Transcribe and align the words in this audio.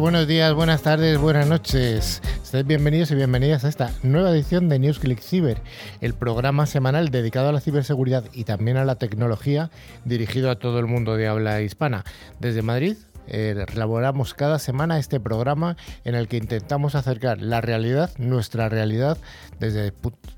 Buenos 0.00 0.28
días, 0.28 0.54
buenas 0.54 0.82
tardes, 0.82 1.18
buenas 1.18 1.48
noches. 1.48 2.22
Estáis 2.40 2.64
bienvenidos 2.64 3.10
y 3.10 3.16
bienvenidas 3.16 3.64
a 3.64 3.68
esta 3.68 3.90
nueva 4.04 4.30
edición 4.30 4.68
de 4.68 4.78
NewsClick 4.78 5.20
Cyber, 5.20 5.60
el 6.00 6.14
programa 6.14 6.66
semanal 6.66 7.08
dedicado 7.08 7.48
a 7.48 7.52
la 7.52 7.60
ciberseguridad 7.60 8.24
y 8.32 8.44
también 8.44 8.76
a 8.76 8.84
la 8.84 8.94
tecnología, 8.94 9.70
dirigido 10.04 10.50
a 10.50 10.58
todo 10.60 10.78
el 10.78 10.86
mundo 10.86 11.16
de 11.16 11.26
habla 11.26 11.62
hispana. 11.62 12.04
Desde 12.38 12.62
Madrid, 12.62 12.96
eh, 13.28 13.66
elaboramos 13.72 14.34
cada 14.34 14.58
semana 14.58 14.98
este 14.98 15.20
programa 15.20 15.76
en 16.04 16.14
el 16.14 16.28
que 16.28 16.38
intentamos 16.38 16.94
acercar 16.94 17.40
la 17.40 17.60
realidad, 17.60 18.10
nuestra 18.18 18.68
realidad, 18.68 19.18
desde 19.60 19.92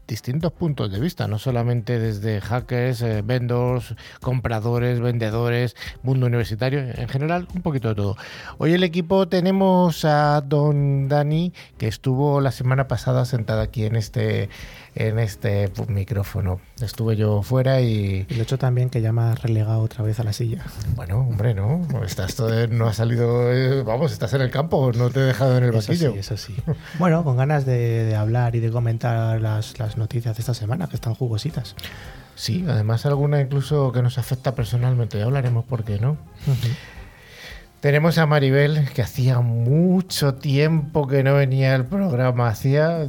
distintos 0.06 0.52
puntos 0.52 0.90
de 0.90 0.98
vista, 0.98 1.28
no 1.28 1.38
solamente 1.38 1.98
desde 1.98 2.40
hackers, 2.40 3.02
eh, 3.02 3.22
vendors, 3.24 3.94
compradores, 4.20 5.00
vendedores, 5.00 5.76
mundo 6.02 6.26
universitario, 6.26 6.80
en 6.80 7.08
general, 7.08 7.46
un 7.54 7.62
poquito 7.62 7.90
de 7.90 7.94
todo. 7.94 8.16
Hoy 8.58 8.72
el 8.72 8.82
equipo 8.82 9.28
tenemos 9.28 10.04
a 10.04 10.40
don 10.40 11.08
Dani, 11.08 11.52
que 11.78 11.86
estuvo 11.86 12.40
la 12.40 12.50
semana 12.50 12.88
pasada 12.88 13.24
sentada 13.24 13.62
aquí 13.62 13.84
en 13.84 13.94
este 13.94 14.48
en 14.94 15.18
este 15.18 15.70
micrófono. 15.88 16.60
Estuve 16.80 17.16
yo 17.16 17.42
fuera 17.42 17.80
y... 17.80 18.26
Y 18.28 18.34
lo 18.34 18.42
hecho 18.42 18.58
también 18.58 18.90
que 18.90 19.00
ya 19.00 19.12
me 19.12 19.22
ha 19.22 19.34
relegado 19.34 19.80
otra 19.80 20.04
vez 20.04 20.20
a 20.20 20.24
la 20.24 20.32
silla. 20.32 20.64
Bueno, 20.96 21.18
hombre, 21.18 21.54
no. 21.54 21.86
Estás 22.04 22.34
todo, 22.34 22.66
no 22.68 22.86
ha 22.86 22.92
salido... 22.92 23.52
Eh, 23.52 23.82
vamos, 23.82 24.12
estás 24.12 24.34
en 24.34 24.42
el 24.42 24.50
campo, 24.50 24.92
no 24.92 25.10
te 25.10 25.20
he 25.20 25.24
dejado 25.24 25.56
en 25.58 25.64
el 25.64 25.70
eso 25.74 25.88
banquillo. 25.88 26.12
Sí, 26.12 26.18
eso 26.18 26.36
sí. 26.36 26.56
bueno, 26.98 27.24
con 27.24 27.36
ganas 27.36 27.66
de, 27.66 28.14
hablar 28.16 28.56
y 28.56 28.60
de 28.60 28.70
comentar 28.70 29.40
las, 29.40 29.78
las 29.78 29.96
noticias 29.96 30.36
de 30.36 30.40
esta 30.40 30.54
semana, 30.54 30.88
que 30.88 30.96
están 30.96 31.14
jugositas. 31.14 31.74
Sí, 32.34 32.64
además 32.66 33.04
alguna 33.04 33.40
incluso 33.40 33.92
que 33.92 34.02
nos 34.02 34.16
afecta 34.16 34.54
personalmente. 34.54 35.18
Ya 35.18 35.24
hablaremos 35.24 35.64
por 35.64 35.84
qué, 35.84 35.98
¿no? 35.98 36.16
Tenemos 37.80 38.18
a 38.18 38.26
Maribel, 38.26 38.88
que 38.94 39.02
hacía 39.02 39.40
mucho 39.40 40.34
tiempo 40.34 41.06
que 41.06 41.22
no 41.22 41.34
venía 41.34 41.74
al 41.74 41.86
programa. 41.86 42.48
Hacía 42.48 43.06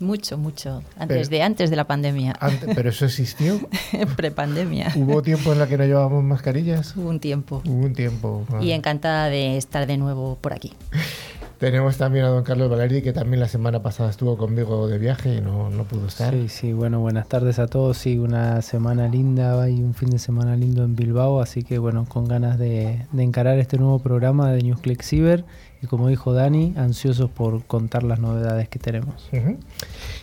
mucho, 0.00 0.38
mucho. 0.38 0.82
Antes, 0.98 1.30
de, 1.30 1.42
antes 1.42 1.70
de 1.70 1.76
la 1.76 1.84
pandemia. 1.84 2.36
¿Pero 2.74 2.90
eso 2.90 3.04
existió? 3.04 3.60
Prepandemia. 4.16 4.92
¿Hubo 4.96 5.22
tiempo 5.22 5.52
en 5.52 5.58
la 5.58 5.66
que 5.66 5.78
no 5.78 5.84
llevábamos 5.84 6.24
mascarillas? 6.24 6.96
Hubo 6.96 7.08
un 7.08 7.20
tiempo. 7.20 7.62
Hubo 7.66 7.86
un 7.86 7.92
tiempo. 7.92 8.46
Y 8.60 8.72
encantada 8.72 9.28
de 9.28 9.56
estar 9.56 9.86
de 9.86 9.96
nuevo 9.96 10.38
por 10.40 10.52
aquí. 10.52 10.72
Tenemos 11.60 11.98
también 11.98 12.24
a 12.24 12.28
don 12.28 12.42
Carlos 12.42 12.70
Valeri, 12.70 13.02
que 13.02 13.12
también 13.12 13.38
la 13.38 13.46
semana 13.46 13.82
pasada 13.82 14.08
estuvo 14.08 14.38
conmigo 14.38 14.88
de 14.88 14.96
viaje 14.96 15.34
y 15.34 15.40
no, 15.42 15.68
no 15.68 15.84
pudo 15.84 16.06
estar. 16.06 16.32
Sí, 16.32 16.48
sí, 16.48 16.72
bueno, 16.72 17.00
buenas 17.00 17.28
tardes 17.28 17.58
a 17.58 17.66
todos. 17.66 17.98
Sí, 17.98 18.16
una 18.16 18.62
semana 18.62 19.08
linda 19.08 19.68
y 19.68 19.82
un 19.82 19.92
fin 19.92 20.08
de 20.08 20.18
semana 20.18 20.56
lindo 20.56 20.84
en 20.84 20.96
Bilbao, 20.96 21.42
así 21.42 21.62
que 21.62 21.78
bueno, 21.78 22.06
con 22.08 22.26
ganas 22.26 22.58
de, 22.58 23.04
de 23.12 23.22
encarar 23.22 23.58
este 23.58 23.76
nuevo 23.76 23.98
programa 23.98 24.50
de 24.52 24.62
NewsClick 24.62 25.02
Cyber 25.02 25.44
y 25.82 25.86
como 25.86 26.08
dijo 26.08 26.32
Dani, 26.34 26.74
ansiosos 26.76 27.30
por 27.30 27.64
contar 27.64 28.02
las 28.02 28.18
novedades 28.18 28.68
que 28.68 28.78
tenemos. 28.78 29.28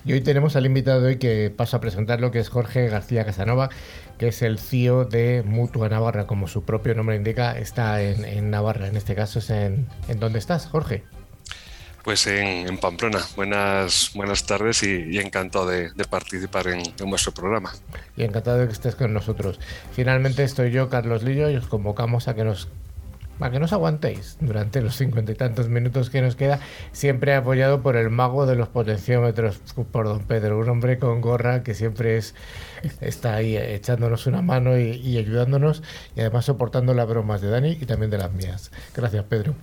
Y 0.06 0.14
hoy 0.14 0.22
tenemos 0.22 0.56
al 0.56 0.66
invitado 0.66 1.02
de 1.02 1.08
hoy 1.08 1.18
que 1.18 1.52
paso 1.56 1.78
a 1.78 1.82
presentarlo, 1.82 2.30
que 2.32 2.40
es 2.40 2.50
Jorge 2.50 2.88
García 2.90 3.26
Casanova, 3.26 3.70
que 4.20 4.28
es 4.28 4.42
el 4.44 4.60
CEO 4.60 5.06
de 5.06 5.44
Mutua 5.46 5.90
Navarra, 5.90 6.28
como 6.28 6.48
su 6.48 6.64
propio 6.64 6.94
nombre 6.94 7.16
indica, 7.16 7.58
está 7.58 8.02
en, 8.02 8.52
Navarra, 8.52 8.88
en 8.88 8.98
este 8.98 9.16
caso 9.16 9.40
es 9.40 9.50
en... 9.50 9.88
¿En 10.08 10.20
dónde 10.20 10.40
estás, 10.40 10.68
Jorge? 10.68 11.04
Pues 12.04 12.26
en, 12.28 12.78
Pamplona. 12.78 13.20
Buenas, 13.36 14.12
buenas 14.14 14.46
tardes 14.46 14.84
y, 14.84 15.18
encantado 15.18 15.68
de, 15.68 15.92
participar 16.10 16.68
en, 16.68 16.82
en, 17.00 17.10
vuestro 17.10 17.34
programa. 17.34 17.74
Y 18.16 18.24
encantado 18.24 18.60
de 18.60 18.68
que 18.68 18.74
estés 18.74 18.96
con 18.96 19.14
nosotros. 19.14 19.60
Finalmente 19.92 20.44
estoy 20.44 20.72
yo, 20.72 20.90
Carlos 20.90 21.24
Lillo, 21.24 21.50
y 21.50 21.56
os 21.56 21.68
convocamos 21.68 22.28
a 22.28 22.36
que 22.36 22.44
nos 22.44 22.70
para 23.40 23.52
que 23.52 23.60
nos 23.60 23.74
aguantéis 23.74 24.38
durante 24.42 24.82
los 24.82 24.96
cincuenta 24.96 25.32
y 25.32 25.36
tantos 25.36 25.70
minutos 25.70 26.10
que 26.10 26.22
nos 26.22 26.36
queda, 26.36 26.60
siempre 26.92 27.36
apoyado 27.36 27.82
por 27.82 27.96
el 27.96 28.10
mago 28.10 28.46
de 28.46 28.56
los 28.56 28.68
potenciómetros, 28.68 29.62
por 29.92 30.06
don 30.06 30.24
Pedro, 30.24 30.60
un 30.60 30.70
hombre 30.70 30.98
con 30.98 31.22
gorra 31.22 31.64
que 31.64 31.74
siempre 31.74 32.18
es, 32.18 32.36
está 33.02 33.36
ahí 33.36 33.58
echándonos 33.58 34.28
una 34.28 34.42
mano 34.42 34.78
y, 34.78 35.18
ayudándonos 35.18 35.84
y 36.16 36.22
además 36.22 36.46
soportando 36.46 36.94
las 36.94 37.08
bromas 37.08 37.42
de 37.42 37.50
Dani 37.50 37.78
y 37.80 37.86
también 37.86 38.12
de 38.12 38.18
las 38.18 38.32
mías. 38.34 38.72
Gracias, 38.96 39.24
Pedro. 39.26 39.54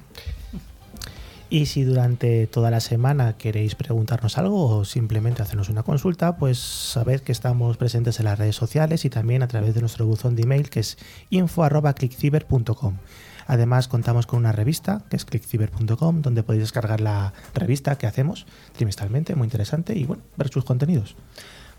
Y 1.51 1.67
si 1.67 1.85
durante 1.85 2.47
toda 2.47 2.71
la 2.71 2.81
semana 2.81 3.37
queréis 3.37 3.75
preguntarnos 3.75 4.39
algo 4.39 4.67
o 4.67 4.85
simplemente 4.85 5.43
hacernos 5.43 5.69
una 5.69 5.83
consulta, 5.83 6.37
pues 6.37 6.59
sabed 6.59 7.21
que 7.21 7.33
estamos 7.33 7.77
presentes 7.77 8.19
en 8.19 8.25
las 8.25 8.39
redes 8.39 8.57
sociales 8.57 9.05
y 9.05 9.11
también 9.11 9.43
a 9.43 9.47
través 9.47 9.75
de 9.75 9.81
nuestro 9.81 10.07
buzón 10.07 10.35
de 10.35 10.43
email 10.43 10.69
que 10.69 10.81
es 10.81 10.99
info.clickciber.com. 11.31 12.97
Además, 13.47 13.89
contamos 13.89 14.27
con 14.27 14.39
una 14.39 14.53
revista 14.53 15.03
que 15.09 15.17
es 15.17 15.25
clickciber.com, 15.25 16.23
donde 16.23 16.43
podéis 16.43 16.65
descargar 16.65 17.01
la 17.01 17.33
revista 17.55 17.97
que 17.97 18.07
hacemos 18.07 18.47
trimestralmente, 18.77 19.35
muy 19.35 19.47
interesante, 19.47 19.97
y 19.97 20.05
bueno, 20.05 20.23
ver 20.37 20.49
sus 20.49 20.65
contenidos. 20.65 21.17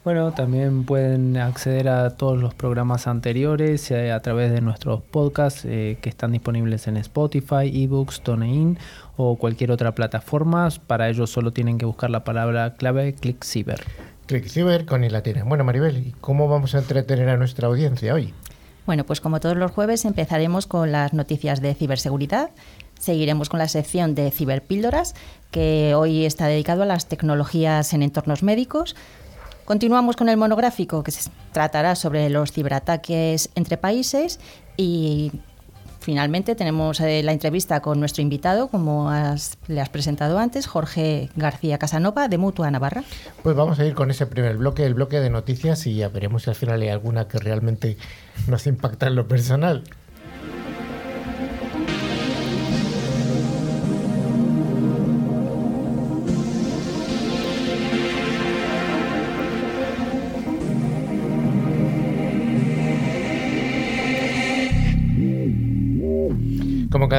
Bueno, 0.06 0.34
también 0.34 0.84
pueden 0.84 1.36
acceder 1.36 1.90
a 1.90 2.12
todos 2.12 2.40
los 2.40 2.53
programas 2.53 3.08
anteriores 3.08 3.90
eh, 3.90 4.12
a 4.12 4.20
través 4.20 4.52
de 4.52 4.62
nuestros 4.62 5.02
podcasts 5.02 5.66
eh, 5.66 5.98
que 6.00 6.09
están 6.09 6.31
disponibles 6.31 6.88
en 6.88 6.98
Spotify, 6.98 7.72
eBooks, 7.74 8.22
TuneIn 8.22 8.78
o 9.18 9.36
cualquier 9.36 9.72
otra 9.72 9.96
plataforma. 9.96 10.70
Para 10.86 11.09
ello 11.09 11.26
solo 11.26 11.53
tienen 11.53 11.80
que 11.80 11.88
buscar 11.88 12.12
la 12.12 12.24
palabra 12.24 12.76
clave 12.76 13.16
ClickCiber. 13.16 13.82
ClickCiber 14.28 14.86
con 14.86 15.03
y 15.03 15.09
la 15.09 15.24
Bueno, 15.44 15.64
Maribel, 15.64 16.14
cómo 16.22 16.47
vamos 16.47 16.76
a 16.76 16.80
entretener 16.80 17.30
a 17.30 17.38
nuestra 17.38 17.68
audiencia 17.68 18.14
hoy? 18.14 18.32
Bueno, 18.85 19.03
pues 19.03 19.19
como 19.19 19.40
todos 19.40 19.57
los 19.57 19.72
jueves 19.72 20.06
empezaremos 20.06 20.68
con 20.68 20.91
las 20.91 21.13
noticias 21.13 21.59
de 21.59 21.73
ciberseguridad. 21.73 22.51
Seguiremos 23.00 23.50
con 23.50 23.59
la 23.59 23.68
sección 23.68 24.13
de 24.16 24.31
ciberpíldoras, 24.31 25.16
que 25.51 25.94
hoy 25.96 26.25
está 26.25 26.47
dedicado 26.47 26.84
a 26.84 26.85
las 26.85 27.07
tecnologías 27.07 27.94
en 27.94 28.03
entornos 28.03 28.44
médicos. 28.44 28.96
Continuamos 29.66 30.16
con 30.16 30.29
el 30.29 30.38
monográfico, 30.38 31.03
que 31.03 31.12
se 31.12 31.31
tratará 31.51 31.96
sobre 31.96 32.29
los 32.29 32.51
ciberataques 32.51 33.50
entre 33.56 33.78
países 33.78 34.40
y 34.78 35.31
finalmente 36.06 36.54
tenemos 36.54 37.00
eh, 37.00 37.24
la 37.24 37.32
entrevista 37.32 37.82
con 37.82 38.00
nuestro 38.00 38.22
invitado, 38.22 38.68
como 38.68 39.12
le 39.68 39.82
has 39.82 39.90
presentado 39.90 40.38
antes, 40.38 40.68
Jorge 40.68 41.32
García 41.36 41.80
Casanova, 41.80 42.28
de 42.28 42.38
Mutua 42.38 42.70
Navarra. 42.70 43.04
Pues 43.42 43.56
vamos 43.56 43.80
a 43.80 43.86
ir 43.86 43.96
con 43.96 44.12
ese 44.12 44.28
primer 44.28 44.56
bloque, 44.58 44.86
el 44.86 44.94
bloque 44.94 45.20
de 45.20 45.32
noticias, 45.32 45.88
y 45.88 45.96
ya 45.96 46.10
veremos 46.10 46.44
si 46.44 46.52
al 46.52 46.56
final 46.56 46.80
hay 46.84 46.90
alguna 46.90 47.28
que 47.28 47.40
realmente 47.40 47.98
nos 48.48 48.68
impacta 48.68 49.08
en 49.08 49.16
lo 49.16 49.28
personal. 49.28 49.84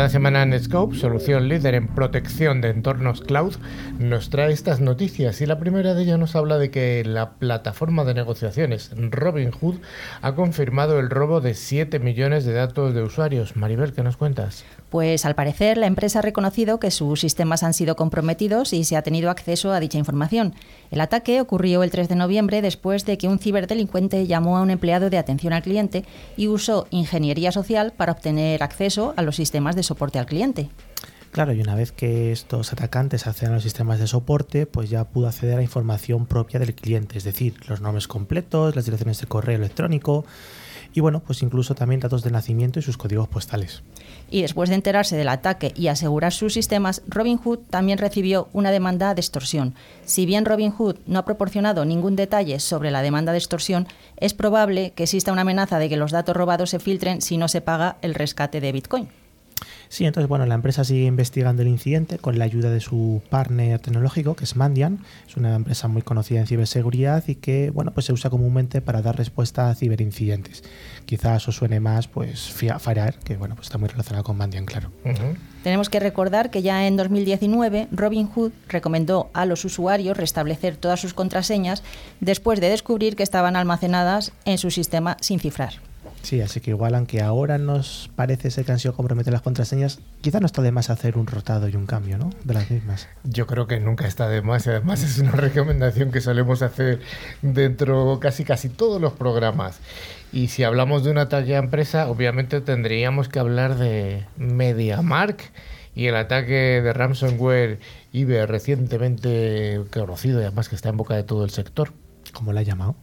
Cada 0.07 0.13
semana 0.13 0.47
Netscope, 0.47 0.97
solución 0.97 1.49
líder 1.49 1.75
en 1.75 1.89
protección 1.89 2.61
de 2.61 2.71
entornos 2.71 3.23
cloud, 3.23 3.57
nos 3.99 4.31
trae 4.31 4.53
estas 4.53 4.81
noticias 4.81 5.41
y 5.41 5.47
la 5.47 5.59
primera 5.59 5.95
de 5.95 6.03
ellas 6.05 6.17
nos 6.17 6.37
habla 6.37 6.59
de 6.59 6.71
que 6.71 7.03
la 7.05 7.33
plataforma 7.41 8.05
de 8.05 8.15
negociaciones 8.15 8.93
Robinhood 8.97 9.81
ha 10.23 10.37
confirmado 10.37 11.01
el 11.01 11.11
robo 11.11 11.41
de 11.41 11.55
7 11.55 11.99
millones 11.99 12.45
de 12.45 12.53
datos 12.53 12.95
de 12.95 13.03
usuarios. 13.03 13.57
Maribel, 13.57 13.95
¿qué 13.95 14.05
nos 14.05 14.17
cuentas? 14.17 14.65
Pues 14.91 15.25
al 15.25 15.35
parecer 15.35 15.79
la 15.79 15.87
empresa 15.87 16.21
ha 16.21 16.23
reconocido 16.23 16.79
que 16.79 16.91
sus 16.91 17.21
sistemas 17.21 17.63
han 17.63 17.75
sido 17.75 17.97
comprometidos 17.97 18.73
y 18.73 18.85
se 18.85 18.97
ha 18.97 19.03
tenido 19.03 19.31
acceso 19.31 19.73
a 19.73 19.81
dicha 19.81 19.99
información. 19.99 20.55
El 20.91 21.01
ataque 21.01 21.41
ocurrió 21.41 21.83
el 21.83 21.91
3 21.91 22.09
de 22.09 22.15
noviembre 22.15 22.63
después 22.63 23.05
de 23.05 23.19
que 23.19 23.29
un 23.29 23.39
ciberdelincuente 23.39 24.27
llamó 24.27 24.57
a 24.57 24.63
un 24.63 24.71
empleado 24.71 25.11
de 25.11 25.19
atención 25.19 25.53
al 25.53 25.63
cliente 25.63 26.05
y 26.37 26.47
usó 26.49 26.87
ingeniería 26.91 27.51
social 27.51 27.93
para 27.97 28.13
obtener 28.13 28.63
acceso 28.63 29.13
a 29.17 29.23
los 29.23 29.37
sistemas 29.37 29.75
de 29.75 29.83
soporte 29.83 30.19
al 30.19 30.27
cliente. 30.27 30.71
Claro, 31.37 31.53
y 31.53 31.61
una 31.61 31.75
vez 31.75 31.93
que 31.93 32.33
estos 32.33 32.73
atacantes 32.73 33.27
acceden 33.27 33.51
a 33.51 33.55
los 33.57 33.63
sistemas 33.63 33.99
de 33.99 34.07
soporte, 34.07 34.65
pues 34.65 34.89
ya 34.89 35.05
pudo 35.05 35.27
acceder 35.27 35.59
a 35.59 35.63
información 35.63 36.25
propia 36.25 36.59
del 36.59 36.75
cliente, 36.75 37.19
es 37.19 37.25
decir, 37.25 37.55
los 37.69 37.83
nombres 37.83 38.09
completos, 38.09 38.75
las 38.75 38.87
direcciones 38.87 39.21
de 39.21 39.27
correo 39.27 39.57
electrónico, 39.57 40.25
y 40.95 41.01
bueno, 41.01 41.21
pues 41.21 41.43
incluso 41.43 41.75
también 41.75 42.01
datos 42.01 42.23
de 42.23 42.31
nacimiento 42.31 42.79
y 42.79 42.83
sus 42.83 42.97
códigos 42.97 43.29
postales. 43.29 43.83
Y 44.31 44.43
después 44.43 44.69
de 44.69 44.75
enterarse 44.75 45.17
del 45.17 45.29
ataque 45.29 45.73
y 45.77 45.89
asegurar 45.89 46.33
sus 46.33 46.55
sistemas, 46.55 47.03
Robinhood 47.07 47.61
también 47.71 47.99
recibió 47.99 48.49
una 48.53 48.71
demanda 48.71 49.15
de 49.15 49.21
extorsión. 49.21 49.75
Si 50.05 50.27
bien 50.27 50.45
Robinhood 50.45 50.97
no 51.07 51.19
ha 51.19 51.25
proporcionado 51.25 51.85
ningún 51.85 52.17
detalle 52.17 52.59
sobre 52.59 52.91
la 52.91 53.03
demanda 53.03 53.33
de 53.33 53.39
extorsión, 53.39 53.87
es 54.17 54.35
probable 54.35 54.93
que 54.97 55.05
exista 55.05 55.33
una 55.33 55.43
amenaza 55.43 55.79
de 55.79 55.89
que 55.89 55.97
los 55.97 56.11
datos 56.11 56.37
robados 56.37 56.71
se 56.71 56.81
filtren 56.81 57.23
si 57.23 57.39
no 57.39 57.49
se 57.49 57.61
paga 57.61 57.97
el 58.03 58.15
rescate 58.15 58.61
de 58.61 58.73
Bitcoin. 58.73 59.09
Sí, 59.89 60.05
entonces, 60.05 60.29
bueno, 60.29 60.47
la 60.47 60.55
empresa 60.55 60.85
sigue 60.85 61.07
investigando 61.07 61.63
el 61.63 61.69
incidente 61.69 62.19
con 62.19 62.39
la 62.39 62.45
ayuda 62.45 62.71
de 62.71 62.81
su 62.81 63.23
partner 63.31 63.79
tecnológico, 63.79 64.35
que 64.35 64.45
es 64.45 64.57
Mandian. 64.57 65.01
Es 65.29 65.37
una 65.37 65.55
empresa 65.55 65.89
muy 65.89 66.03
conocida 66.03 66.41
en 66.41 66.47
ciberseguridad 66.47 67.25
y 67.27 67.37
que, 67.37 67.71
bueno, 67.71 67.93
pues 67.93 68.07
se 68.07 68.13
usa 68.13 68.31
comúnmente 68.31 68.81
para 68.81 69.03
dar 69.03 69.17
respuesta 69.17 69.71
a 69.71 69.75
ciberincidentes. 69.75 70.65
Quizás 71.05 71.47
os 71.49 71.57
suene 71.57 71.81
más, 71.81 72.09
pues, 72.09 72.53
FireEye, 72.53 73.15
que, 73.25 73.37
bueno, 73.37 73.55
pues 73.55 73.69
está 73.69 73.79
muy 73.79 73.89
relacionado 73.89 74.25
con 74.25 74.37
Mandian, 74.37 74.67
claro. 74.67 74.91
Tenemos 75.63 75.89
que 75.89 76.01
recordar 76.01 76.51
que 76.51 76.63
ya 76.63 76.87
en 76.87 76.97
2019 76.97 77.89
Robinhood 77.91 78.53
recomendó 78.69 79.31
a 79.33 79.47
los 79.47 79.65
usuarios 79.65 80.17
restablecer 80.17 80.77
todas 80.77 81.01
sus 81.01 81.15
contraseñas 81.15 81.83
después 82.21 82.61
de 82.61 82.69
descubrir 82.69 83.17
que 83.17 83.23
estaban 83.23 83.57
almacenadas 83.57 84.33
en 84.45 84.59
su 84.59 84.71
sistema 84.71 85.17
sin 85.21 85.41
cifrar. 85.41 85.86
Sí, 86.27 86.41
así 86.41 86.59
que 86.59 86.73
igual, 86.73 86.97
aunque 86.97 87.23
ahora 87.23 87.57
nos 87.57 88.11
parece 88.17 88.51
ser 88.51 88.65
que 88.65 88.73
han 88.73 88.81
sido 88.81 88.95
comprometer 88.95 89.33
las 89.33 89.43
contraseñas, 89.43 90.01
quizá 90.23 90.41
no 90.41 90.47
está 90.47 90.61
de 90.61 90.73
más 90.73 90.91
hacer 90.91 91.19
un 91.19 91.29
rotado 91.29 91.69
y 91.69 91.77
un 91.77 91.87
cambio, 91.87 92.19
¿no? 92.19 92.31
De 92.43 92.53
las 92.53 92.69
mismas. 92.69 93.09
Yo 93.23 93.47
creo 93.47 93.69
que 93.69 93.79
nunca 93.79 94.09
está 94.09 94.29
de 94.29 94.43
más 94.43 94.67
y 94.67 94.71
además 94.71 95.05
es 95.05 95.19
una 95.21 95.31
recomendación 95.31 96.11
que 96.11 96.21
solemos 96.21 96.63
hacer 96.63 96.99
dentro 97.43 98.19
casi 98.19 98.43
casi 98.43 98.69
todos 98.69 99.01
los 99.01 99.13
programas. 99.13 99.79
Y 100.33 100.49
si 100.49 100.65
hablamos 100.65 101.05
de 101.05 101.13
una 101.13 101.29
talla 101.29 101.59
empresa, 101.59 102.09
obviamente 102.09 102.61
tendríamos 102.61 103.29
que 103.29 103.39
hablar 103.39 103.77
de 103.77 104.27
MediaMark 104.37 105.53
y 105.95 106.07
el 106.07 106.17
ataque 106.17 106.83
de 106.83 106.93
ransomware 106.93 107.79
IBE 108.11 108.47
recientemente 108.47 109.81
conocido 109.93 110.41
y 110.41 110.43
además 110.43 110.69
que 110.69 110.75
está 110.75 110.89
en 110.89 110.97
boca 110.97 111.15
de 111.15 111.23
todo 111.23 111.45
el 111.45 111.51
sector. 111.51 111.93
¿Cómo 112.33 112.53
la 112.53 112.63
ha 112.63 112.65
llamado? 112.65 112.97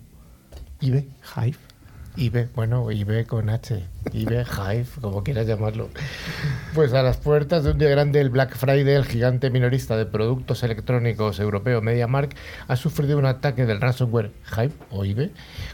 IBE. 0.82 1.08
Hive. 1.38 1.73
IB, 2.16 2.50
bueno, 2.54 2.92
IB 2.92 3.26
con 3.26 3.50
H, 3.50 3.84
IB, 4.12 4.46
Hive, 4.46 4.86
como 5.02 5.24
quieras 5.24 5.48
llamarlo. 5.48 5.90
Pues 6.76 6.94
a 6.94 7.02
las 7.02 7.18
puertas 7.18 7.64
de 7.64 7.72
un 7.72 7.80
día 7.80 7.90
grande, 7.90 8.22
el 8.22 8.30
Black 8.30 8.56
Friday, 8.56 8.94
el 8.94 9.06
gigante 9.06 9.50
minorista 9.50 9.98
de 9.98 10.06
productos 10.06 10.64
electrónicos 10.64 11.40
europeo 11.40 11.82
MediaMark, 11.82 12.36
ha 12.68 12.76
sufrido 12.76 13.18
un 13.18 13.26
ataque 13.26 13.66
del 13.66 13.82
ransomware 13.82 14.32
Hive 14.56 14.74
o 14.92 15.06
IB 15.06 15.32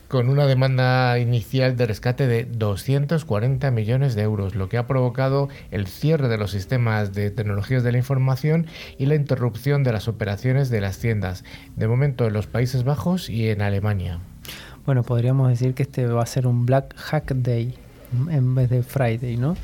con 0.08 0.30
una 0.30 0.46
demanda 0.46 1.20
inicial 1.20 1.76
de 1.76 1.86
rescate 1.86 2.28
de 2.28 2.46
240 2.46 3.72
millones 3.72 4.16
de 4.16 4.22
euros, 4.22 4.56
lo 4.56 4.70
que 4.70 4.78
ha 4.78 4.88
provocado 4.88 5.50
el 5.72 5.88
cierre 5.88 6.30
de 6.30 6.38
los 6.38 6.52
sistemas 6.52 7.14
de 7.14 7.32
tecnologías 7.32 7.84
de 7.84 7.92
la 7.92 7.98
información 7.98 8.68
y 8.98 9.08
la 9.08 9.16
interrupción 9.16 9.84
de 9.84 9.92
las 9.92 10.08
operaciones 10.08 10.70
de 10.70 10.82
las 10.82 11.00
tiendas, 11.00 11.44
de 11.76 11.88
momento 11.88 12.28
en 12.28 12.34
los 12.34 12.48
Países 12.48 12.84
Bajos 12.84 13.30
y 13.30 13.50
en 13.50 13.62
Alemania. 13.62 14.20
Bueno, 14.90 15.04
podríamos 15.04 15.50
decir 15.50 15.76
que 15.76 15.84
este 15.84 16.08
va 16.08 16.24
a 16.24 16.26
ser 16.26 16.48
un 16.48 16.66
Black 16.66 16.96
Hack 16.98 17.36
Day 17.36 17.76
en 18.32 18.56
vez 18.56 18.72
de 18.72 18.82
Friday, 18.82 19.38
¿no? 19.38 19.56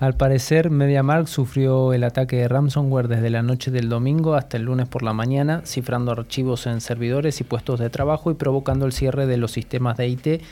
Al 0.00 0.16
parecer, 0.16 0.70
MediaMark 0.70 1.28
sufrió 1.28 1.92
el 1.92 2.02
ataque 2.02 2.34
de 2.34 2.48
ransomware 2.48 3.06
desde 3.06 3.30
la 3.30 3.44
noche 3.44 3.70
del 3.70 3.88
domingo 3.88 4.34
hasta 4.34 4.56
el 4.56 4.64
lunes 4.64 4.88
por 4.88 5.04
la 5.04 5.12
mañana, 5.12 5.62
cifrando 5.64 6.10
archivos 6.10 6.66
en 6.66 6.80
servidores 6.80 7.40
y 7.40 7.44
puestos 7.44 7.78
de 7.78 7.90
trabajo 7.90 8.32
y 8.32 8.34
provocando 8.34 8.84
el 8.84 8.90
cierre 8.90 9.26
de 9.26 9.36
los 9.36 9.52
sistemas 9.52 9.98
de 9.98 10.08
IT 10.08 10.42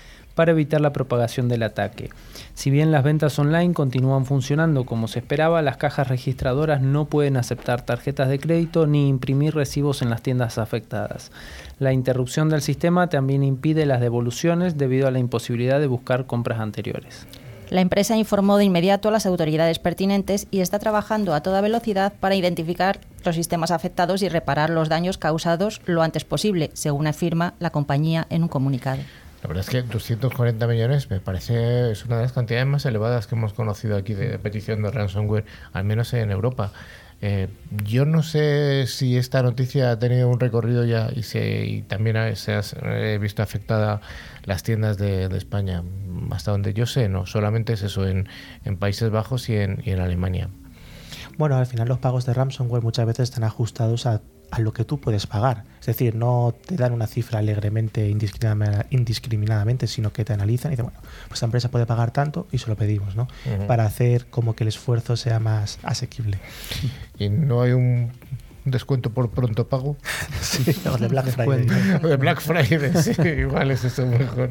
para 0.41 0.53
evitar 0.53 0.81
la 0.81 0.95
propagación 0.95 1.51
del 1.51 1.63
ataque. 1.63 2.09
Si 2.55 2.71
bien 2.71 2.91
las 2.91 3.05
ventas 3.05 3.39
online 3.39 3.75
continúan 3.75 4.25
funcionando 4.25 4.87
como 4.87 5.07
se 5.07 5.19
esperaba, 5.19 5.61
las 5.61 5.77
cajas 5.77 6.09
registradoras 6.09 6.81
no 6.81 7.05
pueden 7.05 7.37
aceptar 7.37 7.83
tarjetas 7.83 8.31
de 8.31 8.39
crédito 8.39 8.87
ni 8.87 9.07
imprimir 9.07 9.55
recibos 9.55 10.01
en 10.01 10.09
las 10.09 10.23
tiendas 10.23 10.57
afectadas. 10.57 11.31
La 11.79 11.93
interrupción 11.93 12.49
del 12.49 12.63
sistema 12.63 13.11
también 13.11 13.43
impide 13.43 13.85
las 13.85 14.01
devoluciones 14.01 14.79
debido 14.79 15.09
a 15.09 15.11
la 15.11 15.19
imposibilidad 15.19 15.79
de 15.79 15.89
buscar 15.89 16.25
compras 16.25 16.61
anteriores. 16.61 17.27
La 17.69 17.83
empresa 17.83 18.17
informó 18.17 18.57
de 18.57 18.65
inmediato 18.65 19.11
a 19.11 19.13
las 19.13 19.27
autoridades 19.27 19.79
pertinentes 19.79 20.47
y 20.51 20.61
está 20.61 20.79
trabajando 20.79 21.35
a 21.35 21.43
toda 21.43 21.61
velocidad 21.61 22.15
para 22.19 22.35
identificar 22.35 22.99
los 23.27 23.35
sistemas 23.37 23.73
afectados 23.73 24.23
y 24.23 24.31
reparar 24.31 24.71
los 24.71 24.89
daños 24.89 25.19
causados 25.19 25.83
lo 25.85 26.01
antes 26.01 26.25
posible, 26.25 26.71
según 26.73 27.07
afirma 27.09 27.53
la 27.59 27.69
compañía 27.69 28.27
en 28.31 28.45
un 28.45 28.49
comunicado. 28.49 29.03
La 29.43 29.49
verdad 29.49 29.65
es 29.67 29.71
que 29.71 29.83
240 29.83 30.67
millones 30.67 31.11
me 31.11 31.21
parece 31.21 31.91
es 31.91 32.05
una 32.05 32.17
de 32.17 32.23
las 32.23 32.33
cantidades 32.33 32.67
más 32.67 32.85
elevadas 32.85 33.27
que 33.27 33.35
hemos 33.35 33.55
conocido 33.55 33.97
aquí 33.97 34.13
de 34.15 34.39
petición 34.39 34.83
de 34.83 34.91
ransomware, 34.91 35.45
al 35.73 35.85
menos 35.85 36.13
en 36.13 36.31
Europa. 36.31 36.73
Eh, 37.23 37.49
yo 37.85 38.07
no 38.07 38.23
sé 38.23 38.87
si 38.87 39.19
esta 39.19 39.43
noticia 39.43 39.91
ha 39.91 39.99
tenido 39.99 40.29
un 40.29 40.41
recorrido 40.41 40.85
ya 40.85 41.11
y, 41.15 41.23
se, 41.23 41.85
también 41.87 42.35
se 42.37 42.55
ha 42.55 43.19
visto 43.19 43.43
afectada 43.43 44.01
las 44.45 44.63
tiendas 44.63 44.97
de, 44.97 45.25
España. 45.37 45.83
Hasta 46.31 46.51
donde 46.51 46.73
yo 46.73 46.87
sé, 46.87 47.09
no, 47.09 47.27
solamente 47.27 47.75
es 47.75 47.83
eso 47.83 48.07
en, 48.07 48.29
Países 48.79 49.11
Bajos 49.11 49.49
y 49.49 49.57
en, 49.57 49.83
y 49.85 49.91
en 49.91 50.01
Alemania. 50.01 50.49
Bueno, 51.37 51.57
al 51.57 51.67
final 51.67 51.89
los 51.89 51.99
pagos 51.99 52.27
de 52.27 52.35
ransomware 52.35 52.83
muchas 52.83 53.07
veces 53.07 53.31
están 53.31 53.45
ajustados 53.45 54.07
a 54.07 54.21
a 54.51 54.61
lo 54.61 54.73
que 54.73 54.85
tú 54.85 55.01
puedes 55.01 55.27
pagar. 55.27 55.65
Es 55.81 55.87
decir, 55.87 56.15
no 56.15 56.55
te 56.67 56.77
dan 56.77 56.93
una 56.93 57.07
cifra 57.07 57.39
alegremente, 57.39 58.09
indiscriminadamente, 58.09 59.87
sino 59.87 60.13
que 60.13 60.25
te 60.25 60.33
analizan 60.33 60.71
y 60.71 60.75
dicen, 60.75 60.87
bueno, 60.87 61.01
pues 61.29 61.39
esta 61.39 61.47
empresa 61.47 61.71
puede 61.71 61.87
pagar 61.87 62.11
tanto 62.11 62.47
y 62.53 62.59
se 62.59 62.69
lo 62.69 62.77
pedimos, 62.77 63.17
¿no? 63.17 63.29
Para 63.67 63.87
hacer 63.87 64.27
como 64.27 64.55
que 64.55 64.65
el 64.65 64.69
esfuerzo 64.69 65.17
sea 65.17 65.41
más 65.41 65.79
asequible. 65.83 66.39
Y 67.19 67.29
no 67.29 67.63
hay 67.63 67.73
un 67.73 68.13
descuento 68.71 69.11
por 69.11 69.31
pronto 69.31 69.69
pago. 69.69 69.97
Sí, 70.41 70.65
o 70.89 70.97
de 70.97 71.09
Black 71.09 71.27
Friday. 71.27 71.67
de 72.03 72.17
Black 72.17 72.41
Friday, 72.41 72.93
sí, 73.03 73.13
igual 73.41 73.71
es 73.71 73.85
eso 73.85 74.07
mejor. 74.07 74.51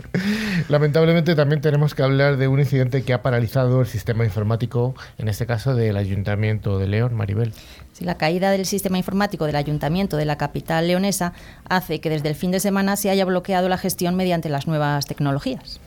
Lamentablemente 0.70 1.36
también 1.36 1.62
tenemos 1.62 1.96
que 1.96 2.04
hablar 2.04 2.38
de 2.38 2.48
un 2.48 2.60
incidente 2.60 3.04
que 3.04 3.14
ha 3.14 3.22
paralizado 3.22 3.82
el 3.82 3.88
sistema 3.88 4.24
informático, 4.24 4.96
en 5.18 5.28
este 5.28 5.46
caso 5.46 5.76
del 5.76 5.98
Ayuntamiento 5.98 6.78
de 6.80 6.88
León, 6.88 7.16
Maribel. 7.16 7.54
Sí, 7.94 8.06
la 8.06 8.18
caída 8.18 8.52
del 8.52 8.66
sistema 8.66 8.98
informático 8.98 9.46
del 9.46 9.56
Ayuntamiento 9.56 10.16
de 10.16 10.26
la 10.26 10.38
capital 10.38 10.88
leonesa 10.88 11.34
hace 11.68 12.00
que 12.00 12.10
desde 12.10 12.30
el 12.30 12.36
fin 12.36 12.52
de 12.52 12.60
semana 12.60 12.96
se 12.96 13.10
haya 13.10 13.26
bloqueado 13.26 13.68
la 13.68 13.78
gestión 13.78 14.16
mediante 14.16 14.50
las 14.50 14.68
nuevas 14.68 15.06
tecnologías. 15.06 15.82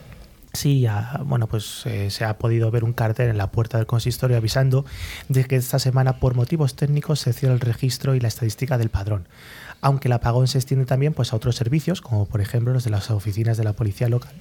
Sí, 0.53 0.87
bueno, 1.25 1.47
pues 1.47 1.87
eh, 1.87 2.11
se 2.11 2.25
ha 2.25 2.37
podido 2.37 2.71
ver 2.71 2.85
un 2.85 2.93
cartel 2.93 3.31
en 3.31 3.39
la 3.39 3.51
puerta 3.51 3.79
del 3.79 3.87
consistorio 3.87 4.37
avisando 4.37 4.85
de 5.29 5.45
que 5.45 5.57
esta 5.57 5.79
semana 5.79 6.19
por 6.19 6.35
motivos 6.35 6.77
técnicos 6.77 7.21
se 7.21 7.33
cierra 7.33 7.55
el 7.55 7.61
registro 7.61 8.15
y 8.15 8.21
la 8.21 8.29
estadística 8.29 8.77
del 8.77 8.91
padrón, 8.91 9.27
aunque 9.81 10.09
el 10.09 10.13
apagón 10.13 10.49
se 10.49 10.59
extiende 10.59 10.85
también 10.85 11.15
pues, 11.15 11.33
a 11.33 11.37
otros 11.37 11.57
servicios, 11.57 12.03
como 12.03 12.27
por 12.27 12.43
ejemplo 12.43 12.75
los 12.75 12.85
de 12.85 12.91
las 12.91 13.11
oficinas 13.11 13.57
de 13.57 13.65
la 13.65 13.73
policía 13.73 14.11
local. 14.11 14.33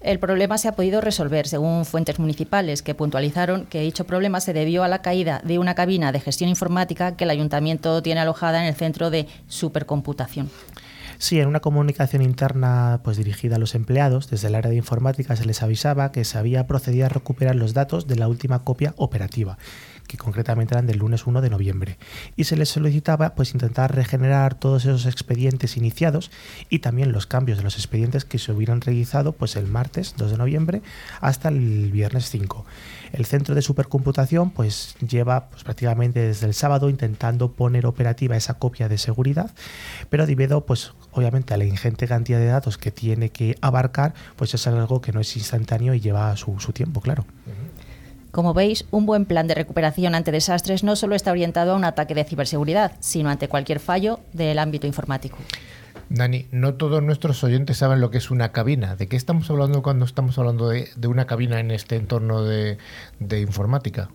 El 0.00 0.20
problema 0.20 0.58
se 0.58 0.68
ha 0.68 0.72
podido 0.72 1.00
resolver, 1.00 1.48
según 1.48 1.84
fuentes 1.84 2.20
municipales, 2.20 2.82
que 2.82 2.94
puntualizaron 2.94 3.66
que 3.66 3.80
dicho 3.80 4.06
problema 4.06 4.40
se 4.40 4.52
debió 4.52 4.84
a 4.84 4.88
la 4.88 5.02
caída 5.02 5.42
de 5.44 5.58
una 5.58 5.74
cabina 5.74 6.12
de 6.12 6.20
gestión 6.20 6.48
informática 6.48 7.16
que 7.16 7.24
el 7.24 7.30
ayuntamiento 7.30 8.00
tiene 8.00 8.20
alojada 8.20 8.60
en 8.60 8.68
el 8.68 8.76
centro 8.76 9.10
de 9.10 9.26
supercomputación. 9.48 10.50
Sí, 11.20 11.40
en 11.40 11.48
una 11.48 11.58
comunicación 11.58 12.22
interna 12.22 13.00
pues 13.02 13.16
dirigida 13.16 13.56
a 13.56 13.58
los 13.58 13.74
empleados, 13.74 14.30
desde 14.30 14.46
el 14.46 14.54
área 14.54 14.70
de 14.70 14.76
informática 14.76 15.34
se 15.34 15.46
les 15.46 15.62
avisaba 15.62 16.12
que 16.12 16.24
se 16.24 16.38
había 16.38 16.68
procedido 16.68 17.06
a 17.06 17.08
recuperar 17.08 17.56
los 17.56 17.74
datos 17.74 18.06
de 18.06 18.14
la 18.14 18.28
última 18.28 18.62
copia 18.62 18.94
operativa 18.96 19.58
que 20.08 20.16
concretamente 20.16 20.74
eran 20.74 20.86
del 20.86 20.98
lunes 20.98 21.26
1 21.26 21.40
de 21.40 21.50
noviembre. 21.50 21.98
Y 22.34 22.44
se 22.44 22.56
les 22.56 22.70
solicitaba 22.70 23.34
pues 23.34 23.52
intentar 23.52 23.94
regenerar 23.94 24.54
todos 24.54 24.84
esos 24.84 25.06
expedientes 25.06 25.76
iniciados 25.76 26.32
y 26.68 26.80
también 26.80 27.12
los 27.12 27.26
cambios 27.26 27.58
de 27.58 27.64
los 27.64 27.76
expedientes 27.76 28.24
que 28.24 28.38
se 28.38 28.50
hubieran 28.50 28.80
realizado 28.80 29.32
pues 29.32 29.54
el 29.54 29.66
martes 29.66 30.14
2 30.16 30.32
de 30.32 30.38
noviembre 30.38 30.82
hasta 31.20 31.50
el 31.50 31.92
viernes 31.92 32.30
5. 32.30 32.64
El 33.12 33.26
centro 33.26 33.54
de 33.54 33.62
supercomputación 33.62 34.50
pues 34.50 34.96
lleva 35.06 35.50
pues, 35.50 35.62
prácticamente 35.62 36.20
desde 36.20 36.46
el 36.46 36.54
sábado 36.54 36.88
intentando 36.88 37.52
poner 37.52 37.86
operativa 37.86 38.36
esa 38.36 38.54
copia 38.54 38.88
de 38.88 38.98
seguridad, 38.98 39.54
pero 40.08 40.26
debido 40.26 40.64
pues 40.64 40.92
obviamente 41.12 41.54
a 41.54 41.56
la 41.56 41.64
ingente 41.64 42.06
cantidad 42.06 42.38
de 42.38 42.46
datos 42.46 42.78
que 42.78 42.90
tiene 42.90 43.30
que 43.30 43.56
abarcar, 43.60 44.14
pues 44.36 44.54
es 44.54 44.66
algo 44.66 45.00
que 45.00 45.12
no 45.12 45.20
es 45.20 45.36
instantáneo 45.36 45.94
y 45.94 46.00
lleva 46.00 46.36
su, 46.36 46.56
tiempo, 46.72 47.00
claro. 47.00 47.24
Como 48.30 48.54
veis, 48.54 48.84
un 48.90 49.06
buen 49.06 49.24
plan 49.24 49.48
de 49.48 49.54
recuperación 49.54 50.14
ante 50.14 50.30
desastres 50.30 50.84
no 50.84 50.96
solo 50.96 51.14
está 51.14 51.32
orientado 51.32 51.72
a 51.72 51.76
un 51.76 51.84
ataque 51.84 52.14
de 52.14 52.24
ciberseguridad, 52.24 52.92
sino 53.00 53.30
ante 53.30 53.48
cualquier 53.48 53.80
fallo 53.80 54.20
del 54.32 54.58
ámbito 54.58 54.86
informático. 54.86 55.38
Dani, 56.10 56.46
no 56.52 56.74
todos 56.74 57.02
nuestros 57.02 57.42
oyentes 57.44 57.78
saben 57.78 58.00
lo 58.00 58.10
que 58.10 58.18
es 58.18 58.30
una 58.30 58.52
cabina. 58.52 58.96
¿De 58.96 59.08
qué 59.08 59.16
estamos 59.16 59.50
hablando 59.50 59.82
cuando 59.82 60.04
estamos 60.04 60.38
hablando 60.38 60.68
de, 60.68 60.88
una 61.06 61.26
cabina 61.26 61.60
en 61.60 61.70
este 61.70 61.96
entorno 61.96 62.44
de, 62.44 62.78
de, 63.18 63.40
informática? 63.40 64.08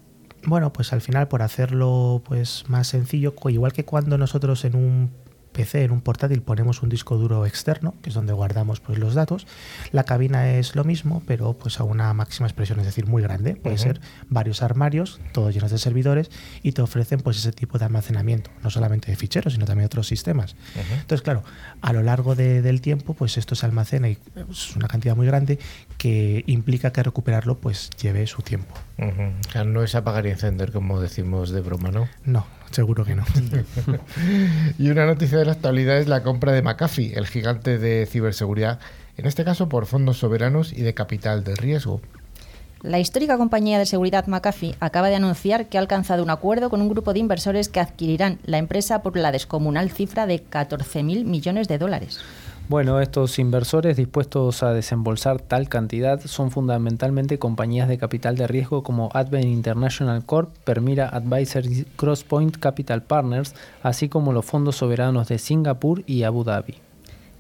Bueno, 0.46 0.74
pues 0.74 0.92
al 0.92 1.02
final, 1.02 1.28
por 1.28 1.42
hacerlo 1.42 2.22
pues 2.26 2.66
más 2.68 2.88
sencillo, 2.88 3.34
igual 3.50 3.74
que 3.74 3.86
cuando 3.86 4.18
nosotros 4.18 4.66
en 4.66 4.76
un 4.76 5.12
PC, 5.54 5.84
en 5.84 5.92
un 5.92 6.02
portátil, 6.02 6.42
ponemos 6.42 6.84
un 6.84 6.90
disco 6.90 7.18
duro 7.18 7.46
externo, 7.46 7.94
que 8.02 8.10
es 8.10 8.16
donde 8.16 8.34
guardamos 8.34 8.80
pues, 8.80 8.98
los 8.98 9.14
datos. 9.14 9.48
La 9.92 10.04
cabina 10.04 10.52
es 10.52 10.76
lo 10.76 10.84
mismo, 10.84 11.24
pero 11.26 11.54
pues 11.54 11.80
a 11.80 11.84
una 11.84 12.14
máxima 12.14 12.48
expresión, 12.48 12.80
es 12.80 12.86
decir, 12.86 13.08
muy 13.08 13.22
grande. 13.22 13.56
Puede 13.56 13.78
ser 13.78 14.02
varios 14.30 14.62
armarios, 14.62 15.20
todos 15.32 15.54
llenos 15.54 15.72
de 15.72 15.78
servidores, 15.78 16.30
y 16.62 16.74
te 16.74 16.82
ofrecen 16.82 17.22
pues 17.22 17.38
ese 17.38 17.52
tipo 17.52 17.78
de 17.78 17.86
almacenamiento, 17.86 18.52
no 18.64 18.70
solamente 18.70 19.10
de 19.12 19.16
ficheros, 19.16 19.54
sino 19.54 19.66
también 19.66 19.84
de 19.84 19.88
otros 19.88 20.08
sistemas. 20.08 20.56
Entonces, 20.76 21.22
claro, 21.22 21.44
a 21.82 21.94
lo 21.94 22.04
largo 22.04 22.36
del 22.36 22.82
tiempo, 22.82 23.14
pues 23.14 23.38
esto 23.38 23.56
se 23.56 23.66
almacena 23.66 24.10
y 24.10 24.18
es 24.52 24.76
una 24.76 24.88
cantidad 24.88 25.16
muy 25.16 25.28
grande 25.28 25.60
que 25.98 26.44
implica 26.48 26.92
que 26.92 27.04
recuperarlo 27.04 27.58
pues 27.58 27.90
lleve 28.02 28.28
su 28.28 28.42
tiempo. 28.42 28.74
no 29.66 29.84
es 29.84 29.96
apagar 29.96 30.26
y 30.26 30.32
encender 30.32 30.72
como 30.72 31.00
decimos 31.00 31.52
de 31.52 31.62
broma, 31.62 31.92
¿no? 31.92 32.08
No, 32.26 32.46
seguro 32.74 33.06
que 33.06 33.16
no. 33.16 33.24
y 34.78 34.90
una 34.90 35.06
noticia 35.06 35.38
de 35.38 35.46
la 35.46 35.54
actualidad 35.54 35.98
es 35.98 36.08
la 36.08 36.24
compra 36.24 36.52
de 36.52 36.62
McAfee, 36.62 37.14
el 37.16 37.28
gigante 37.28 37.78
de 37.78 38.06
ciberseguridad, 38.06 38.80
en 39.18 39.26
este 39.26 39.44
caso 39.44 39.70
por 39.70 39.86
fondos 39.86 40.18
soberanos 40.18 40.74
y 40.74 40.82
de 40.82 40.94
capital 40.94 41.44
de 41.44 41.56
riesgo. 41.56 42.02
La 42.82 43.00
histórica 43.00 43.38
compañía 43.38 43.80
de 43.80 43.86
seguridad 43.86 44.28
McAfee 44.28 44.76
acaba 44.82 45.08
de 45.08 45.16
anunciar 45.16 45.70
que 45.70 45.78
ha 45.78 45.82
alcanzado 45.82 46.22
un 46.22 46.30
acuerdo 46.30 46.70
con 46.70 46.82
un 46.82 46.90
grupo 46.90 47.14
de 47.14 47.20
inversores 47.20 47.70
que 47.70 47.80
adquirirán 47.80 48.40
la 48.44 48.58
empresa 48.58 49.02
por 49.02 49.16
la 49.16 49.32
descomunal 49.32 49.90
cifra 49.90 50.26
de 50.28 50.44
14.000 50.44 51.24
millones 51.24 51.70
de 51.70 51.78
dólares. 51.78 52.20
Bueno, 52.70 53.02
estos 53.02 53.40
inversores 53.40 53.98
dispuestos 53.98 54.64
a 54.64 54.72
desembolsar 54.74 55.42
tal 55.42 55.68
cantidad 55.68 56.22
son 56.22 56.50
fundamentalmente 56.50 57.38
compañías 57.38 57.90
de 57.90 57.98
capital 57.98 58.38
de 58.38 58.48
riesgo 58.48 58.84
como 58.84 59.10
Advent 59.14 59.46
International 59.46 60.26
Corp, 60.26 60.56
Permira 60.64 61.10
Advisory 61.10 61.86
Crosspoint 61.98 62.58
Capital 62.58 63.04
Partners, 63.04 63.54
así 63.84 64.08
como 64.08 64.32
los 64.32 64.46
fondos 64.46 64.78
soberanos 64.78 65.28
de 65.28 65.40
Singapur 65.40 66.04
y 66.08 66.24
Abu 66.24 66.46
Dhabi. 66.46 66.76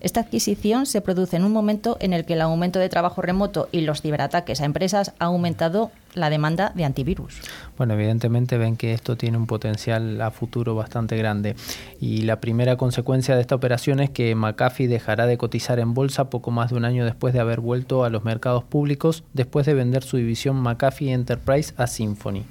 Esta 0.03 0.19
adquisición 0.19 0.85
se 0.85 0.99
produce 0.99 1.37
en 1.37 1.45
un 1.45 1.53
momento 1.53 1.95
en 2.01 2.11
el 2.11 2.25
que 2.25 2.33
el 2.33 2.41
aumento 2.41 2.77
de 2.77 2.89
trabajo 2.89 3.21
remoto 3.21 3.69
y 3.71 3.81
los 3.81 4.01
ciberataques 4.01 4.59
a 4.59 4.65
empresas 4.65 5.13
ha 5.17 5.25
aumentado 5.25 5.91
la 6.13 6.29
demanda 6.29 6.73
de 6.75 6.83
antivirus. 6.83 7.39
Bueno, 7.77 7.93
evidentemente 7.93 8.57
ven 8.57 8.75
que 8.75 8.91
esto 8.91 9.15
tiene 9.15 9.37
un 9.37 9.47
potencial 9.47 10.21
a 10.21 10.29
futuro 10.29 10.75
bastante 10.75 11.15
grande 11.15 11.55
y 12.01 12.23
la 12.23 12.41
primera 12.41 12.75
consecuencia 12.75 13.35
de 13.35 13.41
esta 13.41 13.55
operación 13.55 14.01
es 14.01 14.09
que 14.09 14.35
McAfee 14.35 14.89
dejará 14.89 15.25
de 15.25 15.37
cotizar 15.37 15.79
en 15.79 15.93
bolsa 15.93 16.29
poco 16.29 16.51
más 16.51 16.71
de 16.71 16.75
un 16.75 16.83
año 16.83 17.05
después 17.05 17.33
de 17.33 17.39
haber 17.39 17.61
vuelto 17.61 18.03
a 18.03 18.09
los 18.09 18.25
mercados 18.25 18.65
públicos 18.65 19.23
después 19.31 19.65
de 19.65 19.73
vender 19.73 20.03
su 20.03 20.17
división 20.17 20.57
McAfee 20.57 21.13
Enterprise 21.13 21.73
a 21.77 21.87
Symphony. 21.87 22.43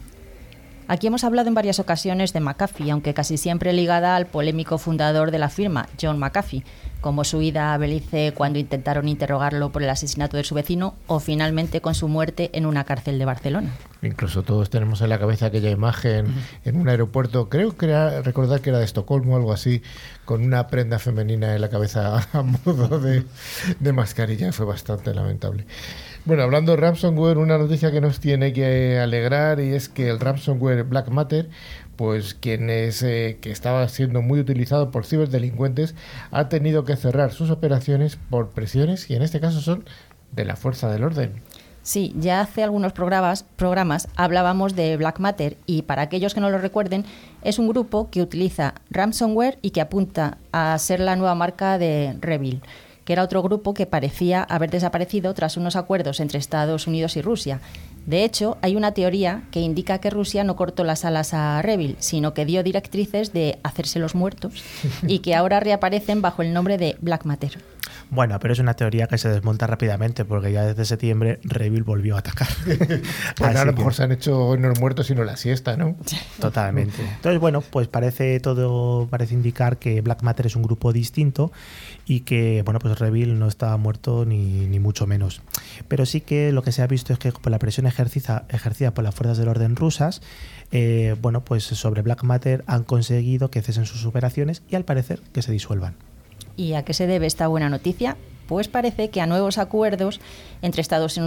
Aquí 0.88 1.06
hemos 1.06 1.24
hablado 1.24 1.48
en 1.48 1.54
varias 1.54 1.78
ocasiones 1.78 2.32
de 2.32 2.40
McAfee, 2.40 2.90
aunque 2.90 3.14
casi 3.14 3.36
siempre 3.36 3.72
ligada 3.72 4.16
al 4.16 4.26
polémico 4.26 4.78
fundador 4.78 5.30
de 5.30 5.38
la 5.38 5.48
firma, 5.48 5.88
John 6.00 6.18
McAfee, 6.18 6.64
como 7.00 7.24
su 7.24 7.40
ida 7.42 7.72
a 7.72 7.78
Belice 7.78 8.32
cuando 8.34 8.58
intentaron 8.58 9.08
interrogarlo 9.08 9.70
por 9.70 9.82
el 9.82 9.90
asesinato 9.90 10.36
de 10.36 10.44
su 10.44 10.54
vecino 10.54 10.94
o 11.06 11.20
finalmente 11.20 11.80
con 11.80 11.94
su 11.94 12.08
muerte 12.08 12.50
en 12.54 12.66
una 12.66 12.84
cárcel 12.84 13.18
de 13.18 13.24
Barcelona. 13.24 13.70
Incluso 14.02 14.42
todos 14.42 14.70
tenemos 14.70 15.00
en 15.00 15.08
la 15.08 15.18
cabeza 15.18 15.46
aquella 15.46 15.70
imagen 15.70 16.26
en 16.64 16.76
un 16.76 16.88
aeropuerto, 16.88 17.48
creo 17.48 17.76
que 17.76 17.86
era, 17.86 18.22
recordar 18.22 18.60
que 18.60 18.70
era 18.70 18.78
de 18.78 18.84
Estocolmo 18.84 19.34
o 19.34 19.36
algo 19.36 19.52
así, 19.52 19.82
con 20.24 20.42
una 20.42 20.66
prenda 20.68 20.98
femenina 20.98 21.54
en 21.54 21.60
la 21.60 21.68
cabeza 21.68 22.28
a 22.32 22.42
modo 22.42 22.98
de, 22.98 23.24
de 23.78 23.92
mascarilla. 23.92 24.52
Fue 24.52 24.66
bastante 24.66 25.14
lamentable. 25.14 25.66
Bueno, 26.24 26.44
hablando 26.44 26.70
de 26.70 26.76
ransomware, 26.76 27.36
una 27.36 27.58
noticia 27.58 27.90
que 27.90 28.00
nos 28.00 28.20
tiene 28.20 28.52
que 28.52 29.00
alegrar 29.00 29.58
y 29.58 29.74
es 29.74 29.88
que 29.88 30.08
el 30.08 30.20
ransomware 30.20 30.84
Black 30.84 31.08
Matter, 31.08 31.50
pues 31.96 32.34
quien 32.34 32.70
es, 32.70 33.02
eh, 33.02 33.38
que 33.40 33.50
estaba 33.50 33.88
siendo 33.88 34.22
muy 34.22 34.38
utilizado 34.38 34.92
por 34.92 35.04
ciberdelincuentes, 35.04 35.96
ha 36.30 36.48
tenido 36.48 36.84
que 36.84 36.94
cerrar 36.94 37.32
sus 37.32 37.50
operaciones 37.50 38.20
por 38.30 38.50
presiones 38.50 39.10
y 39.10 39.16
en 39.16 39.22
este 39.22 39.40
caso 39.40 39.60
son 39.60 39.84
de 40.30 40.44
la 40.44 40.54
fuerza 40.54 40.88
del 40.92 41.02
orden. 41.02 41.42
Sí, 41.82 42.14
ya 42.16 42.40
hace 42.40 42.62
algunos 42.62 42.92
programas, 42.92 43.42
programas 43.56 44.06
hablábamos 44.14 44.76
de 44.76 44.96
Black 44.96 45.18
Matter 45.18 45.56
y 45.66 45.82
para 45.82 46.02
aquellos 46.02 46.34
que 46.34 46.40
no 46.40 46.50
lo 46.50 46.58
recuerden, 46.58 47.04
es 47.42 47.58
un 47.58 47.66
grupo 47.66 48.10
que 48.10 48.22
utiliza 48.22 48.74
ransomware 48.90 49.58
y 49.60 49.70
que 49.70 49.80
apunta 49.80 50.38
a 50.52 50.78
ser 50.78 51.00
la 51.00 51.16
nueva 51.16 51.34
marca 51.34 51.78
de 51.78 52.16
Revil 52.20 52.62
que 53.04 53.12
era 53.12 53.22
otro 53.22 53.42
grupo 53.42 53.74
que 53.74 53.86
parecía 53.86 54.42
haber 54.42 54.70
desaparecido 54.70 55.34
tras 55.34 55.56
unos 55.56 55.76
acuerdos 55.76 56.20
entre 56.20 56.38
Estados 56.38 56.86
Unidos 56.86 57.16
y 57.16 57.22
Rusia. 57.22 57.60
De 58.06 58.24
hecho, 58.24 58.58
hay 58.62 58.74
una 58.74 58.92
teoría 58.92 59.42
que 59.52 59.60
indica 59.60 59.98
que 59.98 60.10
Rusia 60.10 60.42
no 60.42 60.56
cortó 60.56 60.82
las 60.82 61.04
alas 61.04 61.34
a 61.34 61.62
Revil, 61.62 61.96
sino 62.00 62.34
que 62.34 62.44
dio 62.44 62.62
directrices 62.62 63.32
de 63.32 63.58
hacerse 63.62 63.98
los 63.98 64.14
muertos 64.14 64.62
y 65.06 65.20
que 65.20 65.34
ahora 65.34 65.60
reaparecen 65.60 66.22
bajo 66.22 66.42
el 66.42 66.52
nombre 66.52 66.78
de 66.78 66.96
Black 67.00 67.24
Matter. 67.24 67.58
Bueno, 68.12 68.38
pero 68.40 68.52
es 68.52 68.58
una 68.58 68.74
teoría 68.74 69.06
que 69.06 69.16
se 69.16 69.30
desmonta 69.30 69.66
rápidamente 69.66 70.26
porque 70.26 70.52
ya 70.52 70.66
desde 70.66 70.84
septiembre 70.84 71.40
Revil 71.44 71.82
volvió 71.82 72.16
a 72.16 72.18
atacar. 72.18 72.48
Pues 73.36 73.56
a 73.56 73.64
lo 73.64 73.72
mejor 73.72 73.94
se 73.94 74.02
han 74.02 74.12
hecho 74.12 74.56
no 74.58 74.72
muertos 74.78 75.06
sino 75.06 75.24
la 75.24 75.36
siesta, 75.36 75.76
¿no? 75.76 75.96
Totalmente. 76.40 77.00
Entonces, 77.02 77.40
bueno, 77.40 77.62
pues 77.62 77.88
parece 77.88 78.38
todo 78.40 79.06
parece 79.08 79.34
indicar 79.34 79.78
que 79.78 80.02
Black 80.02 80.22
Matter 80.22 80.46
es 80.46 80.56
un 80.56 80.62
grupo 80.62 80.92
distinto 80.92 81.52
y 82.06 82.20
que, 82.20 82.62
bueno, 82.64 82.78
pues 82.80 82.98
Revil 82.98 83.38
no 83.38 83.46
estaba 83.46 83.76
muerto 83.76 84.24
ni, 84.24 84.66
ni 84.66 84.78
mucho 84.78 85.06
menos. 85.06 85.42
Pero 85.88 86.06
sí 86.06 86.20
que 86.20 86.52
lo 86.52 86.62
que 86.62 86.72
se 86.72 86.82
ha 86.82 86.86
visto 86.86 87.12
es 87.12 87.18
que 87.18 87.32
por 87.32 87.50
la 87.50 87.58
presión 87.58 87.86
ejercida, 87.86 88.44
ejercida 88.48 88.92
por 88.92 89.04
las 89.04 89.14
fuerzas 89.14 89.38
del 89.38 89.48
orden 89.48 89.76
rusas, 89.76 90.22
eh, 90.72 91.16
bueno, 91.20 91.44
pues 91.44 91.64
sobre 91.64 92.02
Black 92.02 92.24
Matter 92.24 92.64
han 92.66 92.84
conseguido 92.84 93.50
que 93.50 93.62
cesen 93.62 93.86
sus 93.86 94.04
operaciones 94.04 94.62
y 94.68 94.76
al 94.76 94.84
parecer 94.84 95.20
que 95.32 95.42
se 95.42 95.52
disuelvan. 95.52 95.94
¿Y 96.56 96.74
a 96.74 96.84
qué 96.84 96.94
se 96.94 97.06
debe 97.06 97.26
esta 97.26 97.46
buena 97.46 97.68
noticia? 97.68 98.16
Pues 98.46 98.68
parece 98.68 99.10
que 99.10 99.20
a 99.20 99.26
nuevos 99.26 99.58
acuerdos 99.58 100.20
entre 100.62 100.80
Estados 100.80 101.18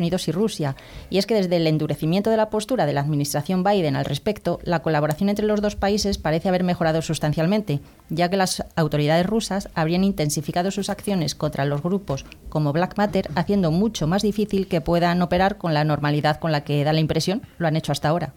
Unidos 0.00 0.28
y 0.28 0.32
Rusia. 0.32 0.76
Y 1.10 1.18
es 1.18 1.26
que 1.26 1.34
desde 1.34 1.56
el 1.56 1.66
endurecimiento 1.66 2.30
de 2.30 2.36
la 2.36 2.50
postura 2.50 2.86
de 2.86 2.92
la 2.92 3.00
administración 3.00 3.62
Biden 3.62 3.96
al 3.96 4.04
respecto, 4.04 4.58
la 4.62 4.82
colaboración 4.82 5.28
entre 5.28 5.46
los 5.46 5.60
dos 5.60 5.76
países 5.76 6.18
parece 6.18 6.48
haber 6.48 6.64
mejorado 6.64 7.02
sustancialmente, 7.02 7.80
ya 8.08 8.30
que 8.30 8.36
las 8.36 8.64
autoridades 8.76 9.26
rusas 9.26 9.68
habrían 9.74 10.04
intensificado 10.04 10.70
sus 10.70 10.90
acciones 10.90 11.34
contra 11.34 11.64
los 11.64 11.82
grupos 11.82 12.24
como 12.48 12.72
Black 12.72 12.96
Matter, 12.96 13.30
haciendo 13.34 13.70
mucho 13.70 14.06
más 14.06 14.22
difícil 14.22 14.68
que 14.68 14.80
puedan 14.80 15.20
operar 15.22 15.58
con 15.58 15.74
la 15.74 15.84
normalidad 15.84 16.38
con 16.38 16.52
la 16.52 16.64
que 16.64 16.84
da 16.84 16.92
la 16.92 17.00
impresión 17.00 17.42
lo 17.58 17.68
han 17.68 17.76
hecho 17.76 17.92
hasta 17.92 18.08
ahora. 18.08 18.32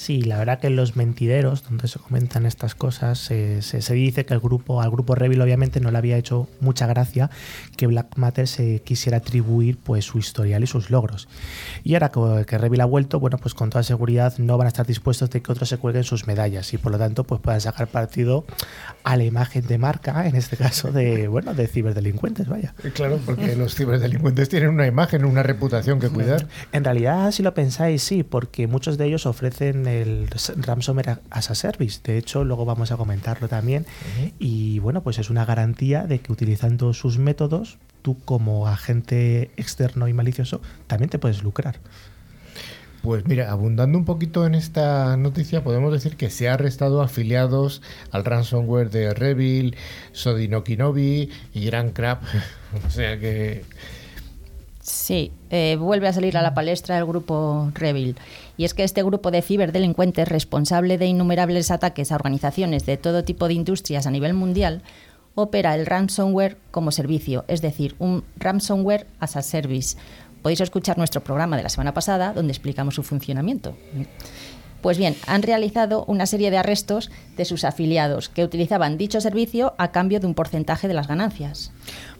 Sí, 0.00 0.22
la 0.22 0.38
verdad 0.38 0.60
que 0.60 0.68
en 0.68 0.76
los 0.76 0.96
mentideros, 0.96 1.62
donde 1.62 1.86
se 1.86 1.98
comentan 1.98 2.46
estas 2.46 2.74
cosas, 2.74 3.18
se, 3.18 3.60
dice 3.92 4.24
que 4.24 4.32
el 4.32 4.40
grupo, 4.40 4.80
al 4.80 4.90
grupo 4.90 5.14
Revil 5.14 5.42
obviamente 5.42 5.78
no 5.78 5.90
le 5.90 5.98
había 5.98 6.16
hecho 6.16 6.48
mucha 6.58 6.86
gracia 6.86 7.28
que 7.76 7.86
Black 7.86 8.16
Matter 8.16 8.48
se 8.48 8.80
quisiera 8.80 9.18
atribuir 9.18 9.76
pues 9.76 10.06
su 10.06 10.18
historial 10.18 10.62
y 10.62 10.66
sus 10.66 10.88
logros. 10.88 11.28
Y 11.84 11.92
ahora 11.92 12.08
que, 12.08 12.46
que 12.46 12.56
Revil 12.56 12.80
ha 12.80 12.86
vuelto, 12.86 13.20
bueno, 13.20 13.36
pues 13.36 13.52
con 13.52 13.68
toda 13.68 13.82
seguridad 13.82 14.38
no 14.38 14.56
van 14.56 14.68
a 14.68 14.68
estar 14.68 14.86
dispuestos 14.86 15.28
de 15.28 15.42
que 15.42 15.52
otros 15.52 15.68
se 15.68 15.76
cuelguen 15.76 16.04
sus 16.04 16.26
medallas 16.26 16.72
y 16.72 16.78
por 16.78 16.92
lo 16.92 16.98
tanto 16.98 17.24
pues 17.24 17.42
puedan 17.42 17.60
sacar 17.60 17.86
partido 17.86 18.46
a 19.04 19.18
la 19.18 19.24
imagen 19.24 19.66
de 19.66 19.76
marca, 19.76 20.26
en 20.26 20.34
este 20.34 20.56
caso 20.56 20.92
de, 20.92 21.28
bueno, 21.28 21.52
de 21.52 21.66
ciberdelincuentes, 21.66 22.48
vaya. 22.48 22.74
Claro, 22.94 23.20
porque 23.26 23.54
los 23.54 23.74
ciberdelincuentes 23.74 24.48
tienen 24.48 24.70
una 24.70 24.86
imagen, 24.86 25.26
una 25.26 25.42
reputación 25.42 26.00
que 26.00 26.08
cuidar. 26.08 26.46
En 26.72 26.84
realidad, 26.84 27.30
si 27.32 27.42
lo 27.42 27.52
pensáis, 27.52 28.02
sí, 28.02 28.22
porque 28.22 28.66
muchos 28.66 28.96
de 28.96 29.04
ellos 29.04 29.26
ofrecen 29.26 29.89
el 29.90 30.28
ransomware 30.56 31.18
as 31.30 31.50
a 31.50 31.54
service. 31.54 32.00
De 32.02 32.18
hecho, 32.18 32.44
luego 32.44 32.64
vamos 32.64 32.92
a 32.92 32.96
comentarlo 32.96 33.48
también. 33.48 33.86
Y 34.38 34.78
bueno, 34.78 35.02
pues 35.02 35.18
es 35.18 35.30
una 35.30 35.44
garantía 35.44 36.04
de 36.04 36.20
que 36.20 36.32
utilizando 36.32 36.92
sus 36.94 37.18
métodos, 37.18 37.78
tú 38.02 38.18
como 38.24 38.66
agente 38.66 39.50
externo 39.56 40.08
y 40.08 40.12
malicioso 40.12 40.60
también 40.86 41.10
te 41.10 41.18
puedes 41.18 41.42
lucrar. 41.42 41.78
Pues 43.02 43.24
mira, 43.26 43.50
abundando 43.50 43.96
un 43.96 44.04
poquito 44.04 44.46
en 44.46 44.54
esta 44.54 45.16
noticia, 45.16 45.64
podemos 45.64 45.90
decir 45.90 46.16
que 46.16 46.28
se 46.28 46.50
ha 46.50 46.54
arrestado 46.54 47.00
afiliados 47.00 47.80
al 48.10 48.26
ransomware 48.26 48.90
de 48.90 49.14
Revil, 49.14 49.74
Sodinokinobi 50.12 51.30
y 51.54 51.64
Grand 51.64 51.94
Crab. 51.94 52.20
o 52.86 52.90
sea 52.90 53.18
que 53.18 53.64
Sí, 54.90 55.30
eh, 55.50 55.76
vuelve 55.78 56.08
a 56.08 56.12
salir 56.12 56.36
a 56.36 56.42
la 56.42 56.52
palestra 56.52 56.98
el 56.98 57.04
grupo 57.04 57.70
Revil. 57.74 58.16
Y 58.60 58.66
es 58.66 58.74
que 58.74 58.84
este 58.84 59.02
grupo 59.02 59.30
de 59.30 59.40
ciberdelincuentes, 59.40 60.28
responsable 60.28 60.98
de 60.98 61.06
innumerables 61.06 61.70
ataques 61.70 62.12
a 62.12 62.16
organizaciones 62.16 62.84
de 62.84 62.98
todo 62.98 63.24
tipo 63.24 63.48
de 63.48 63.54
industrias 63.54 64.06
a 64.06 64.10
nivel 64.10 64.34
mundial, 64.34 64.82
opera 65.34 65.74
el 65.74 65.86
ransomware 65.86 66.58
como 66.70 66.92
servicio, 66.92 67.46
es 67.48 67.62
decir, 67.62 67.94
un 67.98 68.22
ransomware 68.36 69.06
as 69.18 69.36
a 69.36 69.40
service. 69.40 69.96
Podéis 70.42 70.60
escuchar 70.60 70.98
nuestro 70.98 71.24
programa 71.24 71.56
de 71.56 71.62
la 71.62 71.70
semana 71.70 71.94
pasada 71.94 72.34
donde 72.34 72.52
explicamos 72.52 72.96
su 72.96 73.02
funcionamiento. 73.02 73.78
Pues 74.82 74.98
bien, 74.98 75.16
han 75.26 75.42
realizado 75.42 76.04
una 76.06 76.26
serie 76.26 76.50
de 76.50 76.58
arrestos 76.58 77.10
de 77.38 77.46
sus 77.46 77.64
afiliados 77.64 78.28
que 78.28 78.44
utilizaban 78.44 78.98
dicho 78.98 79.22
servicio 79.22 79.72
a 79.78 79.90
cambio 79.90 80.20
de 80.20 80.26
un 80.26 80.34
porcentaje 80.34 80.86
de 80.86 80.92
las 80.92 81.08
ganancias. 81.08 81.72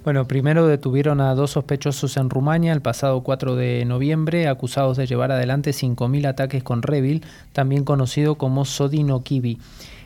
Bueno, 0.03 0.27
primero 0.27 0.67
detuvieron 0.67 1.21
a 1.21 1.35
dos 1.35 1.51
sospechosos 1.51 2.17
en 2.17 2.31
Rumania 2.31 2.73
el 2.73 2.81
pasado 2.81 3.21
4 3.23 3.55
de 3.55 3.85
noviembre, 3.85 4.49
acusados 4.49 4.97
de 4.97 5.07
llevar 5.07 5.31
adelante 5.31 5.73
5.000 5.73 6.27
ataques 6.27 6.63
con 6.63 6.81
Revil, 6.81 7.23
también 7.53 7.85
conocido 7.85 8.37
como 8.37 8.65
Sodino 8.65 9.23
Kibi. 9.23 9.59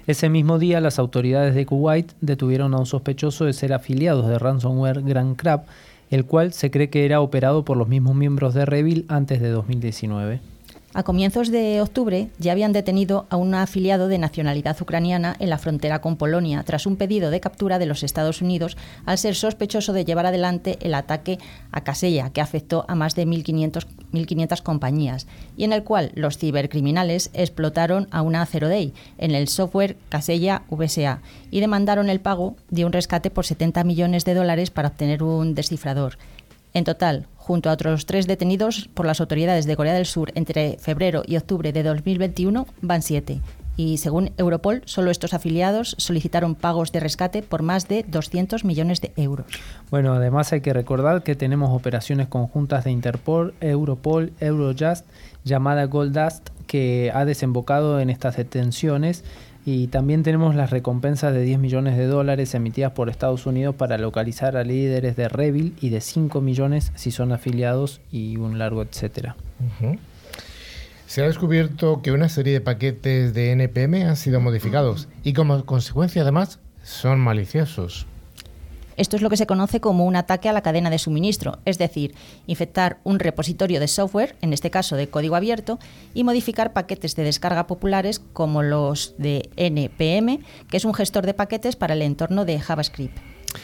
Ese 0.09 0.29
mismo 0.29 0.59
día, 0.59 0.81
las 0.81 0.99
autoridades 0.99 1.55
de 1.55 1.65
Kuwait 1.65 2.11
detuvieron 2.21 2.75
a 2.75 2.79
un 2.79 2.87
sospechoso 2.87 3.45
de 3.45 3.53
ser 3.53 3.73
afiliados 3.73 4.27
de 4.27 4.37
ransomware 4.37 5.01
Grand 5.03 5.37
Crab, 5.37 5.65
el 6.11 6.25
cual 6.25 6.53
se 6.53 6.73
cree 6.73 6.91
que 6.91 7.05
era 7.05 7.21
operado 7.21 7.65
por 7.65 7.77
los 7.77 7.87
mismos 7.87 8.17
miembros 8.17 8.53
de 8.53 8.67
Revil 8.67 9.05
antes 9.09 9.41
de 9.41 9.51
2019. 9.51 10.54
A 10.97 11.03
comienzos 11.03 11.51
de 11.51 11.81
octubre 11.81 12.29
ya 12.39 12.53
habían 12.53 12.73
detenido 12.73 13.27
a 13.29 13.37
un 13.37 13.53
afiliado 13.57 14.07
de 14.07 14.17
nacionalidad 14.17 14.81
ucraniana 14.81 15.35
en 15.41 15.51
la 15.51 15.59
frontera 15.59 16.01
con 16.01 16.15
Polonia 16.17 16.63
tras 16.63 16.87
un 16.87 16.95
pedido 16.95 17.33
de 17.33 17.41
captura 17.41 17.81
de 17.81 17.87
los 17.87 18.05
Estados 18.05 18.41
Unidos 18.41 18.77
al 19.05 19.19
ser 19.19 19.35
sospechoso 19.35 19.93
de 19.93 20.05
llevar 20.05 20.27
adelante 20.27 20.79
el 20.83 20.95
ataque 20.95 21.41
a 21.73 21.83
Casella, 21.83 22.31
que 22.31 22.41
afectó 22.41 22.85
a 22.87 22.95
más 22.95 23.17
de 23.17 23.27
1.500 23.27 24.63
compañías, 24.63 25.27
y 25.57 25.65
en 25.65 25.73
el 25.73 25.83
cual 25.83 26.13
los 26.15 26.39
cibercriminales 26.39 27.31
explotaron 27.33 28.07
a 28.13 28.23
una 28.23 28.47
Zero 28.47 28.69
Day 28.69 28.95
en 29.19 29.33
el 29.35 29.49
software 29.49 29.97
Casella 30.11 30.63
VSA 30.71 31.23
y 31.51 31.59
demandaron 31.59 32.09
el 32.09 32.21
pago 32.21 32.55
de 32.71 32.85
un 32.85 32.93
rescate 32.93 33.31
por 33.31 33.45
70 33.45 33.83
millones 33.83 34.25
de 34.25 34.35
dólares 34.35 34.71
para 34.71 34.89
obtener 34.89 35.25
un 35.25 35.57
descifrador. 35.57 36.19
En 36.75 36.83
total, 36.83 37.29
junto 37.37 37.71
a 37.71 37.73
otros 37.73 38.05
tres 38.05 38.27
detenidos 38.27 38.91
por 38.95 39.07
las 39.07 39.21
autoridades 39.21 39.65
de 39.65 39.77
Corea 39.77 39.95
del 39.95 40.07
Sur 40.07 40.33
entre 40.35 40.77
febrero 40.79 41.23
y 41.25 41.37
octubre 41.37 41.73
de 41.73 41.85
2021, 41.85 42.67
van 42.83 43.01
siete. 43.01 43.41
Y 43.77 43.99
según 43.99 44.33
Europol, 44.39 44.83
solo 44.85 45.13
estos 45.13 45.35
afiliados 45.35 45.95
solicitaron 45.99 46.57
pagos 46.57 46.91
de 46.91 46.99
rescate 46.99 47.43
por 47.43 47.63
más 47.63 47.87
de 47.87 48.05
200 48.09 48.65
millones 48.65 49.01
de 49.01 49.13
euros. 49.17 49.47
Bueno, 49.91 50.15
además 50.15 50.53
hay 50.53 50.63
que 50.63 50.73
recordar 50.73 51.23
que 51.23 51.37
tenemos 51.37 51.71
operaciones 51.71 52.27
conjuntas 52.27 52.85
de 52.85 52.91
Interpol, 52.91 53.55
Europol, 53.61 54.33
Eurojust, 54.41 55.07
llamada 55.45 55.85
Goldust, 55.85 56.51
que 56.67 57.13
ha 57.15 57.25
desembocado 57.25 58.01
en 58.01 58.11
estas 58.11 58.37
detenciones 58.37 59.23
y 59.67 59.87
también 59.89 60.23
tenemos 60.23 60.55
las 60.55 60.71
recompensas 60.71 61.33
de 61.33 61.43
10 61.43 61.59
millones 61.59 61.97
de 61.97 62.07
dólares 62.07 62.55
emitidas 62.55 62.93
por 62.93 63.09
Estados 63.09 63.47
Unidos 63.47 63.75
para 63.75 63.97
localizar 63.97 64.57
a 64.57 64.65
líderes 64.65 65.17
de 65.17 65.29
Revil 65.29 65.75
y 65.81 65.89
de 65.89 66.01
5 66.01 66.41
millones 66.41 66.93
si 66.95 67.11
son 67.11 67.33
afiliados 67.33 68.01
y 68.11 68.37
un 68.37 68.59
largo 68.59 68.83
etcétera. 68.83 69.37
Se 71.07 71.23
ha 71.23 71.27
descubierto 71.27 72.03
que 72.03 72.13
una 72.13 72.29
serie 72.29 72.53
de 72.53 72.61
paquetes 72.61 73.35
de 73.35 73.53
NPM 73.53 74.03
han 74.07 74.17
sido 74.17 74.41
modificados 74.41 75.09
y 75.23 75.33
como 75.33 75.65
consecuencia 75.65 76.23
además 76.23 76.59
son 76.83 77.21
maliciosos. 77.21 78.07
Esto 78.97 79.17
es 79.17 79.23
lo 79.23 79.31
que 79.31 79.37
se 79.37 79.47
conoce 79.47 79.81
como 79.81 80.05
un 80.05 80.17
ataque 80.17 80.49
a 80.49 80.53
la 80.53 80.63
cadena 80.63 80.91
de 80.91 80.99
suministro, 80.99 81.59
es 81.65 81.79
decir, 81.79 82.15
infectar 82.47 82.99
un 83.05 83.19
repositorio 83.19 83.81
de 83.81 83.89
software, 83.89 84.37
en 84.41 84.53
este 84.53 84.71
caso 84.71 84.97
de 84.97 85.09
código 85.09 85.37
abierto, 85.37 85.79
y 86.15 86.25
modificar 86.25 86.73
paquetes 86.73 87.17
de 87.17 87.25
descarga 87.25 87.67
populares 87.67 88.21
como 88.33 88.63
los 88.63 89.15
de 89.19 89.51
NPM, 89.57 90.41
que 90.69 90.77
es 90.77 90.85
un 90.85 90.95
gestor 90.95 91.27
de 91.27 91.35
paquetes 91.35 91.77
para 91.77 91.95
el 91.95 92.03
entorno 92.03 92.45
de 92.45 92.61
JavaScript. 92.61 93.19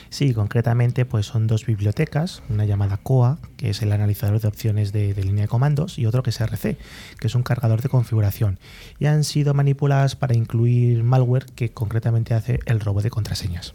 Sí, 0.08 0.34
concretamente 0.34 1.04
pues 1.04 1.26
son 1.26 1.46
dos 1.46 1.66
bibliotecas, 1.66 2.42
una 2.48 2.64
llamada 2.64 2.96
COA, 2.96 3.38
que 3.56 3.70
es 3.70 3.82
el 3.82 3.92
analizador 3.92 4.40
de 4.40 4.48
opciones 4.48 4.92
de, 4.92 5.14
de, 5.14 5.24
línea 5.24 5.42
de 5.42 5.48
comandos, 5.48 5.98
y 5.98 6.06
otro 6.06 6.22
que 6.22 6.30
es 6.30 6.40
RC, 6.40 6.76
que 7.18 7.26
es 7.26 7.34
un 7.34 7.42
cargador 7.42 7.82
de 7.82 7.88
configuración. 7.88 8.58
Y 8.98 9.06
han 9.06 9.24
sido 9.24 9.54
manipuladas 9.54 10.16
para 10.16 10.36
incluir 10.36 11.02
malware 11.02 11.46
que 11.46 11.70
concretamente 11.70 12.34
hace 12.34 12.60
el 12.66 12.80
robo 12.80 13.02
de 13.02 13.10
contraseñas. 13.10 13.74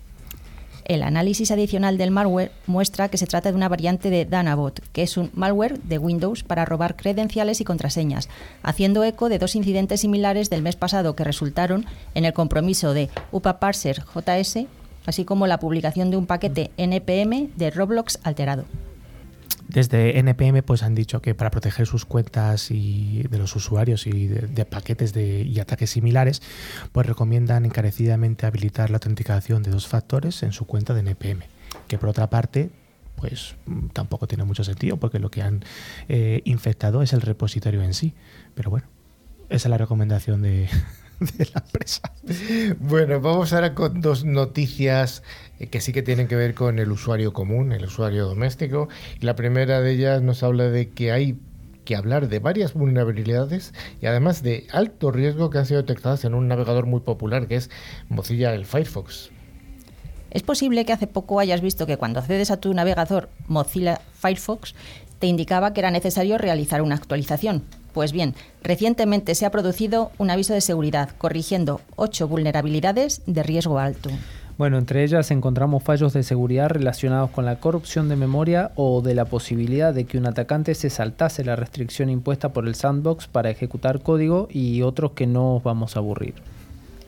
El 0.86 1.02
análisis 1.02 1.50
adicional 1.50 1.98
del 1.98 2.12
malware 2.12 2.52
muestra 2.68 3.10
que 3.10 3.18
se 3.18 3.26
trata 3.26 3.50
de 3.50 3.56
una 3.56 3.70
variante 3.70 4.12
de 4.12 4.24
Danabot, 4.26 4.80
que 4.94 5.02
es 5.02 5.18
un 5.18 5.32
malware 5.34 5.80
de 5.80 5.98
Windows 5.98 6.44
para 6.44 6.64
robar 6.64 6.96
credenciales 6.96 7.60
y 7.60 7.64
contraseñas, 7.64 8.30
haciendo 8.62 9.04
eco 9.04 9.28
de 9.28 9.40
dos 9.40 9.56
incidentes 9.56 10.02
similares 10.02 10.52
del 10.52 10.62
mes 10.62 10.76
pasado 10.76 11.16
que 11.16 11.24
resultaron 11.24 11.88
en 12.14 12.26
el 12.26 12.34
compromiso 12.34 12.94
de 12.94 13.10
UPA 13.32 13.60
Parser 13.60 14.04
JS, 14.14 14.68
así 15.08 15.26
como 15.26 15.48
la 15.48 15.60
publicación 15.60 16.12
de 16.12 16.18
un 16.18 16.28
paquete 16.28 16.70
NPM 16.78 17.50
de 17.56 17.72
Roblox 17.72 18.20
alterado. 18.22 18.66
Desde 19.68 20.20
NPM 20.20 20.62
pues 20.64 20.84
han 20.84 20.94
dicho 20.94 21.22
que 21.22 21.34
para 21.34 21.50
proteger 21.50 21.88
sus 21.88 22.06
cuentas 22.06 22.70
y 22.70 23.24
de 23.30 23.38
los 23.38 23.56
usuarios 23.56 24.06
y 24.06 24.28
de, 24.28 24.66
paquetes 24.66 25.14
de, 25.14 25.42
y 25.42 25.60
ataques 25.60 25.90
similares, 25.90 26.42
pues 26.92 27.08
recomiendan 27.08 27.66
encarecidamente 27.66 28.46
habilitar 28.46 28.90
la 28.90 28.98
autenticación 28.98 29.64
de 29.64 29.72
dos 29.72 29.88
factores 29.88 30.44
en 30.44 30.52
su 30.52 30.66
cuenta 30.66 30.94
de 30.94 31.00
NPM, 31.02 31.44
que 31.88 31.98
por 31.98 32.10
otra 32.10 32.30
parte 32.30 32.70
pues 33.16 33.56
tampoco 33.94 34.28
tiene 34.28 34.44
mucho 34.44 34.64
sentido 34.64 34.98
porque 34.98 35.20
lo 35.20 35.32
que 35.32 35.42
han 35.42 35.64
eh, 36.10 36.42
infectado 36.46 37.02
es 37.02 37.14
el 37.14 37.22
repositorio 37.22 37.82
en 37.82 37.94
sí. 37.94 38.14
Pero 38.54 38.70
bueno, 38.70 38.88
esa 39.50 39.68
es 39.68 39.70
la 39.70 39.78
recomendación 39.78 40.42
de, 40.42 40.70
de 41.38 41.46
la 41.54 41.64
empresa. 41.66 42.12
Bueno, 42.80 43.20
vamos 43.22 43.54
ahora 43.54 43.74
con 43.74 44.02
dos 44.02 44.26
noticias 44.26 45.24
que 45.72 45.82
sí 45.82 45.94
que 45.94 46.02
tienen 46.02 46.28
que 46.28 46.36
ver 46.36 46.54
con 46.54 46.80
el 46.80 46.92
usuario 46.92 47.34
común, 47.34 47.72
el 47.72 47.86
usuario 47.86 48.26
doméstico. 48.26 48.90
La 49.22 49.36
primera 49.36 49.82
de 49.82 49.92
ellas 49.92 50.22
nos 50.22 50.44
habla 50.44 50.66
de 50.66 50.90
que 50.90 51.12
hay 51.12 51.38
que 51.86 51.96
hablar 51.96 52.28
de 52.28 52.40
varias 52.40 52.74
vulnerabilidades 52.74 53.74
y 54.02 54.08
además 54.08 54.44
de 54.44 54.68
alto 54.72 55.12
riesgo 55.12 55.50
que 55.50 55.60
han 55.60 55.66
sido 55.66 55.82
detectadas 55.82 56.26
en 56.26 56.34
un 56.34 56.48
navegador 56.48 56.88
muy 56.88 57.00
popular 57.00 57.48
que 57.48 57.56
es 57.56 57.70
Mozilla 58.10 58.54
el 58.54 58.66
Firefox. 58.66 59.30
Es 60.32 60.44
posible 60.44 60.84
que 60.84 60.92
hace 60.92 61.08
poco 61.08 61.40
hayas 61.40 61.62
visto 61.62 61.86
que 61.86 61.96
cuando 61.96 62.20
accedes 62.20 62.52
a 62.52 62.58
tu 62.58 62.74
navegador 62.74 63.30
Mozilla 63.48 64.02
Firefox 64.20 64.76
te 65.20 65.28
indicaba 65.28 65.74
que 65.74 65.80
era 65.80 65.92
necesario 65.92 66.38
realizar 66.38 66.82
una 66.82 66.96
actualización. 66.96 67.64
Pues 67.96 68.12
bien, 68.12 68.36
recientemente 68.62 69.36
se 69.36 69.46
ha 69.46 69.52
producido 69.52 70.12
un 70.18 70.30
aviso 70.30 70.54
de 70.54 70.60
seguridad 70.60 71.12
corrigiendo 71.18 71.80
ocho 71.96 72.28
vulnerabilidades 72.28 73.22
de 73.26 73.42
riesgo 73.42 73.80
alto. 73.80 74.10
Bueno, 74.58 74.78
entre 74.78 75.06
ellas 75.06 75.32
encontramos 75.32 75.82
fallos 75.82 76.12
de 76.12 76.24
seguridad 76.24 76.68
relacionados 76.68 77.30
con 77.30 77.46
la 77.46 77.62
corrupción 77.62 78.10
de 78.10 78.18
memoria 78.18 78.72
o 78.76 79.02
de 79.02 79.16
la 79.16 79.24
posibilidad 79.24 79.94
de 79.94 80.04
que 80.04 80.18
un 80.18 80.28
atacante 80.28 80.76
se 80.76 80.90
saltase 80.90 81.46
la 81.46 81.56
restricción 81.56 82.10
impuesta 82.10 82.52
por 82.52 82.68
el 82.68 82.76
sandbox 82.76 83.28
para 83.28 83.50
ejecutar 83.50 84.02
código 84.02 84.50
y 84.52 84.82
otros 84.82 85.12
que 85.12 85.26
no 85.26 85.56
os 85.56 85.64
vamos 85.64 85.96
a 85.96 86.00
aburrir. 86.00 86.34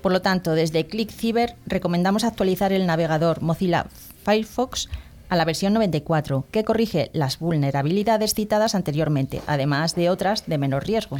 Por 0.01 0.13
lo 0.13 0.21
tanto, 0.21 0.53
desde 0.53 0.87
ClickCyber 0.87 1.55
recomendamos 1.65 2.23
actualizar 2.23 2.71
el 2.71 2.85
navegador 2.85 3.41
Mozilla 3.41 3.87
Firefox 4.23 4.87
a 5.29 5.35
la 5.35 5.45
versión 5.45 5.73
94, 5.73 6.45
que 6.51 6.63
corrige 6.63 7.09
las 7.13 7.39
vulnerabilidades 7.39 8.33
citadas 8.33 8.75
anteriormente, 8.75 9.41
además 9.47 9.95
de 9.95 10.09
otras 10.09 10.45
de 10.47 10.57
menor 10.57 10.85
riesgo. 10.85 11.19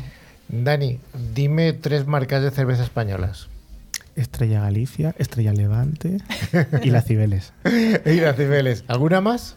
Dani, 0.50 1.00
dime 1.34 1.74
tres 1.74 2.08
marcas 2.08 2.42
de 2.42 2.52
cerveza 2.52 2.84
españolas. 2.84 3.50
Estrella 4.16 4.62
Galicia, 4.62 5.14
Estrella 5.20 5.54
Levante 5.54 6.18
y 6.84 6.90
la 6.90 7.02
Cibeles. 7.02 7.54
y 8.06 8.16
la 8.16 8.34
Cibeles. 8.34 8.84
¿Alguna 8.88 9.22
más? 9.22 9.56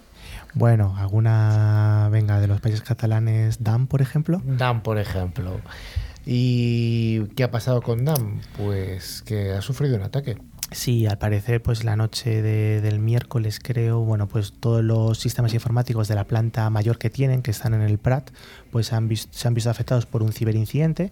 Bueno, 0.55 0.97
alguna, 0.99 2.09
venga, 2.11 2.41
de 2.41 2.49
los 2.49 2.61
países 2.61 2.83
catalanes, 2.83 3.63
DAM, 3.63 3.87
por 3.87 4.03
ejemplo. 4.03 4.43
DAM, 4.45 4.83
por 4.83 4.99
ejemplo. 4.99 5.61
¿Y 6.27 7.27
qué 7.37 7.45
ha 7.45 7.51
pasado 7.51 7.81
con 7.83 8.05
DAM? 8.05 8.41
Pues 8.57 9.23
que 9.23 9.53
ha 9.53 9.63
sufrido 9.63 9.97
un 9.97 10.03
ataque. 10.03 10.37
Sí, 10.73 11.07
al 11.07 11.19
parecer, 11.19 11.61
pues 11.61 11.83
la 11.83 11.97
noche 11.97 12.43
de, 12.43 12.81
del 12.81 13.01
miércoles, 13.01 13.59
creo, 13.61 14.01
bueno, 14.01 14.29
pues 14.29 14.53
todos 14.53 14.85
los 14.85 15.19
sistemas 15.19 15.53
informáticos 15.53 16.07
de 16.07 16.15
la 16.15 16.25
planta 16.25 16.71
mayor 16.71 16.97
que 16.97 17.11
tienen, 17.11 17.43
que 17.43 17.51
están 17.51 17.75
en 17.75 17.83
el 17.83 17.99
Prat, 17.99 18.31
pues 18.71 18.93
han 18.93 19.09
visto, 19.09 19.37
se 19.37 19.49
han 19.49 19.55
visto 19.55 19.69
afectados 19.69 20.07
por 20.07 20.23
un 20.23 20.33
ciberincidente. 20.33 21.11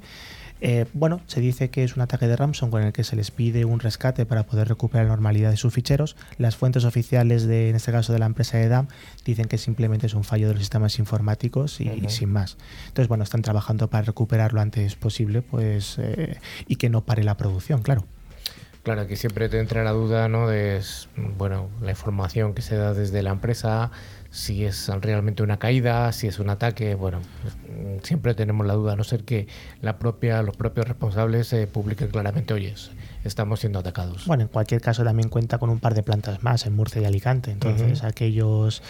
Eh, 0.60 0.86
bueno, 0.92 1.20
se 1.26 1.40
dice 1.40 1.70
que 1.70 1.84
es 1.84 1.96
un 1.96 2.02
ataque 2.02 2.26
de 2.26 2.36
ransomware 2.36 2.82
con 2.82 2.86
el 2.88 2.92
que 2.92 3.04
se 3.04 3.14
les 3.16 3.30
pide 3.30 3.64
un 3.64 3.78
rescate 3.80 4.26
para 4.26 4.44
poder 4.44 4.68
recuperar 4.68 5.06
la 5.06 5.12
normalidad 5.12 5.50
de 5.50 5.56
sus 5.56 5.72
ficheros. 5.72 6.16
Las 6.36 6.56
fuentes 6.56 6.84
oficiales, 6.84 7.46
de, 7.46 7.70
en 7.70 7.76
este 7.76 7.92
caso 7.92 8.12
de 8.12 8.18
la 8.18 8.26
empresa 8.26 8.58
de 8.58 8.68
DAM, 8.68 8.88
dicen 9.24 9.46
que 9.46 9.58
simplemente 9.58 10.06
es 10.06 10.14
un 10.14 10.24
fallo 10.24 10.48
de 10.48 10.54
los 10.54 10.62
sistemas 10.62 10.98
informáticos 10.98 11.80
y, 11.80 11.88
uh 11.88 11.92
-huh. 11.92 12.06
y 12.06 12.08
sin 12.10 12.30
más. 12.32 12.56
Entonces, 12.88 13.08
bueno, 13.08 13.24
están 13.24 13.42
trabajando 13.42 13.88
para 13.88 14.04
recuperar 14.04 14.52
lo 14.52 14.60
antes 14.60 14.96
posible 14.96 15.42
pues, 15.42 15.96
eh, 15.98 16.38
y 16.66 16.76
que 16.76 16.90
no 16.90 17.04
pare 17.04 17.22
la 17.24 17.36
producción, 17.36 17.82
claro. 17.82 18.04
Claro, 18.88 19.06
que 19.06 19.16
siempre 19.16 19.50
te 19.50 19.60
entra 19.60 19.84
la 19.84 19.90
duda, 19.90 20.28
¿no? 20.28 20.48
De, 20.48 20.80
bueno, 21.36 21.68
la 21.82 21.90
información 21.90 22.54
que 22.54 22.62
se 22.62 22.74
da 22.74 22.94
desde 22.94 23.22
la 23.22 23.28
empresa, 23.28 23.90
si 24.30 24.64
es 24.64 24.88
realmente 25.02 25.42
una 25.42 25.58
caída, 25.58 26.10
si 26.12 26.26
es 26.26 26.38
un 26.38 26.48
ataque, 26.48 26.94
bueno, 26.94 27.20
siempre 28.02 28.32
tenemos 28.32 28.66
la 28.66 28.72
duda, 28.72 28.94
a 28.94 28.96
no 28.96 29.04
ser 29.04 29.24
que 29.24 29.46
la 29.82 29.98
propia, 29.98 30.40
los 30.40 30.56
propios 30.56 30.88
responsables 30.88 31.52
eh, 31.52 31.66
publiquen 31.66 32.08
claramente, 32.08 32.54
oye, 32.54 32.72
estamos 33.24 33.60
siendo 33.60 33.78
atacados. 33.78 34.26
Bueno, 34.26 34.44
en 34.44 34.48
cualquier 34.48 34.80
caso 34.80 35.04
también 35.04 35.28
cuenta 35.28 35.58
con 35.58 35.70
un 35.70 35.80
par 35.80 35.94
de 35.94 36.02
plantas 36.02 36.42
más 36.42 36.66
en 36.66 36.74
Murcia 36.74 37.02
y 37.02 37.04
Alicante, 37.04 37.50
entonces 37.50 38.04
aquellos 38.04 38.82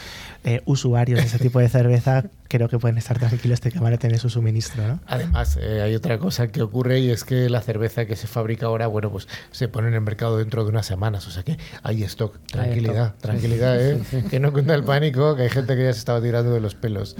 eh, 0.44 0.62
usuarios 0.64 1.20
de 1.20 1.26
ese 1.26 1.38
tipo 1.38 1.58
de 1.58 1.68
cerveza 1.68 2.24
creo 2.48 2.68
que 2.68 2.78
pueden 2.78 2.98
estar 2.98 3.18
tranquilos 3.18 3.60
de 3.60 3.70
que 3.70 3.78
van 3.78 3.92
a 3.92 3.98
tener 3.98 4.18
su 4.18 4.30
suministro. 4.30 4.86
¿no? 4.86 5.00
Además, 5.06 5.58
eh, 5.60 5.82
hay 5.82 5.94
otra 5.94 6.18
cosa 6.18 6.48
que 6.48 6.62
ocurre 6.62 7.00
y 7.00 7.10
es 7.10 7.24
que 7.24 7.48
la 7.50 7.60
cerveza 7.60 8.06
que 8.06 8.16
se 8.16 8.26
fabrica 8.26 8.66
ahora, 8.66 8.86
bueno, 8.86 9.10
pues 9.10 9.28
se 9.50 9.68
pone 9.68 9.88
en 9.88 9.94
el 9.94 10.00
mercado 10.00 10.38
dentro 10.38 10.64
de 10.64 10.70
unas 10.70 10.86
semanas, 10.86 11.26
o 11.26 11.30
sea 11.30 11.42
que 11.42 11.58
hay 11.82 12.02
stock, 12.04 12.38
tranquilidad, 12.50 13.14
tranquilidad, 13.16 13.80
¿eh? 13.80 14.00
que 14.30 14.40
no 14.40 14.52
cuenta 14.52 14.74
el 14.74 14.84
pánico, 14.84 15.36
que 15.36 15.42
hay 15.42 15.50
gente 15.50 15.76
que 15.76 15.84
ya 15.84 15.92
se 15.92 15.98
estaba 15.98 16.22
tirando 16.22 16.52
de 16.52 16.60
los 16.60 16.74
pelos. 16.74 17.16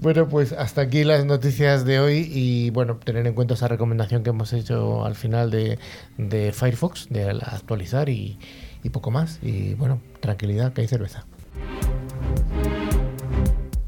Bueno, 0.00 0.28
pues 0.28 0.52
hasta 0.52 0.82
aquí 0.82 1.04
las 1.04 1.24
noticias 1.24 1.84
de 1.84 2.00
hoy 2.00 2.28
y 2.32 2.70
bueno, 2.70 2.96
tener 2.96 3.26
en 3.26 3.34
cuenta 3.34 3.54
esa 3.54 3.68
recomendación 3.68 4.22
que 4.22 4.30
hemos 4.30 4.52
hecho 4.52 5.04
al 5.04 5.14
final 5.14 5.50
de, 5.50 5.78
de 6.16 6.27
Firefox, 6.52 7.08
de 7.08 7.30
actualizar 7.30 8.08
y, 8.08 8.38
y 8.82 8.90
poco 8.90 9.10
más. 9.10 9.38
Y 9.42 9.74
bueno, 9.74 10.00
tranquilidad, 10.20 10.72
que 10.72 10.82
hay 10.82 10.88
cerveza. 10.88 11.26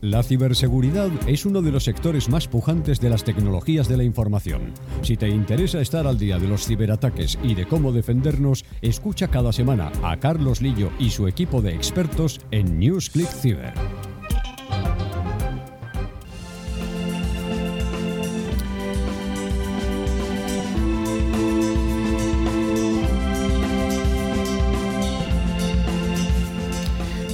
La 0.02 0.22
ciberseguridad 0.22 1.10
es 1.26 1.44
uno 1.44 1.60
de 1.60 1.70
los 1.70 1.84
sectores 1.84 2.30
más 2.30 2.48
pujantes 2.48 3.00
de 3.00 3.10
las 3.10 3.22
tecnologías 3.22 3.86
de 3.86 3.98
la 3.98 4.04
información. 4.04 4.72
Si 5.02 5.18
te 5.18 5.28
interesa 5.28 5.82
estar 5.82 6.06
al 6.06 6.18
día 6.18 6.38
de 6.38 6.48
los 6.48 6.64
ciberataques 6.64 7.38
y 7.42 7.54
de 7.54 7.66
cómo 7.66 7.92
defendernos, 7.92 8.64
escucha 8.80 9.28
cada 9.28 9.52
semana 9.52 9.92
a 10.02 10.16
Carlos 10.16 10.62
Lillo 10.62 10.90
y 10.98 11.10
su 11.10 11.28
equipo 11.28 11.60
de 11.60 11.74
expertos 11.74 12.40
en 12.50 12.78
NewsClick 12.78 13.28
Cyber. 13.28 13.74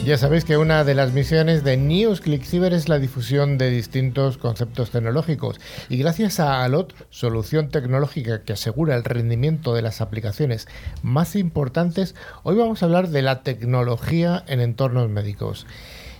Ya 0.06 0.16
sabéis 0.16 0.44
que 0.44 0.56
una 0.56 0.84
de 0.84 0.94
las 0.94 1.12
misiones 1.12 1.64
de 1.64 1.76
NewsClick 1.76 2.44
Cyber 2.44 2.72
es 2.72 2.88
la 2.88 3.00
difusión 3.00 3.58
de 3.58 3.70
distintos 3.70 4.38
conceptos 4.38 4.90
tecnológicos 4.90 5.58
y 5.88 5.96
gracias 5.96 6.38
a 6.38 6.62
ALOT, 6.62 6.94
solución 7.10 7.70
tecnológica 7.70 8.44
que 8.44 8.52
asegura 8.52 8.94
el 8.94 9.02
rendimiento 9.02 9.74
de 9.74 9.82
las 9.82 10.00
aplicaciones 10.00 10.68
más 11.02 11.34
importantes, 11.34 12.14
hoy 12.44 12.54
vamos 12.54 12.80
a 12.80 12.86
hablar 12.86 13.08
de 13.08 13.22
la 13.22 13.42
tecnología 13.42 14.44
en 14.46 14.60
entornos 14.60 15.10
médicos. 15.10 15.66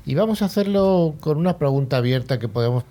Y 0.05 0.16
vamos 0.16 0.42
a 0.42 0.46
hacerlo 0.46 1.14
con 1.20 1.38
una 1.38 1.57
pregunta 1.57 1.99
abierta 1.99 2.40
que 2.40 2.49
podemos 2.49 2.83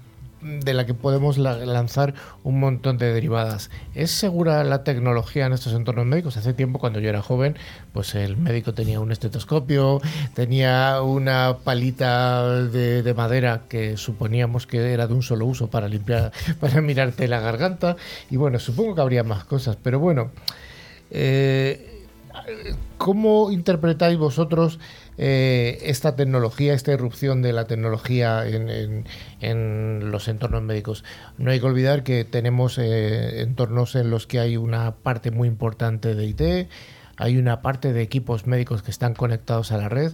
de 0.45 0.73
la 0.75 0.85
que 0.85 0.93
podemos 0.93 1.37
lanzar 1.39 2.13
un 2.43 2.59
montón 2.59 2.97
de 2.99 3.11
derivadas. 3.11 3.71
¿Es 3.95 4.11
segura 4.11 4.63
la 4.63 4.83
tecnología 4.83 5.47
en 5.47 5.53
estos 5.53 5.73
entornos 5.73 6.05
médicos? 6.05 6.37
Hace 6.37 6.53
tiempo, 6.53 6.77
cuando 6.77 6.99
yo 6.99 7.09
era 7.09 7.21
joven, 7.21 7.57
pues 7.93 8.13
el 8.13 8.37
médico 8.37 8.73
tenía 8.73 8.99
un 8.99 9.11
estetoscopio, 9.11 10.01
tenía 10.35 11.01
una 11.01 11.57
palita 11.63 12.63
de, 12.63 13.13
madera 13.15 13.63
que 13.67 13.97
suponíamos 13.97 14.67
que 14.67 14.93
era 14.93 15.07
de 15.07 15.15
un 15.15 15.23
solo 15.23 15.47
uso 15.47 15.69
para 15.69 15.87
limpiar, 15.87 16.31
para 16.59 16.79
mirarte 16.79 17.27
la 17.27 17.39
garganta. 17.39 17.95
Y 18.29 18.37
bueno, 18.37 18.59
supongo 18.59 18.93
que 18.93 19.01
habría 19.01 19.23
más 19.23 19.45
cosas, 19.45 19.77
pero 19.81 19.99
bueno. 19.99 20.29
Eh, 21.09 21.91
¿Cómo 22.97 23.51
interpretáis 23.51 24.17
vosotros 24.17 24.79
eh, 25.17 25.79
esta 25.83 26.15
tecnología, 26.15 26.73
esta 26.73 26.91
irrupción 26.91 27.41
de 27.41 27.53
la 27.53 27.65
tecnología 27.65 28.45
en, 28.47 30.11
los 30.11 30.27
entornos 30.27 30.61
médicos? 30.61 31.03
No 31.37 31.51
hay 31.51 31.59
que 31.59 31.65
olvidar 31.65 32.03
que 32.03 32.25
tenemos 32.25 32.77
eh, 32.77 33.41
entornos 33.41 33.95
en 33.95 34.09
los 34.09 34.27
que 34.27 34.39
hay 34.39 34.57
una 34.57 34.95
parte 34.95 35.31
muy 35.31 35.47
importante 35.47 36.15
de 36.15 36.25
IT, 36.25 36.69
hay 37.17 37.37
una 37.37 37.61
parte 37.61 37.93
de 37.93 38.01
equipos 38.01 38.47
médicos 38.47 38.83
que 38.83 38.91
están 38.91 39.13
conectados 39.13 39.71
a 39.71 39.77
la 39.77 39.89
red. 39.89 40.13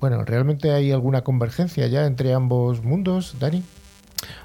Bueno, 0.00 0.24
¿realmente 0.24 0.72
hay 0.72 0.92
alguna 0.92 1.22
convergencia 1.22 1.86
ya 1.86 2.04
entre 2.04 2.34
ambos 2.34 2.82
mundos, 2.82 3.36
Dani? 3.40 3.62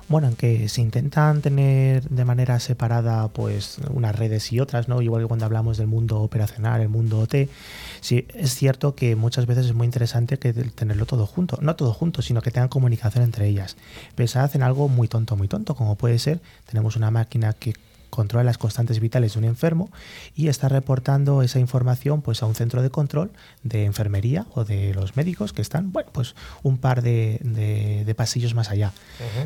Bueno, 0.07 0.27
aunque 0.27 0.69
se 0.69 0.81
intentan 0.81 1.41
tener 1.41 2.03
de 2.09 2.25
manera 2.25 2.59
separada 2.59 3.27
pues 3.27 3.77
unas 3.91 4.15
redes 4.15 4.51
y 4.51 4.59
otras, 4.59 4.87
¿no? 4.87 5.01
Igual 5.01 5.23
que 5.23 5.27
cuando 5.27 5.45
hablamos 5.45 5.77
del 5.77 5.87
mundo 5.87 6.21
operacional, 6.21 6.81
el 6.81 6.89
mundo 6.89 7.19
OT, 7.19 7.49
sí 8.01 8.25
es 8.33 8.55
cierto 8.55 8.95
que 8.95 9.15
muchas 9.15 9.45
veces 9.45 9.67
es 9.67 9.73
muy 9.73 9.85
interesante 9.85 10.39
que 10.39 10.53
tenerlo 10.53 11.05
todo 11.05 11.25
junto, 11.25 11.59
no 11.61 11.75
todo 11.75 11.93
junto, 11.93 12.21
sino 12.21 12.41
que 12.41 12.51
tengan 12.51 12.69
comunicación 12.69 13.23
entre 13.23 13.47
ellas. 13.47 13.77
Pensad 14.15 14.55
en 14.55 14.63
algo 14.63 14.87
muy 14.87 15.07
tonto, 15.07 15.35
muy 15.35 15.47
tonto, 15.47 15.75
como 15.75 15.95
puede 15.95 16.17
ser, 16.19 16.41
tenemos 16.65 16.95
una 16.95 17.11
máquina 17.11 17.53
que 17.53 17.73
controla 18.19 18.43
las 18.43 18.57
constantes 18.57 18.99
vitales 18.99 19.31
de 19.31 19.39
un 19.39 19.45
enfermo 19.45 19.89
y 20.35 20.49
está 20.49 20.67
reportando 20.67 21.41
esa 21.41 21.57
información 21.57 22.21
pues 22.21 22.43
a 22.43 22.47
un 22.47 22.53
centro 22.53 22.81
de 22.81 22.89
control 22.89 23.31
de 23.63 23.85
enfermería 23.85 24.45
o 24.55 24.65
de 24.65 24.93
los 24.93 25.15
médicos 25.15 25.53
que 25.53 25.61
están 25.61 25.93
bueno 25.93 26.09
pues 26.11 26.35
un 26.61 26.79
par 26.79 27.01
de, 27.01 28.13
pasillos 28.17 28.55
más 28.55 28.71
allá. 28.71 28.91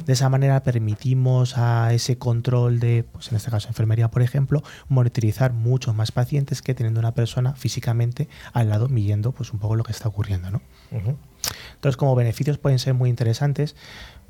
De 0.07 0.13
esa 0.13 0.27
manera 0.27 0.63
permitimos 0.63 1.55
a 1.55 1.93
ese 1.93 2.17
control 2.17 2.79
de 2.79 3.05
pues 3.11 3.29
en 3.29 3.37
este 3.37 3.51
caso 3.51 3.67
enfermería 3.67 4.09
por 4.09 4.23
ejemplo 4.23 4.63
monitorizar 4.87 5.53
muchos 5.53 5.93
más 5.93 6.11
pacientes 6.11 6.63
que 6.63 6.73
teniendo 6.73 6.99
una 6.99 7.13
persona 7.13 7.53
físicamente 7.53 8.27
al 8.53 8.69
lado 8.69 8.89
midiendo 8.89 9.33
pues 9.33 9.53
un 9.53 9.59
poco 9.59 9.75
lo 9.75 9.83
que 9.83 9.91
está 9.91 10.09
ocurriendo 10.09 10.49
¿no? 10.49 10.61
entonces 11.75 11.97
como 11.97 12.15
beneficios 12.15 12.57
pueden 12.57 12.79
ser 12.79 12.95
muy 12.95 13.11
interesantes 13.11 13.75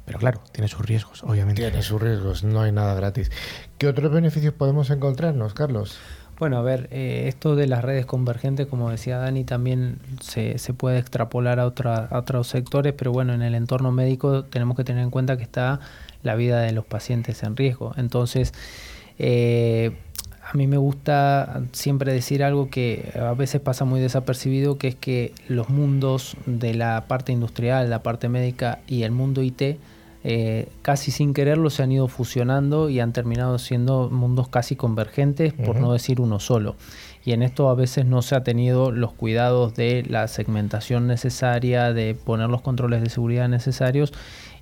pero 0.05 0.19
claro, 0.19 0.41
tiene 0.51 0.67
sus 0.67 0.85
riesgos, 0.85 1.23
obviamente. 1.23 1.61
Tiene 1.61 1.81
sus 1.81 2.01
riesgos, 2.01 2.43
no 2.43 2.61
hay 2.61 2.71
nada 2.71 2.93
gratis. 2.93 3.31
¿Qué 3.77 3.87
otros 3.87 4.11
beneficios 4.11 4.53
podemos 4.53 4.89
encontrarnos, 4.89 5.53
Carlos? 5.53 5.97
Bueno, 6.39 6.57
a 6.57 6.61
ver, 6.61 6.89
eh, 6.91 7.25
esto 7.27 7.55
de 7.55 7.67
las 7.67 7.83
redes 7.83 8.05
convergentes, 8.05 8.67
como 8.67 8.89
decía 8.89 9.17
Dani, 9.17 9.43
también 9.43 9.99
se, 10.19 10.57
se 10.57 10.73
puede 10.73 10.97
extrapolar 10.97 11.59
a, 11.59 11.65
otra, 11.65 12.07
a 12.07 12.17
otros 12.17 12.47
sectores, 12.47 12.93
pero 12.97 13.11
bueno, 13.11 13.33
en 13.33 13.43
el 13.43 13.55
entorno 13.55 13.91
médico 13.91 14.43
tenemos 14.43 14.75
que 14.75 14.83
tener 14.83 15.03
en 15.03 15.11
cuenta 15.11 15.37
que 15.37 15.43
está 15.43 15.79
la 16.23 16.35
vida 16.35 16.61
de 16.61 16.71
los 16.71 16.85
pacientes 16.85 17.43
en 17.43 17.55
riesgo. 17.55 17.93
Entonces, 17.97 18.51
eh, 19.19 19.95
a 20.53 20.57
mí 20.57 20.67
me 20.67 20.77
gusta 20.77 21.63
siempre 21.71 22.13
decir 22.13 22.43
algo 22.43 22.69
que 22.69 23.11
a 23.19 23.33
veces 23.33 23.59
pasa 23.59 23.85
muy 23.85 23.99
desapercibido, 23.99 24.77
que 24.77 24.89
es 24.89 24.95
que 24.95 25.33
los 25.47 25.69
mundos 25.69 26.37
de 26.45 26.75
la 26.75 27.05
parte 27.07 27.31
industrial, 27.31 27.89
la 27.89 28.03
parte 28.03 28.29
médica 28.29 28.79
y 28.85 29.01
el 29.01 29.11
mundo 29.11 29.41
IT 29.41 29.79
eh, 30.25 30.69
casi 30.83 31.11
sin 31.11 31.33
quererlo 31.33 31.69
se 31.69 31.83
han 31.83 31.91
ido 31.91 32.07
fusionando 32.07 32.87
y 32.89 33.01
han 33.01 33.11
terminado 33.11 33.57
siendo 33.57 34.09
mundos 34.09 34.47
casi 34.47 34.75
convergentes, 34.75 35.53
por 35.53 35.75
no 35.75 35.91
decir 35.91 36.21
uno 36.21 36.39
solo. 36.39 36.75
Y 37.25 37.31
en 37.31 37.41
esto 37.41 37.69
a 37.69 37.75
veces 37.75 38.05
no 38.05 38.21
se 38.21 38.35
ha 38.35 38.43
tenido 38.43 38.91
los 38.91 39.11
cuidados 39.11 39.75
de 39.75 40.03
la 40.07 40.27
segmentación 40.27 41.07
necesaria, 41.07 41.93
de 41.93 42.15
poner 42.15 42.49
los 42.49 42.61
controles 42.61 43.01
de 43.01 43.09
seguridad 43.09 43.49
necesarios. 43.49 44.13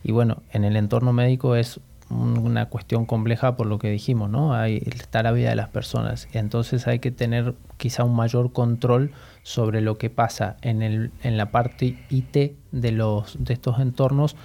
Y 0.04 0.14
bueno, 0.14 0.42
en 0.52 0.64
el 0.64 0.78
entorno 0.78 1.14
médico 1.14 1.56
es 1.56 1.80
una 2.12 2.68
cuestión 2.68 3.06
compleja 3.06 3.56
por 3.56 3.68
lo 3.68 3.80
que 3.80 3.90
dijimos, 3.90 4.30
¿no? 4.30 4.54
Ahí 4.54 4.82
está 4.86 5.24
la 5.24 5.32
vida 5.32 5.50
de 5.50 5.56
las 5.56 5.70
personas. 5.70 6.28
Entonces 6.34 6.88
hay 6.88 7.00
que 7.00 7.12
tener 7.12 7.56
quizá 7.78 8.04
un 8.04 8.16
mayor 8.16 8.52
control 8.52 9.12
sobre 9.44 9.82
lo 9.82 9.98
que 9.98 10.10
pasa 10.10 10.58
en, 10.62 10.82
el, 10.82 11.12
en 11.24 11.38
la 11.38 11.52
parte 11.52 11.98
IT 12.10 12.54
de, 12.72 12.92
los, 12.92 13.44
de 13.44 13.54
estos 13.54 13.80
entornos 13.80 14.36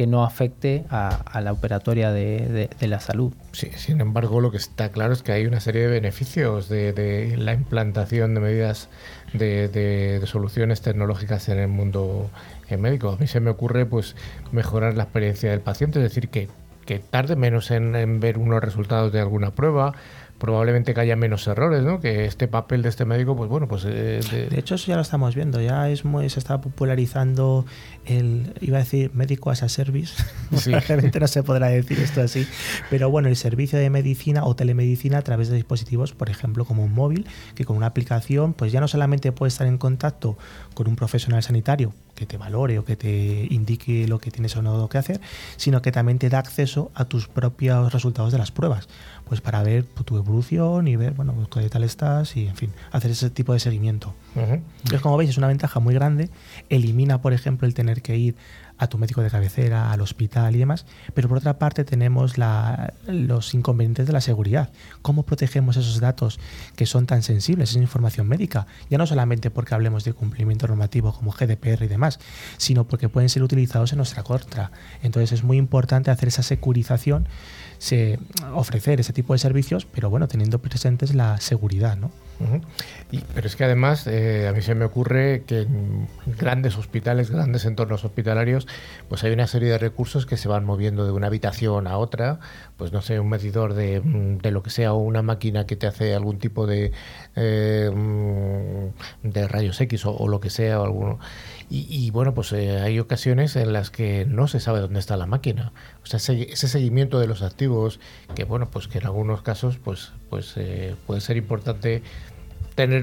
que 0.00 0.06
no 0.06 0.24
afecte 0.24 0.86
a, 0.88 1.40
la 1.42 1.52
operatoria 1.52 2.10
de, 2.10 2.70
la 2.80 3.00
salud. 3.00 3.34
Sí, 3.52 3.70
sin 3.76 4.00
embargo, 4.00 4.40
lo 4.40 4.50
que 4.50 4.56
está 4.56 4.90
claro 4.92 5.12
es 5.12 5.22
que 5.22 5.32
hay 5.32 5.44
una 5.44 5.60
serie 5.60 5.82
de 5.82 5.88
beneficios 5.88 6.70
de, 6.70 7.34
la 7.36 7.52
implantación 7.52 8.34
de 8.34 8.40
medidas 8.40 8.88
de, 9.34 10.22
soluciones 10.24 10.80
tecnológicas 10.80 11.50
en 11.50 11.58
el 11.58 11.68
mundo 11.68 12.30
eh, 12.70 12.78
médico. 12.78 13.10
A 13.10 13.16
mí 13.16 13.26
se 13.26 13.40
me 13.40 13.50
ocurre 13.50 13.84
pues 13.84 14.16
mejorar 14.52 14.96
la 14.96 15.02
experiencia 15.02 15.50
del 15.50 15.60
paciente, 15.60 15.98
es 15.98 16.04
decir, 16.04 16.30
que, 16.30 16.48
que 16.90 16.98
tarde 16.98 17.36
menos 17.36 17.70
en 17.70 18.18
ver 18.18 18.36
unos 18.36 18.60
resultados 18.60 19.12
de 19.12 19.20
alguna 19.20 19.52
prueba, 19.52 19.94
probablemente 20.40 20.92
que 20.92 21.00
haya 21.00 21.14
menos 21.14 21.46
errores, 21.46 21.84
¿no? 21.84 22.00
Que 22.00 22.24
este 22.24 22.48
papel 22.48 22.82
de 22.82 22.88
este 22.88 23.04
médico, 23.04 23.36
pues 23.36 23.48
bueno, 23.48 23.68
pues... 23.68 23.84
Eh, 23.84 24.48
de... 24.50 24.58
hecho, 24.58 24.74
eso 24.74 24.88
ya 24.88 24.96
lo 24.96 25.02
estamos 25.02 25.36
viendo, 25.36 25.60
ya 25.60 25.88
es 25.88 26.04
muy, 26.04 26.28
se 26.30 26.40
está 26.40 26.60
popularizando 26.60 27.64
el, 28.06 28.54
iba 28.60 28.78
a 28.78 28.80
decir 28.80 29.12
médico 29.14 29.50
as 29.50 29.62
a 29.62 29.68
service, 29.68 30.20
sí. 30.56 30.72
realmente 30.72 31.20
no 31.20 31.28
se 31.28 31.44
podrá 31.44 31.68
decir 31.68 32.00
esto 32.00 32.22
así, 32.22 32.44
pero 32.90 33.08
bueno, 33.08 33.28
el 33.28 33.36
servicio 33.36 33.78
de 33.78 33.88
medicina 33.88 34.44
o 34.44 34.56
telemedicina 34.56 35.18
a 35.18 35.22
través 35.22 35.48
de 35.48 35.54
dispositivos, 35.54 36.12
por 36.12 36.28
ejemplo, 36.28 36.64
como 36.64 36.82
un 36.82 36.92
móvil, 36.92 37.24
que 37.54 37.64
con 37.64 37.76
una 37.76 37.86
aplicación, 37.86 38.52
pues 38.52 38.72
ya 38.72 38.80
no 38.80 38.88
solamente 38.88 39.30
puede 39.30 39.50
estar 39.50 39.68
en 39.68 39.78
contacto 39.78 40.36
con 40.74 40.88
un 40.88 40.96
profesional 40.96 41.44
sanitario, 41.44 41.92
que 42.20 42.26
te 42.26 42.36
valore 42.36 42.78
o 42.78 42.84
que 42.84 42.96
te 42.96 43.46
indique 43.48 44.06
lo 44.06 44.18
que 44.18 44.30
tienes 44.30 44.54
o 44.54 44.60
no 44.60 44.90
que 44.90 44.98
hacer, 44.98 45.22
sino 45.56 45.80
que 45.80 45.90
también 45.90 46.18
te 46.18 46.28
da 46.28 46.38
acceso 46.38 46.90
a 46.94 47.06
tus 47.06 47.28
propios 47.28 47.94
resultados 47.94 48.30
de 48.30 48.36
las 48.36 48.50
pruebas, 48.50 48.90
pues 49.26 49.40
para 49.40 49.62
ver 49.62 49.84
tu 49.84 50.18
evolución 50.18 50.86
y 50.86 50.96
ver, 50.96 51.14
bueno, 51.14 51.32
pues, 51.32 51.48
qué 51.48 51.70
tal 51.70 51.82
estás 51.82 52.36
y, 52.36 52.46
en 52.46 52.56
fin, 52.56 52.72
hacer 52.92 53.10
ese 53.10 53.30
tipo 53.30 53.54
de 53.54 53.60
seguimiento. 53.60 54.12
Entonces, 54.36 55.00
como 55.00 55.16
veis, 55.16 55.30
es 55.30 55.38
una 55.38 55.48
ventaja 55.48 55.80
muy 55.80 55.94
grande. 55.94 56.28
Elimina, 56.68 57.22
por 57.22 57.32
ejemplo, 57.32 57.66
el 57.66 57.72
tener 57.72 58.02
que 58.02 58.18
ir 58.18 58.36
a 58.80 58.86
tu 58.86 58.96
médico 58.96 59.22
de 59.22 59.30
cabecera, 59.30 59.92
al 59.92 60.00
hospital 60.00 60.56
y 60.56 60.58
demás. 60.58 60.86
Pero 61.14 61.28
por 61.28 61.36
otra 61.36 61.58
parte 61.58 61.84
tenemos 61.84 62.34
los 63.06 63.54
inconvenientes 63.54 64.06
de 64.06 64.12
la 64.12 64.22
seguridad. 64.22 64.70
¿Cómo 65.02 65.22
protegemos 65.22 65.76
esos 65.76 66.00
datos 66.00 66.40
que 66.76 66.86
son 66.86 67.04
tan 67.06 67.22
sensibles, 67.22 67.70
esa 67.70 67.78
información 67.78 68.26
médica? 68.26 68.66
Ya 68.88 68.96
no 68.96 69.06
solamente 69.06 69.50
porque 69.50 69.74
hablemos 69.74 70.04
de 70.04 70.14
cumplimiento 70.14 70.66
normativo 70.66 71.12
como 71.12 71.30
GDPR 71.30 71.84
y 71.84 71.88
demás, 71.88 72.18
sino 72.56 72.88
porque 72.88 73.10
pueden 73.10 73.28
ser 73.28 73.42
utilizados 73.42 73.92
en 73.92 73.98
nuestra 73.98 74.22
contra. 74.22 74.72
Entonces 75.02 75.32
es 75.32 75.44
muy 75.44 75.58
importante 75.58 76.10
hacer 76.10 76.28
esa 76.28 76.42
securización, 76.42 77.28
ofrecer 78.54 79.00
ese 79.00 79.12
tipo 79.12 79.32
de 79.32 79.38
servicios, 79.38 79.86
pero 79.86 80.10
bueno, 80.10 80.28
teniendo 80.28 80.58
presentes 80.58 81.14
la 81.14 81.40
seguridad, 81.40 81.96
¿no? 81.96 82.10
pero 83.34 83.46
es 83.46 83.56
que 83.56 83.64
además 83.64 84.06
eh, 84.06 84.48
a 84.48 84.52
mí 84.52 84.62
se 84.62 84.74
me 84.74 84.84
ocurre 84.84 85.42
que 85.46 85.60
en 85.60 86.08
grandes 86.38 86.78
hospitales, 86.78 87.30
grandes 87.30 87.64
entornos 87.64 88.04
hospitalarios, 88.04 88.66
pues 89.08 89.24
hay 89.24 89.32
una 89.32 89.46
serie 89.46 89.68
de 89.68 89.78
recursos 89.78 90.24
que 90.26 90.36
se 90.36 90.48
van 90.48 90.64
moviendo 90.64 91.04
de 91.04 91.12
una 91.12 91.26
habitación 91.26 91.86
a 91.86 91.98
otra, 91.98 92.40
pues 92.80 92.94
no 92.94 93.02
sé, 93.02 93.20
un 93.20 93.28
medidor 93.28 93.74
de, 93.74 94.00
mm, 94.00 94.38
lo 94.50 94.62
que 94.62 94.70
sea 94.70 94.94
o 94.94 94.96
una 94.96 95.20
máquina 95.20 95.66
que 95.66 95.76
te 95.76 95.86
hace 95.86 96.14
algún 96.14 96.38
tipo 96.38 96.66
de, 96.66 96.92
eh, 97.36 97.90
mm, 97.94 99.28
de 99.28 99.48
rayos 99.48 99.78
X 99.82 100.06
o, 100.06 100.28
lo 100.28 100.40
que 100.40 100.48
sea 100.48 100.80
o 100.80 100.84
alguno. 100.84 101.18
Y, 101.68 102.10
bueno, 102.10 102.32
pues 102.32 102.52
eh, 102.52 102.80
hay 102.80 102.98
ocasiones 102.98 103.54
en 103.56 103.74
las 103.74 103.90
que 103.90 104.24
no 104.24 104.48
se 104.48 104.60
sabe 104.60 104.80
dónde 104.80 104.98
está 104.98 105.18
la 105.18 105.26
máquina. 105.26 105.72
O 106.02 106.06
sea, 106.06 106.16
ese, 106.16 106.50
ese 106.50 106.68
seguimiento 106.68 107.20
de 107.20 107.26
los 107.26 107.42
activos, 107.42 108.00
que 108.34 108.44
bueno, 108.44 108.70
pues 108.70 108.88
que 108.88 108.96
en 108.96 109.04
algunos 109.04 109.42
casos 109.42 109.76
pues, 109.76 110.12
pues 110.30 110.54
puede 111.06 111.20
ser 111.20 111.36
importante 111.36 112.02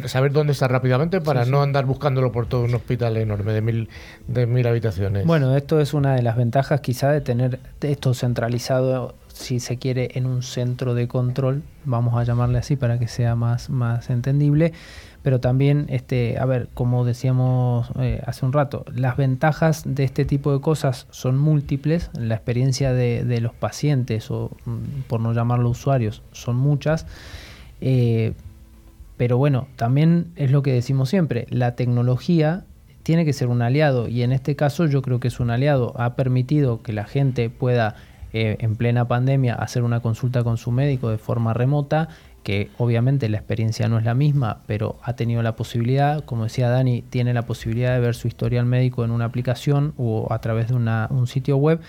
saber 0.05 0.31
dónde 0.31 0.53
está 0.53 0.67
rápidamente 0.67 1.21
para 1.21 1.45
no 1.45 1.61
andar 1.61 1.85
buscándolo 1.85 2.31
por 2.31 2.47
todo 2.47 2.63
un 2.63 2.73
hospital 2.73 3.17
enorme 3.17 3.53
de 3.53 3.61
mil, 3.61 3.89
de 4.27 4.45
mil 4.45 4.65
habitaciones. 4.65 5.25
Bueno, 5.25 5.55
esto 5.55 5.79
es 5.79 5.93
una 5.93 6.15
de 6.15 6.23
las 6.23 6.35
ventajas 6.35 6.81
quizá 6.81 7.11
de 7.11 7.21
tener 7.21 7.59
esto 7.81 8.13
centralizado, 8.13 9.15
si 9.37 9.59
se 9.59 9.77
quiere, 9.77 10.09
en 10.15 10.25
un 10.25 10.43
centro 10.43 10.93
de 10.93 11.07
control, 11.07 11.63
vamos 11.85 12.15
a 12.15 12.23
llamarle 12.23 12.57
así 12.57 12.75
para 12.75 12.99
que 12.99 13.07
sea 13.07 13.35
más, 13.35 13.69
más 13.69 14.09
entendible. 14.09 14.73
Pero 15.23 15.39
también, 15.39 15.87
este, 15.89 16.37
a 16.39 16.45
ver, 16.45 16.69
como 16.73 17.03
decíamos 17.03 17.89
eh, 17.99 18.21
hace 18.25 18.45
un 18.45 18.53
rato, 18.53 18.85
las 18.93 19.17
ventajas 19.17 19.83
de 19.85 20.03
este 20.03 20.25
tipo 20.25 20.53
de 20.53 20.61
cosas 20.61 21.07
son 21.09 21.37
múltiples. 21.37 22.09
La 22.17 22.35
experiencia 22.35 22.93
de, 22.93 23.41
los 23.41 23.53
pacientes, 23.53 24.31
o 24.31 24.51
mm, 24.65 25.01
por 25.07 25.19
no 25.19 25.33
llamarlo 25.33 25.69
usuarios, 25.69 26.21
son 26.31 26.55
muchas. 26.55 27.05
Eh, 27.81 28.33
pero 29.17 29.37
bueno, 29.37 29.67
también 29.75 30.31
es 30.35 30.51
lo 30.51 30.61
que 30.61 30.71
decimos 30.71 31.09
siempre, 31.09 31.47
la 31.49 31.75
tecnología 31.75 32.63
tiene 33.07 33.23
que 33.23 33.31
ser 33.31 33.47
un 33.47 33.61
aliado 33.61 34.09
y 34.09 34.23
en 34.23 34.33
este 34.33 34.57
caso 34.57 34.85
yo 34.85 35.01
creo 35.01 35.21
que 35.21 35.29
es 35.29 35.39
un 35.39 35.49
aliado. 35.49 35.93
Ha 35.95 36.15
permitido 36.15 36.81
que 36.81 36.91
la 36.91 37.05
gente 37.05 37.49
pueda 37.49 37.95
eh, 38.33 38.57
en 38.59 38.75
plena 38.75 39.07
pandemia 39.07 39.55
hacer 39.55 39.83
una 39.83 39.99
consulta 39.99 40.43
con 40.43 40.57
su 40.57 40.71
médico 40.71 41.09
de 41.09 41.17
forma 41.17 41.53
remota, 41.53 42.09
que 42.43 42.69
obviamente 42.77 43.27
la 43.29 43.37
experiencia 43.37 43.87
no 43.87 43.97
es 43.97 44.05
la 44.05 44.13
misma, 44.13 44.61
pero 44.67 44.97
ha 45.03 45.13
tenido 45.13 45.41
la 45.43 45.55
posibilidad, 45.55 46.23
como 46.23 46.43
decía 46.43 46.69
Dani, 46.69 47.01
tiene 47.01 47.33
la 47.33 47.41
posibilidad 47.41 47.93
de 47.93 47.99
ver 47.99 48.15
su 48.15 48.27
historial 48.27 48.65
médico 48.65 49.03
en 49.03 49.11
una 49.11 49.25
aplicación 49.25 49.93
o 49.97 50.27
a 50.31 50.39
través 50.39 50.69
de 50.69 50.75
un 50.75 51.27
sitio 51.27 51.57
web, 51.57 51.81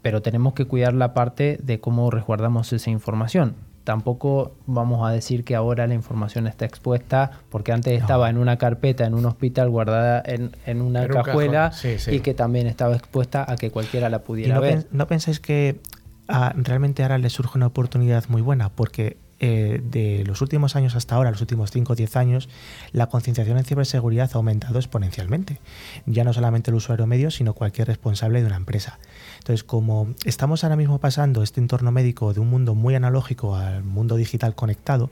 pero 0.00 0.22
tenemos 0.22 0.54
que 0.54 0.64
cuidar 0.64 0.94
la 0.94 1.12
parte 1.12 1.58
de 1.62 1.80
cómo 1.80 2.10
resguardamos 2.10 2.72
esa 2.72 2.90
información 2.90 3.67
tampoco 3.88 4.52
vamos 4.66 5.08
a 5.08 5.12
decir 5.12 5.44
que 5.44 5.56
ahora 5.56 5.86
la 5.86 5.94
información 5.94 6.46
está 6.46 6.66
expuesta, 6.66 7.30
porque 7.48 7.72
antes 7.72 7.98
estaba 7.98 8.28
en 8.28 8.36
una 8.36 8.58
carpeta, 8.58 9.06
en 9.06 9.14
un 9.14 9.24
hospital, 9.24 9.70
guardada 9.70 10.22
en, 10.26 10.82
una 10.82 11.08
cajuela 11.08 11.72
y 12.06 12.20
que 12.20 12.34
también 12.34 12.66
estaba 12.66 12.94
expuesta 12.94 13.50
a 13.50 13.56
que 13.56 13.70
cualquiera 13.70 14.10
la 14.10 14.18
pudiera 14.24 14.56
no 14.56 14.60
ver. 14.60 14.86
¿No 14.90 15.06
pensáis 15.06 15.40
que 15.40 15.80
ah, 16.28 16.52
realmente 16.54 17.02
ahora 17.02 17.16
le 17.16 17.30
surge 17.30 17.56
una 17.56 17.68
oportunidad 17.68 18.24
muy 18.28 18.42
buena? 18.42 18.68
Porque 18.68 19.16
eh, 19.40 19.80
de 19.82 20.24
los 20.26 20.40
últimos 20.40 20.74
años 20.74 20.96
hasta 20.96 21.14
ahora, 21.14 21.30
los 21.30 21.40
últimos 21.40 21.70
5 21.70 21.92
o 21.92 21.96
10 21.96 22.16
años, 22.16 22.48
la 22.92 23.06
concienciación 23.06 23.58
en 23.58 23.64
ciberseguridad 23.64 24.30
ha 24.32 24.36
aumentado 24.36 24.78
exponencialmente. 24.78 25.60
Ya 26.06 26.24
no 26.24 26.32
solamente 26.32 26.70
el 26.70 26.76
usuario 26.76 27.06
medio, 27.06 27.30
sino 27.30 27.54
cualquier 27.54 27.88
responsable 27.88 28.40
de 28.40 28.46
una 28.46 28.56
empresa. 28.56 28.98
Entonces, 29.38 29.64
como 29.64 30.08
estamos 30.24 30.64
ahora 30.64 30.76
mismo 30.76 30.98
pasando 30.98 31.42
este 31.42 31.60
entorno 31.60 31.92
médico 31.92 32.34
de 32.34 32.40
un 32.40 32.50
mundo 32.50 32.74
muy 32.74 32.94
analógico 32.94 33.56
al 33.56 33.84
mundo 33.84 34.16
digital 34.16 34.54
conectado, 34.54 35.10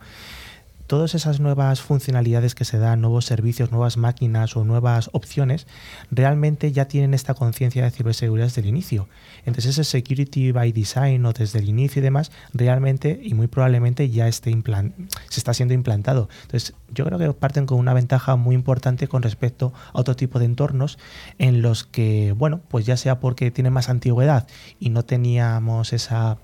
todas 0.86 1.14
esas 1.14 1.40
nuevas 1.40 1.80
funcionalidades 1.80 2.54
que 2.54 2.64
se 2.64 2.78
dan, 2.78 3.00
nuevos 3.00 3.24
servicios, 3.24 3.70
nuevas 3.70 3.96
máquinas 3.96 4.56
o 4.56 4.64
nuevas 4.64 5.10
opciones, 5.12 5.66
realmente 6.10 6.72
ya 6.72 6.86
tienen 6.86 7.14
esta 7.14 7.34
conciencia 7.34 7.84
de 7.84 7.90
ciberseguridad 7.90 8.46
desde 8.46 8.62
el 8.62 8.68
inicio. 8.68 9.08
Entonces 9.44 9.78
ese 9.78 9.84
security 9.84 10.52
by 10.52 10.72
design 10.72 11.24
o 11.26 11.32
desde 11.32 11.58
el 11.58 11.68
inicio 11.68 12.00
y 12.00 12.02
demás, 12.02 12.30
realmente 12.52 13.20
y 13.22 13.34
muy 13.34 13.46
probablemente 13.46 14.10
ya 14.10 14.28
esté 14.28 14.46
se 15.28 15.40
está 15.40 15.54
siendo 15.54 15.74
implantado. 15.74 16.28
Entonces 16.42 16.74
yo 16.92 17.04
creo 17.04 17.18
que 17.18 17.32
parten 17.32 17.66
con 17.66 17.78
una 17.78 17.94
ventaja 17.94 18.36
muy 18.36 18.54
importante 18.54 19.08
con 19.08 19.22
respecto 19.22 19.72
a 19.92 20.00
otro 20.00 20.16
tipo 20.16 20.38
de 20.38 20.44
entornos 20.44 20.98
en 21.38 21.62
los 21.62 21.84
que, 21.84 22.32
bueno, 22.32 22.60
pues 22.68 22.86
ya 22.86 22.96
sea 22.96 23.20
porque 23.20 23.50
tienen 23.50 23.72
más 23.72 23.88
antigüedad 23.88 24.46
y 24.78 24.90
no 24.90 25.04
teníamos 25.04 25.92
esa 25.92 26.38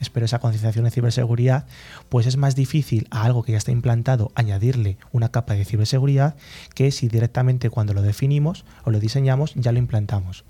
espero 0.00 0.26
esa 0.26 0.38
concienciación 0.38 0.84
de 0.84 0.90
ciberseguridad, 0.90 1.66
pues 2.08 2.26
es 2.26 2.36
más 2.36 2.54
difícil 2.54 3.06
a 3.10 3.24
algo 3.24 3.42
que 3.42 3.52
ya 3.52 3.58
está 3.58 3.72
implantado 3.72 4.30
añadirle 4.34 4.96
una 5.12 5.30
capa 5.30 5.54
de 5.54 5.64
ciberseguridad 5.64 6.36
que 6.74 6.90
si 6.90 7.08
directamente 7.08 7.70
cuando 7.70 7.94
lo 7.94 8.02
definimos 8.02 8.64
o 8.84 8.90
lo 8.90 9.00
diseñamos 9.00 9.54
ya 9.54 9.72
lo 9.72 9.78
implantamos. 9.78 10.44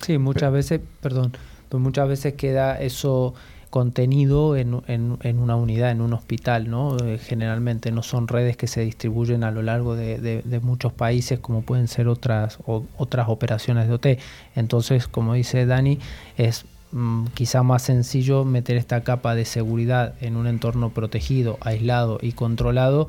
Sí, 0.00 0.18
muchas 0.18 0.52
veces, 0.52 0.80
perdón, 1.00 1.32
pues 1.68 1.82
muchas 1.82 2.08
veces 2.08 2.34
queda 2.34 2.78
eso 2.80 3.34
contenido 3.70 4.56
en, 4.56 4.72
una 4.74 5.56
unidad, 5.56 5.90
en 5.90 6.00
un 6.00 6.14
hospital, 6.14 6.70
¿no? 6.70 6.96
Eh, 6.96 7.18
generalmente 7.18 7.90
no 7.92 8.02
son 8.02 8.28
redes 8.28 8.56
que 8.56 8.68
se 8.68 8.80
distribuyen 8.82 9.44
a 9.44 9.50
lo 9.50 9.60
largo 9.62 9.96
de, 9.96 10.42
muchos 10.62 10.92
países 10.92 11.40
como 11.40 11.62
pueden 11.62 11.88
ser 11.88 12.08
otras, 12.08 12.58
otras 12.64 13.28
operaciones 13.28 13.88
de 13.88 13.94
OT. 13.94 14.06
Entonces, 14.54 15.08
como 15.08 15.34
dice 15.34 15.66
Dani, 15.66 15.98
es 16.38 16.64
Mm, 16.92 17.26
quizá 17.34 17.62
más 17.62 17.82
sencillo 17.82 18.44
meter 18.44 18.76
esta 18.76 19.02
capa 19.02 19.34
de 19.34 19.44
seguridad 19.44 20.14
en 20.20 20.36
un 20.36 20.46
entorno 20.46 20.90
protegido, 20.90 21.58
aislado 21.60 22.18
y 22.22 22.32
controlado, 22.32 23.08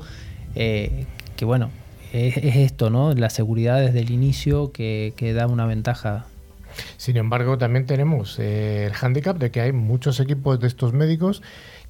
eh, 0.54 1.06
que 1.36 1.44
bueno, 1.44 1.70
es, 2.12 2.36
esto, 2.36 2.90
¿no? 2.90 3.12
La 3.14 3.30
seguridad 3.30 3.80
desde 3.80 4.00
el 4.00 4.10
inicio 4.10 4.72
que, 4.72 5.32
da 5.34 5.46
una 5.46 5.66
ventaja. 5.66 6.26
Sin 6.96 7.16
embargo, 7.16 7.58
también 7.58 7.86
tenemos 7.86 8.38
eh, 8.38 8.86
el 8.86 8.92
hándicap 8.92 9.38
de 9.38 9.50
que 9.50 9.60
hay 9.60 9.72
muchos 9.72 10.20
equipos 10.20 10.60
de 10.60 10.66
estos 10.66 10.92
médicos 10.92 11.42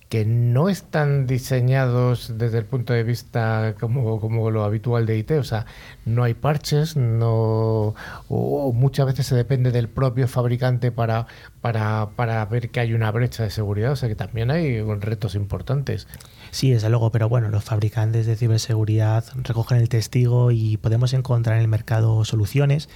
que 0.09 0.25
no 0.25 0.68
están 0.68 1.27
diseñados 1.27 2.38
desde 2.38 2.59
el 2.59 2.64
punto 2.64 2.94
de 2.94 3.03
vista 3.03 3.75
como, 3.79 4.21
como 4.21 4.51
lo 4.51 4.64
habitual 4.64 5.05
de 5.05 5.18
IT, 5.18 5.33
o 5.33 5.44
sea, 5.44 5.66
no 6.07 6.25
hay 6.25 6.35
parches, 6.35 6.97
no 6.97 7.94
o 8.29 8.73
muchas 8.73 9.07
veces 9.07 9.27
se 9.27 9.35
depende 9.35 9.71
del 9.71 9.88
propio 9.88 10.27
fabricante 10.27 10.92
para, 10.92 11.27
para, 11.61 12.11
para 12.16 12.44
ver 12.47 12.71
que 12.71 12.81
hay 12.81 12.94
una 12.94 13.11
brecha 13.11 13.42
de 13.42 13.51
seguridad, 13.51 13.92
o 13.92 13.97
sea 13.97 14.09
que 14.09 14.14
también 14.14 14.51
hay 14.51 14.81
retos 14.83 15.35
importantes. 15.35 16.07
Sí, 16.51 16.71
desde 16.71 16.88
luego, 16.88 17.11
pero 17.12 17.29
bueno, 17.29 17.51
los 17.51 17.64
fabricantes 17.64 18.27
de 18.27 18.37
ciberseguridad 18.37 19.25
recogen 19.35 19.79
el 19.79 19.90
testigo 19.90 20.51
y 20.51 20.79
podemos 20.79 21.12
encontrar 21.12 21.57
en 21.57 21.62
el 21.62 21.68
mercado 21.68 22.25
soluciones 22.25 22.88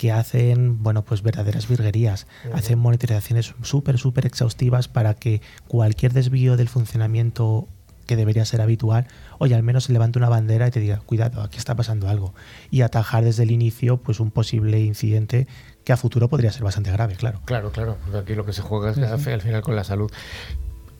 que 0.00 0.12
hacen, 0.12 0.82
bueno, 0.82 1.04
pues 1.04 1.22
verdaderas 1.22 1.68
virguerías. 1.68 2.26
Hacen 2.54 2.78
monitorizaciones 2.78 3.54
súper, 3.60 3.98
súper 3.98 4.24
exhaustivas 4.24 4.88
para 4.88 5.12
que 5.12 5.42
cualquier 5.68 6.14
desvío 6.14 6.56
del 6.56 6.70
funcionamiento 6.70 7.68
que 8.06 8.16
debería 8.16 8.46
ser 8.46 8.62
habitual, 8.62 9.08
oye, 9.36 9.54
al 9.54 9.62
menos 9.62 9.84
se 9.84 9.92
levante 9.92 10.18
una 10.18 10.30
bandera 10.30 10.66
y 10.66 10.70
te 10.70 10.80
diga, 10.80 11.00
cuidado, 11.04 11.42
aquí 11.42 11.58
está 11.58 11.76
pasando 11.76 12.08
algo. 12.08 12.32
Y 12.70 12.80
atajar 12.80 13.24
desde 13.24 13.42
el 13.42 13.50
inicio, 13.50 13.98
pues 13.98 14.20
un 14.20 14.30
posible 14.30 14.80
incidente 14.80 15.46
que 15.84 15.92
a 15.92 15.98
futuro 15.98 16.30
podría 16.30 16.50
ser 16.50 16.64
bastante 16.64 16.90
grave, 16.90 17.16
claro. 17.16 17.42
Claro, 17.44 17.70
claro, 17.70 17.98
porque 18.02 18.20
aquí 18.20 18.34
lo 18.34 18.46
que 18.46 18.54
se 18.54 18.62
juega 18.62 18.92
es 18.92 18.98
al 18.98 19.42
final 19.42 19.60
con 19.60 19.76
la 19.76 19.84
salud. 19.84 20.10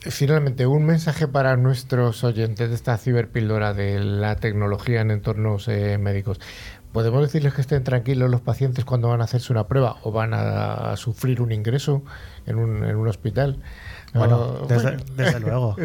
Finalmente, 0.01 0.67
un 0.67 0.85
mensaje 0.85 1.27
para 1.27 1.57
nuestros 1.57 2.23
oyentes 2.23 2.69
de 2.69 2.75
esta 2.75 2.97
ciberpíldora 2.97 3.73
de 3.75 3.99
la 4.01 4.37
tecnología 4.37 5.01
en 5.01 5.11
entornos 5.11 5.69
eh, 5.69 5.99
médicos. 5.99 6.41
¿Podemos 6.93 7.23
decirles 7.23 7.55
que 7.55 7.61
estén 7.61 7.85
tranquilos 7.85 8.29
los 8.31 8.41
pacientes 8.41 8.85
cuando 8.85 9.09
van 9.09 9.21
a 9.21 9.25
hacerse 9.25 9.53
una 9.53 9.69
prueba 9.69 9.99
o 10.03 10.11
van 10.11 10.35
a, 10.35 10.97
sufrir 10.97 11.41
un 11.41 11.53
ingreso 11.53 12.03
en 12.47 12.57
un, 12.59 12.85
en 12.85 12.97
un 12.97 13.07
hospital? 13.07 13.63
Bueno, 14.13 14.67
desde, 14.67 15.41
luego. 15.41 15.77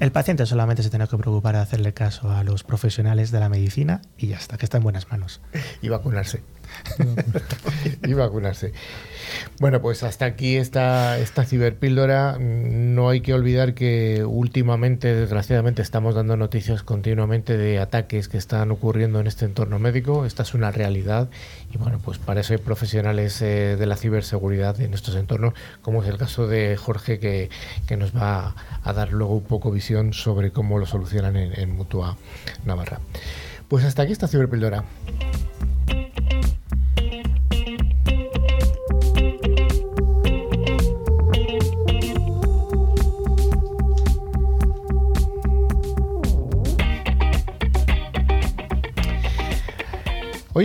El 0.00 0.10
paciente 0.10 0.44
solamente 0.44 0.82
se 0.82 0.90
tiene 0.90 1.06
que 1.06 1.16
preocupar 1.16 1.54
de 1.54 1.60
hacerle 1.60 1.94
caso 1.94 2.30
a 2.30 2.42
los 2.42 2.64
profesionales 2.64 3.30
de 3.30 3.38
la 3.38 3.48
medicina 3.48 4.02
y 4.16 4.28
ya 4.28 4.36
está, 4.36 4.58
que 4.58 4.66
está 4.66 4.78
en 4.78 4.82
buenas 4.82 5.08
manos. 5.10 5.40
Y 5.82 5.88
vacunarse. 5.88 6.42
y 8.04 8.12
vacunarse. 8.12 8.72
Bueno, 9.60 9.80
pues 9.80 10.02
hasta 10.02 10.24
aquí 10.24 10.56
esta, 10.56 11.18
esta 11.18 11.44
ciberpíldora. 11.44 12.38
No 12.38 13.08
hay 13.08 13.20
que 13.20 13.34
olvidar 13.34 13.74
que 13.74 14.24
últimamente, 14.24 15.14
desgraciadamente, 15.14 15.82
estamos 15.82 16.14
dando 16.14 16.36
noticias 16.36 16.82
continuamente 16.82 17.56
de 17.56 17.78
ataques 17.78 18.28
que 18.28 18.38
están 18.38 18.70
ocurriendo 18.70 19.20
en 19.20 19.26
este 19.26 19.44
entorno 19.44 19.78
médico. 19.78 20.24
Esta 20.24 20.42
es 20.42 20.54
una 20.54 20.70
realidad 20.70 21.28
y 21.72 21.78
bueno, 21.78 22.00
pues 22.02 22.18
para 22.18 22.40
eso 22.40 22.54
hay 22.54 22.58
profesionales 22.58 23.40
eh, 23.42 23.76
de 23.76 23.86
la 23.86 23.96
ciberseguridad 23.96 24.80
en 24.80 24.94
estos 24.94 25.14
entornos, 25.16 25.54
como 25.82 26.02
es 26.02 26.08
el 26.08 26.18
caso 26.18 26.46
de 26.46 26.76
Jorge, 26.76 27.18
que, 27.18 27.48
nos 27.96 28.16
va 28.16 28.54
a 28.84 28.92
dar 28.92 29.12
luego 29.12 29.34
un 29.34 29.42
poco 29.42 29.72
visión 29.72 30.12
sobre 30.12 30.52
cómo 30.52 30.78
lo 30.78 30.86
solucionan 30.86 31.36
en, 31.36 31.58
en 31.58 31.74
Mutua 31.74 32.16
Navarra. 32.64 33.00
Pues 33.68 33.84
hasta 33.84 34.02
aquí 34.02 34.12
esta 34.12 34.28
ciberpíldora. 34.28 34.84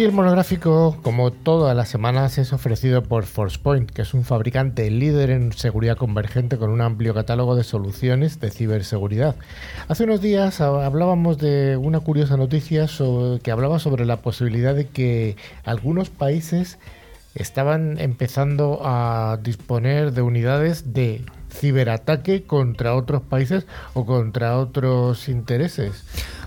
El 0.03 0.11
monográfico, 0.11 0.97
como 1.01 1.31
todas 1.31 1.73
las 1.77 1.87
semanas, 1.87 2.37
es 2.37 2.51
ofrecido 2.51 3.03
por 3.03 3.23
ForcePoint, 3.23 3.89
que 3.89 4.01
es 4.01 4.13
un 4.13 4.25
fabricante 4.25 4.91
líder 4.91 5.29
en 5.29 5.53
seguridad 5.53 5.95
convergente 5.95 6.57
con 6.57 6.71
un 6.71 6.81
amplio 6.81 7.13
catálogo 7.13 7.55
de 7.55 7.63
soluciones 7.63 8.41
de 8.41 8.51
ciberseguridad. 8.51 9.37
Hace 9.87 10.03
unos 10.03 10.19
días 10.19 10.59
hablábamos 10.59 11.37
de 11.37 11.77
una 11.77 12.01
curiosa 12.01 12.35
noticia 12.35 12.89
que 13.41 13.51
hablaba 13.51 13.79
sobre 13.79 14.05
la 14.05 14.17
posibilidad 14.17 14.75
de 14.75 14.89
que 14.89 15.37
algunos 15.63 16.09
países 16.09 16.79
estaban 17.33 17.97
empezando 17.97 18.81
a 18.83 19.39
disponer 19.41 20.11
de 20.11 20.21
unidades 20.21 20.93
de 20.93 21.21
ciberataque 21.53 22.43
contra 22.43 22.95
otros 22.95 23.21
países 23.21 23.65
o 23.93 24.05
contra 24.05 24.57
otros 24.57 25.29
intereses. 25.29 26.03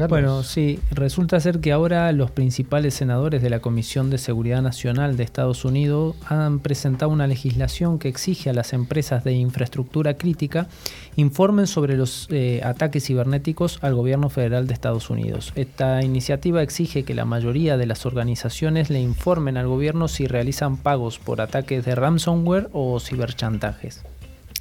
Bueno, 0.08 0.42
sí, 0.42 0.80
resulta 0.90 1.40
ser 1.40 1.60
que 1.60 1.72
ahora 1.72 2.10
los 2.12 2.30
principales 2.30 2.94
senadores 2.94 3.40
de 3.42 3.50
la 3.50 3.60
Comisión 3.60 4.10
de 4.10 4.18
Seguridad 4.18 4.62
Nacional 4.62 5.16
de 5.16 5.24
Estados 5.24 5.64
Unidos 5.64 6.16
han 6.26 6.58
presentado 6.58 7.10
una 7.10 7.26
legislación 7.26 7.98
que 7.98 8.08
exige 8.08 8.50
a 8.50 8.52
las 8.52 8.72
empresas 8.72 9.24
de 9.24 9.32
infraestructura 9.32 10.14
crítica 10.14 10.68
informen 11.16 11.66
sobre 11.66 11.96
los 11.96 12.28
eh, 12.30 12.60
ataques 12.62 13.06
cibernéticos 13.06 13.78
al 13.82 13.94
gobierno 13.94 14.28
federal 14.28 14.66
de 14.66 14.74
Estados 14.74 15.08
Unidos. 15.08 15.52
Esta 15.54 16.02
iniciativa 16.02 16.62
exige 16.62 17.04
que 17.04 17.14
la 17.14 17.24
mayoría 17.24 17.76
de 17.76 17.86
las 17.86 18.04
organizaciones 18.04 18.90
le 18.90 19.00
informen 19.00 19.56
al 19.56 19.66
gobierno 19.66 20.08
si 20.08 20.26
realizan 20.26 20.76
pagos 20.76 21.18
por 21.18 21.40
ataques 21.40 21.84
de 21.84 21.94
ransomware 21.94 22.68
o 22.72 23.00
ciberchantajes 23.00 24.04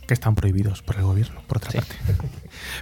que 0.08 0.14
están 0.14 0.36
prohibidos 0.36 0.82
por 0.82 0.98
el 0.98 1.04
gobierno, 1.04 1.42
por 1.48 1.58
otra 1.58 1.72
parte. 1.72 1.96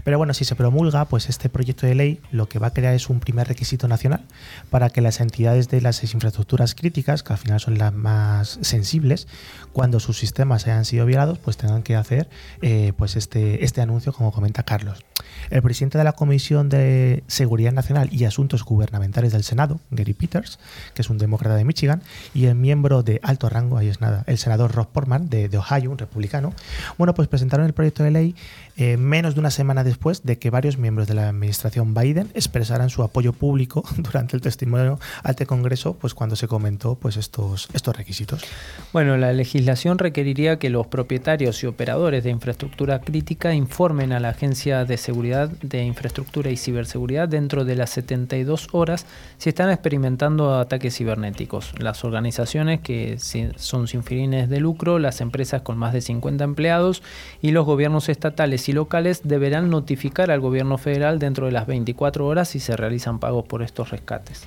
Pero 0.04 0.18
bueno, 0.18 0.34
si 0.34 0.46
se 0.46 0.56
promulga, 0.56 1.06
pues 1.06 1.30
este 1.30 1.50
proyecto 1.50 1.88
de 1.88 1.96
ley 1.96 2.20
lo 2.32 2.48
que 2.48 2.60
va 2.60 2.68
a 2.68 2.74
crear 2.74 2.94
es 2.94 3.10
un 3.10 3.20
primer 3.20 3.48
requisito 3.48 3.88
nacional 3.88 4.22
para 4.70 4.90
que 4.90 5.02
las 5.02 5.20
entidades 5.20 5.70
de 5.70 5.82
las 5.82 6.04
infraestructuras 6.04 6.76
críticas, 6.76 7.24
que 7.24 7.34
al 7.34 7.40
final 7.40 7.60
son 7.60 7.78
las 7.78 7.94
más 7.94 8.60
sensibles, 8.62 9.28
cuando 9.72 10.00
sus 10.00 10.18
sistemas 10.18 10.66
hayan 10.68 10.86
sido 10.86 11.06
violados, 11.06 11.40
pues 11.40 11.58
tengan 11.58 11.84
que 11.84 11.96
hacer 11.96 12.30
eh, 12.62 12.94
pues 12.98 13.16
este, 13.16 13.64
este 13.64 13.82
anuncio, 13.82 14.14
como 14.14 14.32
comenta 14.32 14.64
Carlos. 14.64 15.04
El 15.50 15.62
presidente 15.62 15.98
de 15.98 16.04
la 16.04 16.14
Comisión 16.14 16.70
de 16.70 17.24
Seguridad 17.28 17.72
Nacional 17.72 18.10
y 18.12 18.26
Asuntos 18.26 18.64
Gubernamentales 18.64 19.34
del 19.34 19.44
Senado, 19.44 19.80
Gary 19.92 20.14
Peters, 20.14 20.60
que 20.94 21.02
es 21.02 21.10
un 21.10 21.18
demócrata 21.18 21.56
de 21.56 21.66
Michigan, 21.66 22.02
y 22.34 22.46
el 22.46 22.56
miembro 22.56 23.04
de 23.04 23.20
alto 23.24 23.50
rango, 23.50 23.78
ahí 23.78 23.88
es 23.88 24.02
nada, 24.02 24.24
el 24.28 24.38
senador 24.38 24.74
Rob 24.74 24.88
Portman 24.88 25.30
de, 25.30 25.50
de 25.50 25.58
Ohio, 25.58 25.92
un 25.92 25.98
republicano, 25.98 26.54
bueno, 26.98 27.14
pues 27.14 27.28
presentaron 27.28 27.66
el 27.66 27.74
proyecto 27.74 28.04
de 28.04 28.12
ley 28.12 28.36
eh, 28.76 28.98
menos 28.98 29.36
de 29.36 29.40
una 29.40 29.52
semana 29.52 29.84
después 29.84 30.24
de 30.24 30.40
que 30.40 30.50
varios 30.50 30.78
miembros 30.78 31.08
de 31.08 31.14
la 31.14 31.30
administración 31.30 31.94
Biden 31.94 32.30
expresaran 32.34 32.90
su 32.90 33.04
apoyo 33.04 33.32
público 33.32 33.84
durante 33.98 34.36
el 34.36 34.42
testimonio 34.42 35.00
ante 35.24 35.46
Congreso, 35.46 35.94
pues 35.94 36.14
cuando 36.14 36.36
se 36.36 36.48
comentó 36.48 36.96
pues 36.96 37.18
estos, 37.18 37.70
estos 37.74 37.96
requisitos. 37.96 38.44
Bueno, 38.92 39.16
la 39.18 39.32
legislación 39.34 40.00
requeriría 40.00 40.58
que 40.58 40.70
los 40.70 40.88
propietarios 40.88 41.62
y 41.64 41.68
operadores 41.68 42.24
de 42.24 42.32
infraestructura 42.32 43.00
crítica 43.00 43.54
informen 43.54 44.12
a 44.12 44.20
la 44.20 44.30
Agencia 44.30 44.86
de 44.86 44.98
Seguridad 44.98 45.50
de 45.50 45.84
Infraestructura 45.84 46.50
y 46.50 46.58
Ciberseguridad 46.58 47.28
dentro 47.28 47.66
de 47.66 47.76
las 47.76 47.92
72 47.92 48.70
horas 48.72 49.06
si 49.38 49.50
están 49.50 49.70
experimentando 49.70 50.58
ataques 50.58 50.98
cibernéticos. 50.98 51.74
Las 51.80 52.04
organizaciones 52.04 52.82
que 52.82 53.18
son 53.20 53.88
sin 53.88 54.04
fines 54.04 54.50
de 54.50 54.60
lucro, 54.60 55.00
las 55.00 55.22
empresas 55.22 55.62
con 55.62 55.78
más 55.78 55.94
de 55.94 56.02
50 56.02 56.44
empleados 56.44 57.04
y 57.42 57.52
los 57.52 57.66
gobiernos 57.66 58.10
estatales 58.10 58.63
y 58.70 58.74
locales 58.74 59.22
deberán 59.24 59.70
notificar 59.70 60.32
al 60.32 60.40
gobierno 60.40 60.78
federal 60.78 61.20
dentro 61.20 61.46
de 61.46 61.52
las 61.52 61.68
24 61.68 62.26
horas 62.26 62.50
si 62.50 62.60
se 62.60 62.76
realizan 62.76 63.20
pagos 63.20 63.46
por 63.46 63.62
estos 63.64 63.92
rescates. 63.92 64.46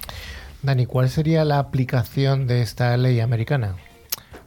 Dani, 0.63 0.87
¿cuál 0.87 1.09
sería 1.09 1.45
la 1.45 1.59
aplicación 1.59 2.47
de 2.47 2.63
esta 2.63 2.97
ley 2.97 3.21
americana? 3.21 3.77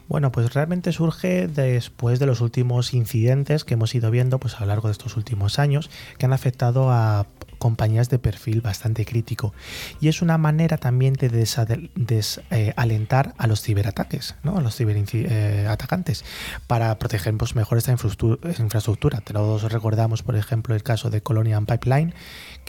Bueno, 0.09 0.31
pues 0.31 0.53
realmente 0.55 0.91
surge 0.91 1.47
después 1.47 2.17
de 2.19 2.25
los 2.25 2.41
últimos 2.41 2.95
incidentes 2.95 3.63
que 3.63 3.75
hemos 3.75 3.93
ido 3.93 4.09
viendo 4.09 4.39
pues, 4.39 4.55
a 4.55 4.61
lo 4.61 4.65
largo 4.65 4.87
de 4.87 4.93
estos 4.93 5.15
últimos 5.17 5.59
años 5.59 5.91
que 6.17 6.25
han 6.25 6.33
afectado 6.33 6.89
a 6.91 7.27
compañías 7.59 8.09
de 8.09 8.17
perfil 8.17 8.61
bastante 8.61 9.05
crítico. 9.05 9.53
Y 10.01 10.07
es 10.07 10.23
una 10.23 10.37
manera 10.39 10.77
también 10.77 11.13
de 11.13 11.29
desalentar 11.95 13.27
eh, 13.27 13.33
a 13.37 13.47
los 13.47 13.61
ciberataques, 13.61 14.35
¿no? 14.43 14.57
a 14.57 14.61
los 14.61 14.75
ciberatacantes, 14.75 16.21
eh, 16.21 16.25
para 16.65 16.97
proteger 16.97 17.37
pues, 17.37 17.55
mejor 17.55 17.77
esta 17.77 17.91
infraestructura. 17.91 19.21
Todos 19.21 19.71
recordamos, 19.71 20.23
por 20.23 20.35
ejemplo, 20.35 20.73
el 20.73 20.81
caso 20.83 21.09
de 21.09 21.21
Colonial 21.21 21.65
Pipeline, 21.65 22.13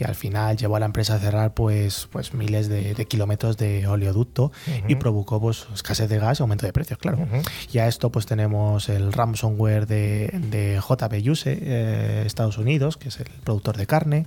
que 0.00 0.06
al 0.06 0.14
final 0.14 0.56
llevó 0.56 0.76
a 0.76 0.80
la 0.80 0.86
empresa 0.86 1.16
a 1.16 1.18
cerrar 1.18 1.52
pues, 1.52 2.08
pues 2.10 2.32
miles 2.32 2.70
de, 2.70 2.94
kilómetros 3.04 3.58
de 3.58 3.86
oleoducto 3.86 4.50
y 4.88 4.94
provocó 4.94 5.38
pues, 5.38 5.66
escasez 5.74 6.08
de 6.08 6.18
gas 6.18 6.40
y 6.40 6.42
aumento 6.42 6.64
de 6.64 6.72
precios, 6.72 6.98
claro. 6.98 7.28
Y 7.70 7.80
a 7.80 7.86
esto 7.86 8.08
pues 8.08 8.24
tenemos 8.24 8.88
el 8.88 9.12
ransomware 9.12 9.86
de, 9.86 10.30
de 10.50 10.80
JB 10.80 11.30
Use, 11.30 11.58
eh, 11.60 12.22
Estados 12.24 12.56
Unidos, 12.56 12.96
que 12.96 13.08
es 13.08 13.20
el 13.20 13.26
productor 13.44 13.76
de 13.76 13.86
carne. 13.86 14.24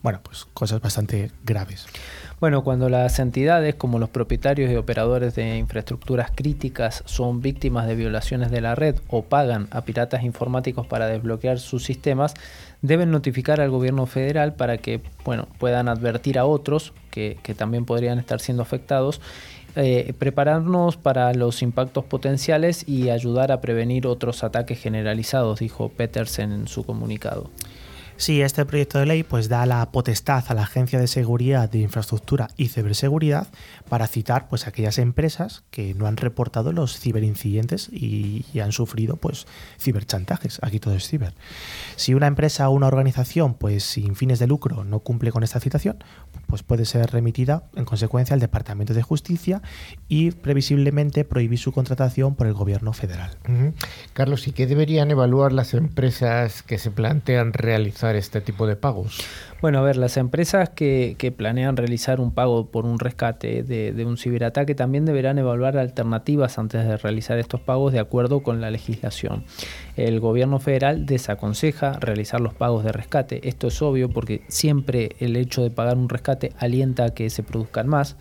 Bueno, 0.00 0.20
pues 0.22 0.46
cosas 0.54 0.80
bastante 0.80 1.32
graves. 1.44 1.88
Bueno, 2.38 2.62
cuando 2.62 2.90
las 2.90 3.18
entidades 3.18 3.76
como 3.76 3.98
los 3.98 4.10
propietarios 4.10 4.70
y 4.70 4.76
operadores 4.76 5.34
de 5.34 5.56
infraestructuras 5.56 6.30
críticas 6.34 7.02
son 7.06 7.40
víctimas 7.40 7.86
de 7.86 7.94
violaciones 7.94 8.50
de 8.50 8.60
la 8.60 8.74
red 8.74 8.96
o 9.08 9.22
pagan 9.22 9.68
a 9.70 9.80
piratas 9.80 10.22
informáticos 10.22 10.86
para 10.86 11.06
desbloquear 11.06 11.58
sus 11.58 11.82
sistemas, 11.82 12.34
deben 12.82 13.10
notificar 13.10 13.60
al 13.60 13.70
gobierno 13.70 14.06
federal 14.06 14.54
para 14.54 14.78
que 14.78 15.00
bueno, 15.24 15.48
puedan 15.58 15.88
advertir 15.88 16.38
a 16.38 16.44
otros 16.44 16.92
que, 17.10 17.38
también 17.56 17.84
podrían 17.86 18.18
estar 18.18 18.40
siendo 18.40 18.62
afectados 18.62 19.20
eh, 19.74 20.14
prepararnos 20.18 20.96
para 20.96 21.34
los 21.34 21.60
impactos 21.60 22.04
potenciales 22.04 22.88
y 22.88 23.10
ayudar 23.10 23.52
a 23.52 23.60
prevenir 23.60 24.06
otros 24.06 24.42
ataques 24.42 24.80
generalizados, 24.80 25.60
dijo 25.60 25.90
Petersen 25.90 26.52
en 26.52 26.66
su 26.66 26.84
comunicado. 26.86 27.50
Sí, 28.18 28.40
este 28.40 28.64
proyecto 28.64 28.98
de 28.98 29.04
ley 29.04 29.22
pues 29.24 29.50
da 29.50 29.66
la 29.66 29.90
potestad 29.92 30.42
a 30.48 30.54
la 30.54 30.62
Agencia 30.62 30.98
de 30.98 31.06
Seguridad 31.06 31.68
de 31.68 31.80
Infraestructura 31.80 32.48
y 32.56 32.68
Ciberseguridad 32.68 33.48
para 33.90 34.06
citar 34.06 34.48
pues 34.48 34.66
aquellas 34.66 34.96
empresas 34.98 35.64
que 35.70 35.92
no 35.92 36.06
han 36.06 36.16
reportado 36.16 36.72
los 36.72 36.98
ciberincidentes 36.98 37.90
y, 37.92 38.44
han 38.58 38.72
sufrido 38.72 39.16
pues 39.16 39.46
ciberchantajes. 39.78 40.60
Aquí 40.62 40.80
todo 40.80 40.94
es 40.94 41.06
ciber. 41.06 41.34
Si 41.96 42.14
una 42.14 42.26
empresa 42.26 42.70
o 42.70 42.72
una 42.72 42.86
organización 42.86 43.52
pues 43.52 43.84
sin 43.84 44.16
fines 44.16 44.38
de 44.38 44.46
lucro 44.46 44.82
no 44.82 45.00
cumple 45.00 45.30
con 45.30 45.42
esta 45.42 45.60
citación, 45.60 46.02
pues 46.46 46.62
puede 46.62 46.86
ser 46.86 47.10
remitida 47.10 47.64
en 47.76 47.84
consecuencia 47.84 48.32
al 48.32 48.40
Departamento 48.40 48.94
de 48.94 49.02
Justicia 49.02 49.60
y 50.08 50.30
previsiblemente 50.30 51.24
prohibir 51.24 51.58
su 51.58 51.72
contratación 51.72 52.34
por 52.34 52.46
el 52.46 52.54
gobierno 52.54 52.94
federal. 52.94 53.36
Carlos, 54.14 54.48
¿y 54.48 54.52
qué 54.52 54.66
deberían 54.66 55.10
evaluar 55.10 55.52
las 55.52 55.74
empresas 55.74 56.62
que 56.62 56.78
se 56.78 56.90
plantean 56.90 57.52
realizar 57.52 58.05
este 58.14 58.40
tipo 58.40 58.66
de 58.66 58.76
pagos? 58.76 59.18
Bueno, 59.60 59.78
a 59.78 59.82
ver, 59.82 59.96
las 59.96 60.16
empresas 60.18 60.68
que, 60.68 61.34
planean 61.36 61.76
realizar 61.76 62.20
un 62.20 62.30
pago 62.30 62.66
por 62.66 62.84
un 62.84 62.98
rescate 62.98 63.62
de, 63.62 64.04
un 64.04 64.16
ciberataque 64.16 64.74
también 64.74 65.04
deberán 65.04 65.38
evaluar 65.38 65.78
alternativas 65.78 66.58
antes 66.58 66.86
de 66.86 66.96
realizar 66.98 67.38
estos 67.38 67.60
pagos 67.60 67.92
de 67.92 67.98
acuerdo 67.98 68.42
con 68.42 68.60
la 68.60 68.70
legislación. 68.70 69.44
El 69.96 70.20
gobierno 70.20 70.60
federal 70.60 71.06
desaconseja 71.06 71.94
realizar 71.94 72.40
los 72.40 72.54
pagos 72.54 72.84
de 72.84 72.92
rescate. 72.92 73.48
Esto 73.48 73.68
es 73.68 73.82
obvio 73.82 74.10
porque 74.10 74.42
siempre 74.48 75.16
el 75.18 75.34
hecho 75.36 75.62
de 75.62 75.70
pagar 75.70 75.96
un 75.96 76.08
rescate 76.08 76.52
alienta 76.58 77.06
a 77.06 77.10
que 77.14 77.30
se 77.30 77.42
produzcan 77.42 77.88
más. 77.88 78.16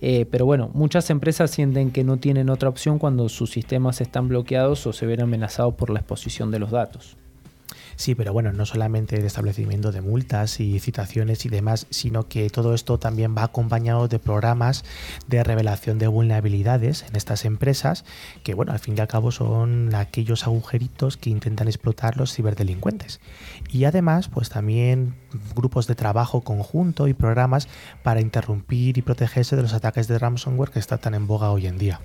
Eh, 0.00 0.26
pero 0.30 0.46
bueno, 0.46 0.70
muchas 0.74 1.10
empresas 1.10 1.50
sienten 1.50 1.90
que 1.90 2.04
no 2.04 2.18
tienen 2.18 2.50
otra 2.50 2.68
opción 2.68 2.98
cuando 2.98 3.28
sus 3.28 3.50
sistemas 3.50 4.00
están 4.00 4.28
bloqueados 4.28 4.86
o 4.86 4.92
se 4.92 5.06
ven 5.06 5.20
amenazados 5.20 5.74
por 5.74 5.90
la 5.90 5.98
exposición 5.98 6.50
de 6.50 6.60
los 6.60 6.70
datos. 6.70 7.16
Sí, 7.98 8.14
pero 8.14 8.32
bueno, 8.32 8.52
no 8.52 8.64
solamente 8.64 9.16
el 9.16 9.24
establecimiento 9.24 9.90
de 9.90 10.02
multas 10.02 10.60
y 10.60 10.78
citaciones 10.78 11.44
y 11.44 11.48
demás, 11.48 11.88
sino 11.90 12.28
que 12.28 12.48
todo 12.48 12.72
esto 12.72 13.00
también 13.00 13.34
va 13.36 13.42
acompañado 13.42 14.06
de 14.06 14.20
programas 14.20 14.84
de 15.26 15.42
revelación 15.42 15.98
de 15.98 16.06
vulnerabilidades 16.06 17.02
en 17.02 17.16
estas 17.16 17.44
empresas, 17.44 18.04
que 18.44 18.54
bueno, 18.54 18.70
al 18.70 18.78
fin 18.78 18.94
y 18.96 19.00
al 19.00 19.08
cabo 19.08 19.32
son 19.32 19.92
aquellos 19.96 20.46
agujeritos 20.46 21.16
que 21.16 21.30
intentan 21.30 21.66
explotar 21.66 22.16
los 22.16 22.32
ciberdelincuentes. 22.32 23.18
Y 23.68 23.82
además, 23.82 24.28
pues 24.28 24.48
también 24.48 25.16
grupos 25.56 25.88
de 25.88 25.96
trabajo 25.96 26.42
conjunto 26.42 27.08
y 27.08 27.14
programas 27.14 27.66
para 28.04 28.20
interrumpir 28.20 28.96
y 28.96 29.02
protegerse 29.02 29.56
de 29.56 29.62
los 29.62 29.74
ataques 29.74 30.06
de 30.06 30.20
ransomware 30.20 30.70
que 30.70 30.78
están 30.78 31.00
tan 31.00 31.14
en 31.14 31.26
boga 31.26 31.50
hoy 31.50 31.66
en 31.66 31.78
día. 31.78 32.00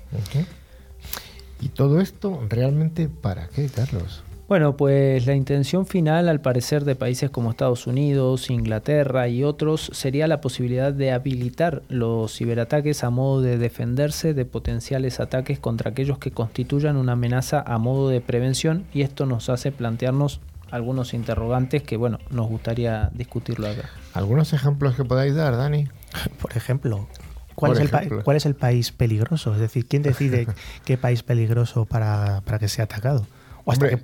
¿Y 1.60 1.68
todo 1.68 2.00
esto 2.00 2.44
realmente 2.48 3.08
para 3.08 3.46
qué, 3.46 3.68
Carlos? 3.68 4.24
Bueno, 4.46 4.76
pues 4.76 5.26
la 5.26 5.34
intención 5.34 5.86
final, 5.86 6.28
al 6.28 6.42
parecer, 6.42 6.84
de 6.84 6.94
países 6.94 7.30
como 7.30 7.50
Estados 7.50 7.86
Unidos, 7.86 8.50
Inglaterra 8.50 9.26
y 9.28 9.42
otros 9.42 9.90
sería 9.94 10.28
la 10.28 10.42
posibilidad 10.42 10.92
de 10.92 11.12
habilitar 11.12 11.82
los 11.88 12.36
ciberataques 12.36 13.04
a 13.04 13.10
modo 13.10 13.40
de 13.40 13.56
defenderse 13.56 14.34
de 14.34 14.44
potenciales 14.44 15.18
ataques 15.18 15.58
contra 15.58 15.92
aquellos 15.92 16.18
que 16.18 16.30
constituyan 16.30 16.98
una 16.98 17.12
amenaza 17.12 17.64
a 17.66 17.78
modo 17.78 18.10
de 18.10 18.20
prevención 18.20 18.84
y 18.92 19.00
esto 19.00 19.24
nos 19.24 19.48
hace 19.48 19.72
plantearnos 19.72 20.40
algunos 20.70 21.14
interrogantes 21.14 21.82
que, 21.82 21.96
bueno, 21.96 22.18
nos 22.28 22.46
gustaría 22.46 23.10
discutirlo 23.14 23.68
acá. 23.68 23.88
¿Algunos 24.12 24.52
ejemplos 24.52 24.94
que 24.94 25.04
podáis 25.04 25.34
dar, 25.34 25.56
Dani? 25.56 25.88
Por 26.42 26.54
ejemplo, 26.54 27.08
¿Cuál, 27.54 27.72
es 27.72 27.80
el, 27.80 28.22
¿Cuál, 28.22 28.36
es 28.36 28.44
el 28.44 28.56
país 28.56 28.92
peligroso? 28.92 29.54
Es 29.54 29.60
decir, 29.60 29.86
¿quién 29.86 30.02
decide 30.02 30.48
qué 30.84 30.98
país 30.98 31.22
peligroso 31.22 31.86
para, 31.86 32.42
para 32.44 32.58
que 32.58 32.68
sea 32.68 32.84
atacado? 32.84 33.26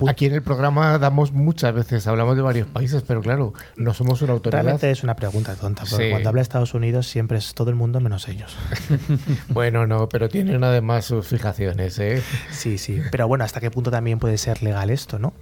Aquí 0.09 0.27
en 0.27 0.35
el 0.35 0.43
programa 0.43 0.99
damos 0.99 1.33
muchas 1.33 1.75
veces, 1.75 2.07
hablamos 2.07 2.37
de 2.37 2.43
varios 2.43 2.67
países, 2.69 3.03
pero 3.07 3.21
claro, 3.21 3.53
no 3.77 3.95
somos 3.95 4.23
una 4.23 4.33
autoridad. 4.33 4.63
Realmente 4.63 4.91
es 4.91 5.03
una 5.03 5.17
pregunta 5.17 5.55
tonta, 5.55 5.85
porque 5.89 6.11
cuando 6.11 6.29
habla 6.29 6.43
Estados 6.43 6.75
Unidos 6.75 7.07
siempre 7.07 7.39
es 7.39 7.55
todo 7.55 7.71
el 7.71 7.77
mundo 7.77 8.01
menos 8.01 8.29
ellos. 8.29 8.57
bueno, 9.49 9.87
no, 9.87 10.09
pero 10.09 10.29
tienen 10.29 10.65
además 10.65 11.05
sus 11.05 11.27
fijaciones, 11.27 11.99
¿eh? 11.99 12.23
Sí, 12.51 12.79
sí. 12.79 13.01
Pero 13.11 13.29
bueno, 13.29 13.45
¿hasta 13.45 13.61
qué 13.61 13.71
punto 13.71 13.91
también 13.91 14.19
puede 14.19 14.39
ser 14.39 14.63
legal 14.63 14.91
esto, 14.91 15.19
no? 15.19 15.33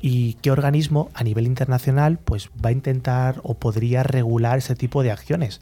¿Y 0.00 0.34
qué 0.34 0.50
organismo 0.50 1.10
a 1.14 1.24
nivel 1.24 1.46
internacional 1.46 2.18
pues 2.18 2.50
va 2.64 2.70
a 2.70 2.72
intentar 2.72 3.40
o 3.42 3.54
podría 3.54 4.02
regular 4.02 4.58
ese 4.58 4.74
tipo 4.74 5.02
de 5.02 5.10
acciones? 5.10 5.60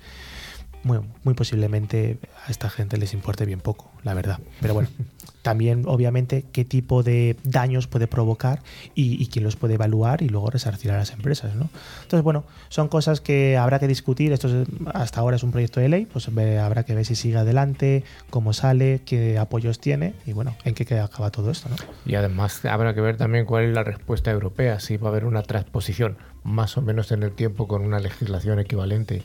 Muy, 0.83 1.01
muy 1.24 1.35
posiblemente 1.35 2.18
a 2.47 2.51
esta 2.51 2.70
gente 2.70 2.97
les 2.97 3.12
importe 3.14 3.45
bien 3.45 3.61
poco, 3.61 3.91
la 4.03 4.14
verdad. 4.14 4.39
Pero 4.61 4.74
bueno, 4.74 4.89
también 5.47 5.84
obviamente 5.86 6.44
qué 6.51 6.64
tipo 6.64 7.05
de 7.05 7.36
daños 7.44 7.86
puede 7.86 8.09
provocar 8.09 8.64
y, 8.97 9.24
quién 9.28 9.44
los 9.44 9.55
puede 9.55 9.74
evaluar 9.74 10.20
y 10.20 10.28
luego 10.28 10.51
resarcir 10.51 10.90
a 10.90 10.97
las 10.97 11.12
empresas. 11.12 11.55
¿no? 11.55 11.70
Entonces, 12.03 12.24
bueno, 12.24 12.42
son 12.68 12.88
cosas 12.88 13.20
que 13.20 13.57
habrá 13.57 13.78
que 13.78 13.86
discutir. 13.86 14.32
Esto 14.32 14.49
hasta 14.92 15.20
ahora 15.20 15.36
es 15.36 15.44
un 15.44 15.53
proyecto 15.53 15.78
de 15.78 15.88
ley, 15.88 16.07
pues 16.07 16.26
habrá 16.26 16.82
que 16.82 16.97
ver 16.97 17.05
si 17.05 17.14
sigue 17.14 17.36
adelante, 17.36 18.03
cómo 18.28 18.53
sale, 18.53 19.03
qué 19.07 19.38
apoyos 19.38 19.78
tiene 19.78 20.14
y 20.26 20.32
bueno, 20.32 20.57
en 20.64 20.74
qué 20.74 20.99
acaba 20.99 21.30
todo 21.30 21.53
esto. 21.53 21.68
¿no? 21.68 21.76
Y 22.05 22.16
además 22.16 22.64
habrá 22.64 22.92
que 22.92 23.01
ver 23.01 23.16
también 23.16 23.44
cuál 23.44 23.66
es 23.66 23.72
la 23.72 23.84
respuesta 23.84 24.32
europea, 24.32 24.80
si 24.80 24.97
va 24.97 25.11
a 25.11 25.11
haber 25.12 25.26
una 25.26 25.42
transposición 25.42 26.16
más 26.42 26.76
o 26.76 26.82
menos 26.82 27.12
en 27.12 27.22
el 27.22 27.30
tiempo 27.30 27.68
con 27.68 27.82
una 27.82 28.01
legislación 28.01 28.59
equivalente 28.59 29.22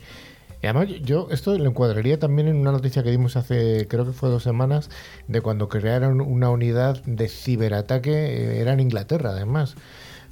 y 0.62 0.68
además, 0.68 0.90
yo 1.04 1.28
esto 1.32 1.58
lo 1.58 1.70
encuadraría 1.70 2.20
también 2.20 2.48
en 2.48 2.58
una 2.58 2.72
noticia 2.72 3.02
que 3.02 3.10
dimos 3.10 3.36
hace, 3.36 3.88
creo 3.88 4.06
que 4.06 4.12
fue 4.12 4.30
dos 4.30 4.44
semanas, 4.44 4.90
de 5.28 5.42
cuando 5.42 5.70
crearon 5.70 6.22
una 6.22 6.50
unidad 6.50 7.02
de 7.06 7.28
ciberataque, 7.28 8.12
eh, 8.12 8.62
era 8.62 8.74
en 8.74 8.80
Inglaterra 8.80 9.32
además. 9.32 9.76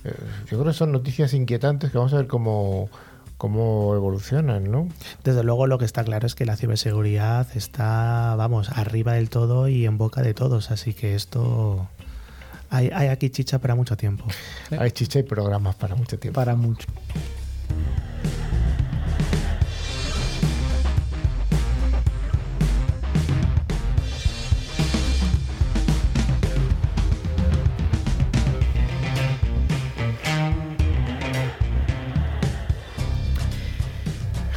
Eh, 0.04 0.14
yo 0.50 0.60
creo 0.60 0.66
que 0.66 0.74
son 0.74 0.92
noticias 0.92 1.34
inquietantes 1.34 1.92
que 1.92 1.98
vamos 1.98 2.14
a 2.14 2.18
ver 2.18 2.28
cómo, 2.28 2.90
cómo 3.38 3.96
evolucionan, 3.96 4.70
¿no? 4.70 4.88
Desde 5.24 5.44
luego 5.44 5.66
lo 5.66 5.80
que 5.80 5.86
está 5.86 6.04
claro 6.04 6.28
es 6.28 6.36
que 6.36 6.46
la 6.46 6.56
ciberseguridad 6.56 7.48
está, 7.56 8.36
vamos, 8.38 8.70
arriba 8.70 9.14
del 9.14 9.32
todo 9.32 9.68
y 9.68 9.86
en 9.86 9.98
boca 9.98 10.22
de 10.22 10.36
todos, 10.36 10.70
así 10.70 10.94
que 10.94 11.16
esto... 11.16 11.88
Hay, 12.72 12.92
hay 12.94 13.08
aquí 13.08 13.32
chicha 13.32 13.58
para 13.58 13.74
mucho 13.74 13.98
tiempo. 13.98 14.26
Hay 14.78 14.92
chicha 14.92 15.18
y 15.18 15.24
programas 15.24 15.74
para 15.74 15.96
mucho 15.96 16.20
tiempo. 16.20 16.40
Para 16.40 16.56
mucho. 16.56 16.86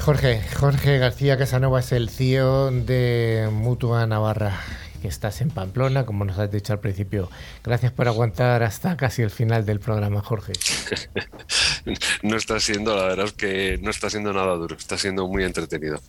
Jorge, 0.05 0.43
Jorge 0.59 0.99
García 0.99 1.39
Casanova 1.39 1.79
es 1.79 1.93
el 1.93 2.09
CEO 2.09 2.73
de 2.73 3.49
Mutua 3.53 4.05
Navarra, 4.05 4.59
que 5.01 5.07
estás 5.07 5.41
en 5.41 5.51
Pamplona, 5.51 6.05
como 6.07 6.25
nos 6.25 6.41
has 6.41 6.51
dicho 6.51 6.73
al 6.73 6.81
principio. 6.81 7.31
Gracias 7.63 7.93
por 7.93 8.09
aguantar 8.09 8.65
hasta 8.65 8.97
casi 8.97 9.23
el 9.23 9.31
final 9.31 9.65
del 9.65 9.79
programa, 9.79 10.21
Jorge. 10.21 10.55
no 12.25 12.37
está 12.37 12.59
siendo, 12.59 12.97
la 12.97 13.05
verdad 13.05 13.27
es 13.27 13.33
que 13.35 13.79
no 13.81 13.91
está 13.91 14.11
siendo 14.11 14.33
nada 14.33 14.57
duro, 14.57 14.75
está 14.77 14.99
siendo 14.99 15.29
muy 15.29 15.45
entretenido. 15.45 16.01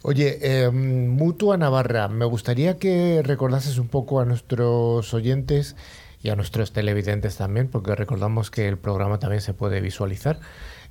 Oye, 0.00 0.38
eh, 0.40 0.70
Mutua 0.70 1.58
Navarra, 1.58 2.08
me 2.08 2.24
gustaría 2.24 2.78
que 2.78 3.20
recordases 3.22 3.76
un 3.76 3.88
poco 3.88 4.20
a 4.20 4.24
nuestros 4.24 5.12
oyentes 5.12 5.76
y 6.22 6.30
a 6.30 6.34
nuestros 6.34 6.72
televidentes 6.72 7.36
también, 7.36 7.68
porque 7.68 7.94
recordamos 7.94 8.50
que 8.50 8.68
el 8.68 8.78
programa 8.78 9.18
también 9.18 9.42
se 9.42 9.52
puede 9.52 9.82
visualizar. 9.82 10.40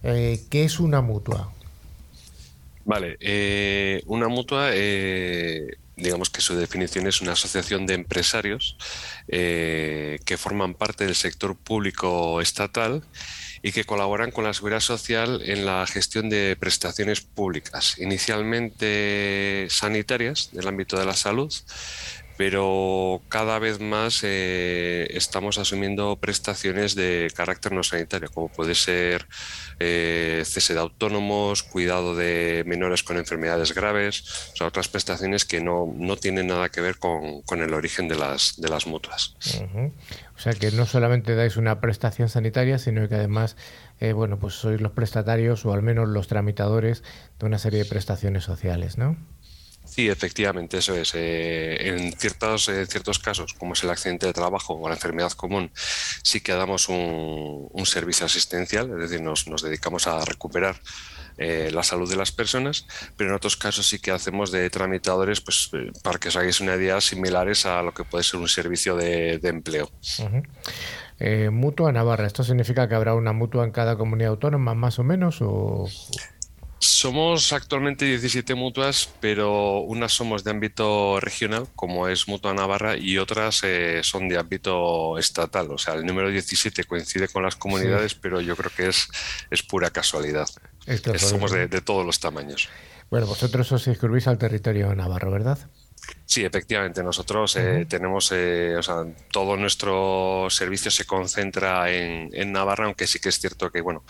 Eh, 0.03 0.41
¿Qué 0.51 0.65
es 0.65 0.79
una 0.79 1.01
mutua? 1.01 1.51
Vale, 2.87 3.17
eh, 3.19 4.01
una 4.05 4.29
mutua, 4.29 4.69
eh, 4.71 5.75
digamos 5.97 6.29
que 6.29 6.39
su 6.39 6.55
definición 6.55 7.05
es 7.05 7.19
una 7.21 7.33
asociación 7.33 7.85
de 7.85 7.95
empresarios 7.95 8.77
eh, 9.27 10.19
que 10.23 10.37
forman 10.37 10.73
parte 10.73 11.03
del 11.03 11.15
sector 11.15 11.57
público 11.57 12.39
estatal 12.39 13.03
y 13.61 13.73
que 13.73 13.83
colaboran 13.83 14.31
con 14.31 14.45
la 14.45 14.53
seguridad 14.53 14.79
social 14.79 15.41
en 15.43 15.65
la 15.65 15.85
gestión 15.85 16.29
de 16.29 16.55
prestaciones 16.57 17.19
públicas, 17.19 17.97
inicialmente 17.97 19.67
sanitarias 19.69 20.51
del 20.53 20.69
ámbito 20.69 20.97
de 20.97 21.05
la 21.05 21.13
salud, 21.13 21.53
pero 22.37 23.21
cada 23.29 23.57
vez 23.57 23.79
más 23.79 24.21
eh, 24.23 25.07
estamos 25.11 25.57
asumiendo 25.57 26.15
prestaciones 26.17 26.93
de 26.93 27.31
carácter 27.35 27.71
no 27.71 27.83
sanitario, 27.83 28.29
como 28.31 28.47
puede 28.49 28.75
ser 28.75 29.25
eh, 29.79 30.43
cese 30.45 30.75
de 30.75 30.79
autónomos, 30.79 31.63
cuidado 31.63 32.15
de 32.15 32.63
menores 32.67 33.01
con 33.03 33.17
enfermedades 33.17 33.73
graves, 33.73 34.51
o 34.53 34.55
sea, 34.55 34.67
otras 34.67 34.87
prestaciones 34.87 35.45
que 35.45 35.61
no, 35.61 35.87
tienen 36.21 36.47
nada 36.47 36.69
que 36.69 36.81
ver 36.81 36.97
con, 36.97 37.43
el 37.61 37.73
origen 37.73 38.07
de 38.07 38.15
las, 38.15 38.61
de 38.61 38.69
las 38.69 38.85
mutuas. 38.85 39.35
O 40.37 40.39
sea, 40.39 40.53
que 40.53 40.71
no 40.71 40.85
solamente 40.85 41.33
dais 41.33 41.57
una 41.57 41.81
prestación 41.81 42.29
sanitaria, 42.29 42.77
sino 42.77 43.09
que 43.09 43.15
además, 43.15 43.57
eh, 43.99 44.13
bueno, 44.13 44.37
pues 44.37 44.53
sois 44.53 44.79
los 44.79 44.91
prestatarios 44.91 45.65
o 45.65 45.73
al 45.73 45.81
menos 45.81 46.07
los 46.07 46.27
tramitadores 46.27 47.03
de 47.39 47.45
una 47.47 47.57
serie 47.57 47.79
de 47.79 47.89
prestaciones 47.89 48.43
sociales, 48.43 48.99
¿no? 48.99 49.17
Sí, 49.97 50.09
efectivamente, 50.09 50.77
eso 50.77 50.95
es. 50.95 51.15
Eh, 51.15 51.89
en, 51.89 52.13
ciertos, 52.13 52.65
ciertos 52.87 53.17
casos, 53.17 53.55
como 53.55 53.73
es 53.73 53.83
el 53.83 53.89
accidente 53.89 54.27
de 54.27 54.33
trabajo 54.33 54.75
o 54.75 54.87
la 54.87 54.93
enfermedad 54.93 55.31
común, 55.31 55.71
sí 56.21 56.39
que 56.39 56.51
damos 56.51 56.87
un, 56.87 57.83
servicio 57.83 58.27
asistencial, 58.27 58.91
es 58.91 59.09
decir, 59.09 59.23
nos, 59.23 59.43
dedicamos 59.63 60.05
a 60.05 60.23
recuperar 60.23 60.75
eh, 61.39 61.71
la 61.73 61.81
salud 61.81 62.07
de 62.07 62.15
las 62.15 62.31
personas, 62.31 62.85
pero 63.15 63.31
en 63.31 63.35
otros 63.37 63.57
casos 63.57 63.87
sí 63.87 63.97
que 63.97 64.11
hacemos 64.11 64.51
de 64.51 64.69
tramitadores, 64.69 65.41
pues 65.41 65.71
eh, 65.73 65.91
para 66.03 66.19
que 66.19 66.27
os 66.27 66.35
hagáis 66.35 66.61
una 66.61 66.75
idea, 66.75 67.01
similares 67.01 67.65
a 67.65 67.81
lo 67.81 67.91
que 67.91 68.03
puede 68.03 68.23
ser 68.23 68.39
un 68.39 68.47
servicio 68.47 68.95
de, 68.95 69.39
empleo. 69.41 69.89
mutua 71.51 71.91
Navarra, 71.91 72.27
¿esto 72.27 72.43
significa 72.43 72.87
que 72.87 72.93
habrá 72.93 73.15
una 73.15 73.33
mutua 73.33 73.63
en 73.63 73.71
cada 73.71 73.97
comunidad 73.97 74.29
autónoma 74.29 74.75
más 74.75 74.99
o 74.99 75.03
menos? 75.03 75.41
O... 75.41 75.87
Somos 76.79 77.53
actualmente 77.53 78.05
17 78.05 78.53
mutuas, 78.53 79.09
pero 79.19 79.79
unas 79.79 80.13
somos 80.13 80.43
de 80.43 80.51
ámbito 80.51 81.19
regional, 81.19 81.67
como 81.75 82.07
es 82.07 82.27
Mutua 82.27 82.53
Navarra, 82.53 82.95
y 82.97 83.17
otras 83.17 83.61
eh, 83.63 84.01
son 84.03 84.29
de 84.29 84.37
ámbito 84.37 85.17
estatal. 85.17 85.71
O 85.71 85.77
sea, 85.77 85.95
el 85.95 86.05
número 86.05 86.29
17 86.29 86.83
coincide 86.83 87.27
con 87.27 87.43
las 87.43 87.55
comunidades, 87.55 88.13
pero 88.13 88.41
yo 88.41 88.55
creo 88.55 88.71
que 88.75 88.87
es, 88.89 89.09
es 89.49 89.63
pura 89.63 89.89
casualidad. 89.89 90.47
somos 91.17 91.51
de, 91.51 91.67
de, 91.67 91.81
todos 91.81 92.05
los 92.05 92.19
tamaños. 92.19 92.69
Bueno, 93.09 93.25
vosotros 93.25 93.71
os 93.71 93.87
inscribís 93.87 94.27
al 94.27 94.37
territorio 94.37 94.93
navarro, 94.93 95.31
¿verdad? 95.31 95.57
Sí, 96.27 96.43
efectivamente. 96.43 97.01
Nosotros 97.03 97.55
eh, 97.55 97.85
tenemos, 97.87 98.33
eh, 98.33 98.75
o 98.77 98.83
sea, 98.83 99.05
todo 99.31 99.55
nuestro 99.55 100.47
servicio 100.49 100.91
se 100.91 101.05
concentra 101.05 101.89
en, 101.89 102.51
Navarra, 102.51 102.85
aunque 102.85 103.07
sí 103.07 103.19
que 103.19 103.29
es 103.29 103.39
cierto 103.39 103.71
que, 103.71 103.79
bueno, 103.79 104.03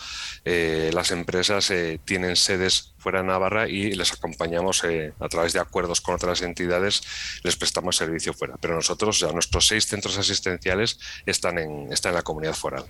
eh, 0.44 0.90
las 0.92 1.12
empresas 1.12 1.72
tienen 2.04 2.34
sedes 2.34 2.92
fuera 2.98 3.20
de 3.20 3.28
Navarra 3.28 3.68
y 3.68 3.92
les 3.94 4.12
acompañamos 4.12 4.82
a 4.84 5.28
través 5.28 5.52
de 5.52 5.60
acuerdos 5.60 6.00
con 6.00 6.16
otras 6.16 6.42
entidades, 6.42 7.02
les 7.44 7.54
prestamos 7.56 7.96
servicio 7.96 8.34
fuera. 8.34 8.56
Pero 8.60 8.74
nosotros, 8.74 9.20
sea, 9.20 9.30
nuestros 9.30 9.68
seis 9.68 9.86
centros 9.86 10.18
asistenciales 10.18 10.98
están 11.24 11.58
en, 11.58 11.92
están 11.92 12.10
en 12.10 12.16
la 12.16 12.22
comunidad 12.22 12.54
foral. 12.54 12.84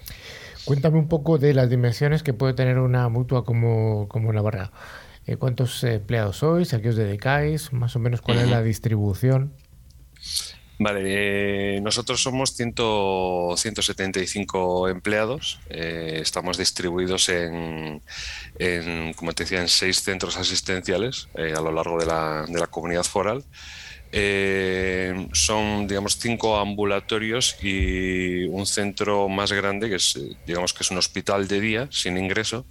Cuéntame 0.64 0.98
un 0.98 1.08
poco 1.08 1.36
de 1.36 1.52
las 1.52 1.68
dimensiones 1.68 2.22
que 2.22 2.32
puede 2.32 2.54
tener 2.54 2.78
una 2.78 3.08
mutua 3.08 3.44
como, 3.44 4.08
como 4.08 4.32
Navarra. 4.32 4.70
Eh, 5.28 5.36
¿Cuántos 5.36 5.84
empleados 5.84 6.38
sois? 6.38 6.72
¿A 6.72 6.80
qué 6.80 6.88
os 6.88 6.96
dedicáis? 6.96 7.70
Más 7.74 7.94
o 7.96 7.98
menos 7.98 8.22
cuál 8.22 8.38
es 8.38 8.48
la 8.48 8.62
distribución. 8.62 9.52
Vale, 10.80 11.02
eh, 11.04 11.80
nosotros 11.82 12.22
somos 12.22 12.54
175 12.54 14.88
empleados. 14.88 15.60
Eh, 15.68 16.20
estamos 16.22 16.56
distribuidos 16.56 17.28
en, 17.28 18.00
como 19.16 19.34
te 19.34 19.42
decía, 19.42 19.60
en 19.60 19.68
seis 19.68 20.02
centros 20.02 20.38
asistenciales 20.38 21.28
eh, 21.34 21.52
a 21.54 21.60
lo 21.60 21.72
largo 21.72 21.98
de 21.98 22.06
la, 22.06 22.46
de 22.48 22.58
la 22.58 22.68
comunidad 22.68 23.04
foral. 23.04 23.44
son, 25.32 25.86
digamos, 25.86 26.18
cinco 26.18 26.58
ambulatorios 26.58 27.62
y 27.62 28.44
un 28.44 28.64
centro 28.64 29.28
más 29.28 29.52
grande 29.52 29.90
que 29.90 29.96
es, 29.96 30.18
digamos, 30.46 30.72
que 30.72 30.84
es 30.84 30.90
un 30.90 30.96
hospital 30.96 31.48
de 31.48 31.60
día 31.60 31.86
sin 31.90 32.16
ingreso, 32.16 32.64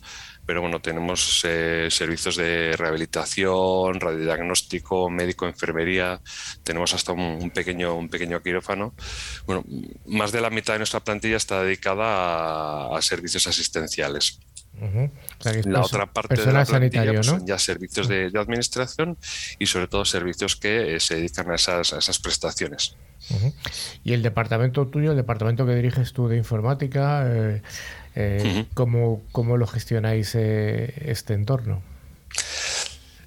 pero 0.48 0.62
bueno, 0.62 0.80
tenemos 0.80 1.44
eh, 1.44 1.90
servicios 1.92 2.38
de 2.38 2.74
rehabilitación, 2.78 4.00
radiodiagnóstico, 4.00 5.10
médico, 5.10 5.46
enfermería, 5.46 6.22
tenemos 6.64 6.94
hasta 6.94 7.12
un, 7.12 7.52
pequeño, 7.52 7.96
un 7.96 8.08
pequeño 8.08 8.42
quirófano. 8.42 8.94
Bueno, 9.46 9.66
más 10.06 10.32
de 10.32 10.40
la 10.40 10.50
mitad 10.50 10.74
de 10.74 10.80
nuestra 10.80 11.02
plantilla 11.02 11.36
está 11.36 11.62
dedicada 11.64 12.96
a, 12.96 13.02
servicios 13.02 13.46
asistenciales. 13.46 14.40
la 15.66 15.82
otra 15.82 16.06
parte 16.06 16.38
de 16.38 16.54
la 16.54 16.64
plantilla 16.64 17.12
pues, 17.12 17.26
son 17.26 17.46
ya 17.46 17.60
servicios 17.60 18.08
de, 18.08 18.32
administración 18.34 19.18
y 19.60 19.66
sobre 19.66 19.88
todo 19.88 20.06
servicios 20.06 20.56
que 20.56 20.96
eh, 20.96 21.00
se 21.02 21.16
dedican 21.16 21.52
a 21.52 21.56
esas, 21.56 21.92
a 21.92 21.98
esas 21.98 22.20
prestaciones. 22.20 22.96
Y 24.06 24.14
el 24.14 24.22
departamento 24.22 24.88
tuyo, 24.88 25.12
el 25.12 25.18
departamento 25.18 25.66
que 25.66 25.76
diriges 25.76 26.14
tú 26.14 26.30
de 26.30 26.38
informática, 26.38 27.26
eh, 27.28 27.62
eh, 28.20 28.66
¿cómo, 28.74 29.58
lo 29.58 29.68
gestionáis 29.68 30.34
eh, 30.34 30.92
este 31.06 31.36
entorno? 31.36 31.84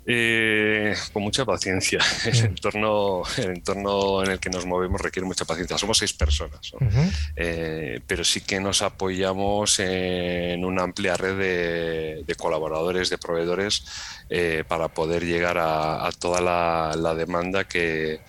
Eh, 0.04 0.96
con 1.12 1.22
mucha 1.22 1.44
paciencia. 1.44 2.00
El, 2.24 2.46
entorno, 2.46 3.22
el 3.36 3.50
entorno 3.50 4.24
en 4.24 4.32
el 4.32 4.40
que 4.40 4.50
nos 4.50 4.66
movemos 4.66 5.00
requiere 5.00 5.26
mucha 5.26 5.44
paciencia. 5.44 5.78
Somos 5.78 5.98
seis 5.98 6.12
personas, 6.12 6.72
pero 7.36 8.24
sí 8.24 8.40
que 8.40 8.58
nos 8.58 8.82
apoyamos 8.82 9.78
en 9.78 10.64
una 10.64 10.82
amplia 10.82 11.16
red 11.16 12.24
de, 12.26 12.34
colaboradores, 12.34 13.10
de 13.10 13.18
proveedores, 13.18 13.84
para 14.66 14.88
poder 14.88 15.24
llegar 15.24 15.58
a, 15.60 16.10
toda 16.18 16.40
la, 16.40 17.14
demanda 17.14 17.62
que, 17.62 18.22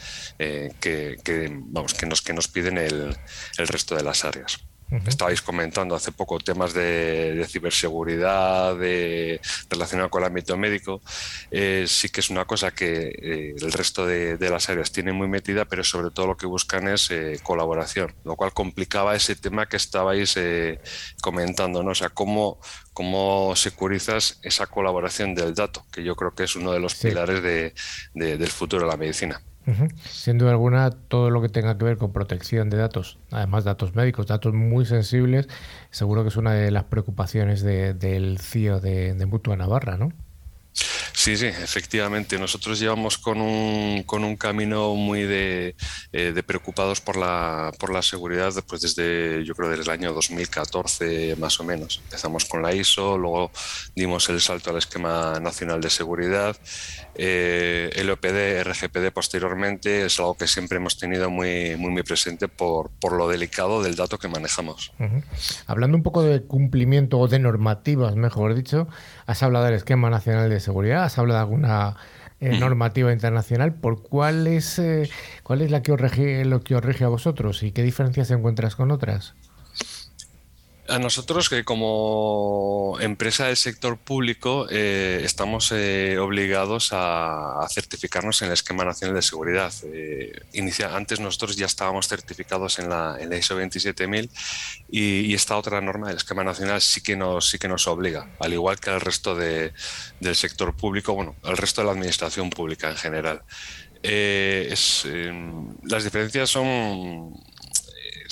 vamos, 1.72 1.95
que, 1.95 2.05
nos, 2.05 2.22
que 2.22 2.34
nos 2.34 2.47
piden 2.47 2.78
el 2.78 3.18
resto 3.57 3.95
de 3.95 4.03
las 4.03 4.26
áreas. 4.26 4.59
Estabais 5.07 5.41
comentando 5.41 5.95
hace 5.95 6.11
poco 6.11 6.37
temas 6.39 6.73
de, 6.73 7.45
ciberseguridad 7.47 8.75
de, 8.75 9.39
relacionado 9.69 10.09
con 10.09 10.21
el 10.21 10.27
ámbito 10.27 10.57
médico. 10.57 11.01
Eh, 11.49 11.85
sí 11.87 12.09
que 12.09 12.19
es 12.19 12.29
una 12.29 12.43
cosa 12.43 12.71
que 12.71 13.07
eh, 13.07 13.55
el 13.57 13.71
resto 13.71 14.05
de, 14.05 14.37
las 14.49 14.69
áreas 14.69 14.91
tienen 14.91 15.15
muy 15.15 15.29
metida, 15.29 15.63
pero 15.63 15.85
sobre 15.85 16.11
todo 16.11 16.27
lo 16.27 16.35
que 16.35 16.45
buscan 16.45 16.89
es 16.89 17.09
eh, 17.09 17.39
colaboración, 17.41 18.13
lo 18.25 18.35
cual 18.35 18.51
complicaba 18.53 19.15
ese 19.15 19.35
tema 19.35 19.67
que 19.67 19.77
estabais 19.77 20.37
comentando, 21.21 21.83
¿no? 21.83 21.91
O 21.91 21.95
sea, 21.95 22.09
cómo, 22.09 22.59
cómo 22.93 23.55
securizas 23.55 24.39
esa 24.43 24.67
colaboración 24.67 25.35
del 25.35 25.53
dato, 25.53 25.85
que 25.91 26.03
yo 26.03 26.15
creo 26.15 26.35
que 26.35 26.43
es 26.43 26.55
uno 26.57 26.73
de 26.73 26.79
los 26.79 26.95
pilares 26.95 27.41
del 28.13 28.51
futuro 28.51 28.85
de 28.85 28.91
la 28.91 28.97
medicina. 28.97 29.41
Sin 30.03 30.38
duda 30.38 30.51
alguna, 30.51 30.89
todo 30.89 31.30
lo 31.30 31.41
que 31.41 31.49
tenga 31.49 31.78
que 31.78 31.86
ver 31.86 31.97
con 31.97 32.12
protección 32.14 32.70
de 32.70 32.78
datos, 32.78 33.20
además 33.30 33.64
datos 33.64 33.95
médicos, 33.95 34.28
datos 34.28 34.53
muy 34.53 34.86
sensibles, 34.86 35.47
seguro 35.91 36.24
que 36.24 36.30
es 36.30 36.38
una 36.38 36.53
de 36.53 36.72
las 36.72 36.86
preocupaciones 36.86 37.62
del 37.62 38.39
CIO 38.39 38.80
de, 38.80 39.14
de 39.14 39.26
Mutua 39.26 39.55
Navarra, 39.57 39.97
¿no? 39.97 40.12
Sí, 40.74 41.38
sí, 41.38 41.45
efectivamente. 41.45 42.39
Nosotros 42.39 42.80
llevamos 42.80 43.17
con 43.17 43.41
un, 43.41 44.03
con 44.03 44.24
un 44.24 44.36
camino 44.38 44.95
muy 44.95 45.24
de, 45.24 45.76
eh, 46.11 46.32
de, 46.34 46.43
preocupados 46.43 47.01
por 47.01 47.17
la, 47.17 47.72
por 47.78 47.93
la 47.93 48.01
seguridad 48.01 48.51
pues 48.67 48.82
desde, 48.82 49.43
yo 49.45 49.53
creo, 49.53 49.69
desde 49.69 49.84
el 49.84 49.89
año 49.89 50.13
2014 50.13 51.36
más 51.38 51.59
o 51.59 51.63
menos. 51.63 52.01
Empezamos 52.05 52.45
con 52.45 52.61
la 52.61 52.74
ISO, 52.74 53.17
luego 53.17 53.51
dimos 53.95 54.30
el 54.30 54.41
salto 54.41 54.69
al 54.69 54.78
esquema 54.78 55.39
nacional 55.39 55.82
de 55.82 55.89
seguridad. 55.89 56.57
Eh, 57.15 57.91
el 57.95 58.09
OPD, 58.09 58.63
RGPD 58.63 59.11
posteriormente 59.13 60.05
es 60.05 60.17
algo 60.19 60.36
que 60.36 60.47
siempre 60.47 60.78
hemos 60.78 60.97
tenido 60.97 61.30
muy, 61.30 61.76
muy, 61.76 61.91
muy 61.91 62.03
presente 62.03 62.47
por, 62.47 62.89
por 62.89 63.13
lo 63.13 63.28
delicado 63.28 63.84
del 63.84 63.95
dato 63.95 64.17
que 64.17 64.28
manejamos. 64.28 64.93
Hablando 65.67 65.97
un 65.97 66.03
poco 66.03 66.24
de 66.24 66.41
cumplimiento 66.41 67.19
o 67.19 67.28
de 67.28 67.39
normativas, 67.39 68.15
mejor 68.15 68.55
dicho, 68.55 68.88
has 69.32 69.43
hablado 69.43 69.65
del 69.65 69.75
esquema 69.75 70.09
nacional 70.09 70.49
de 70.49 70.59
seguridad, 70.59 71.05
has 71.05 71.17
hablado 71.17 71.39
de 71.39 71.43
alguna 71.43 71.95
eh, 72.41 72.59
normativa 72.59 73.13
internacional. 73.13 73.73
¿Por 73.73 74.03
cuál 74.03 74.45
es, 74.45 74.77
eh, 74.77 75.09
cuál 75.43 75.61
es 75.61 75.71
la 75.71 75.82
que 75.82 75.93
os 75.93 76.01
lo 76.45 76.59
que 76.59 76.75
os 76.75 76.84
rige 76.84 77.05
a 77.05 77.07
vosotros 77.07 77.63
y 77.63 77.71
qué 77.71 77.82
diferencias 77.82 78.29
encuentras 78.32 78.75
con 78.75 78.91
otras? 78.91 79.34
A 80.91 80.99
nosotros, 80.99 81.47
que 81.47 81.63
como 81.63 82.97
empresa 82.99 83.47
del 83.47 83.55
sector 83.55 83.97
público, 83.97 84.67
eh, 84.69 85.21
estamos 85.23 85.71
eh, 85.71 86.17
obligados 86.19 86.89
a, 86.91 87.65
certificarnos 87.69 88.41
en 88.41 88.49
el 88.49 88.55
Esquema 88.55 88.83
Nacional 88.83 89.15
de 89.15 89.21
Seguridad. 89.21 89.71
Eh, 89.85 90.41
antes 90.91 91.21
nosotros 91.21 91.55
ya 91.55 91.65
estábamos 91.65 92.09
certificados 92.09 92.77
en 92.79 92.89
la, 92.89 93.17
ISO 93.39 93.55
27000 93.55 94.29
y, 94.89 95.33
esta 95.33 95.55
otra 95.55 95.79
norma 95.79 96.09
del 96.09 96.17
Esquema 96.17 96.43
Nacional 96.43 96.81
sí 96.81 96.99
que 97.01 97.15
nos, 97.15 97.49
sí 97.49 97.57
que 97.57 97.69
nos 97.69 97.87
obliga, 97.87 98.27
al 98.41 98.51
igual 98.51 98.77
que 98.77 98.89
al 98.89 98.99
resto 98.99 99.33
del 99.33 99.71
sector 100.33 100.75
público, 100.75 101.13
bueno, 101.13 101.37
al 101.43 101.55
resto 101.55 101.79
de 101.79 101.85
la 101.85 101.93
administración 101.93 102.49
pública 102.49 102.89
en 102.89 102.97
general. 102.97 103.43
las 105.83 106.03
diferencias 106.03 106.49
son 106.49 107.33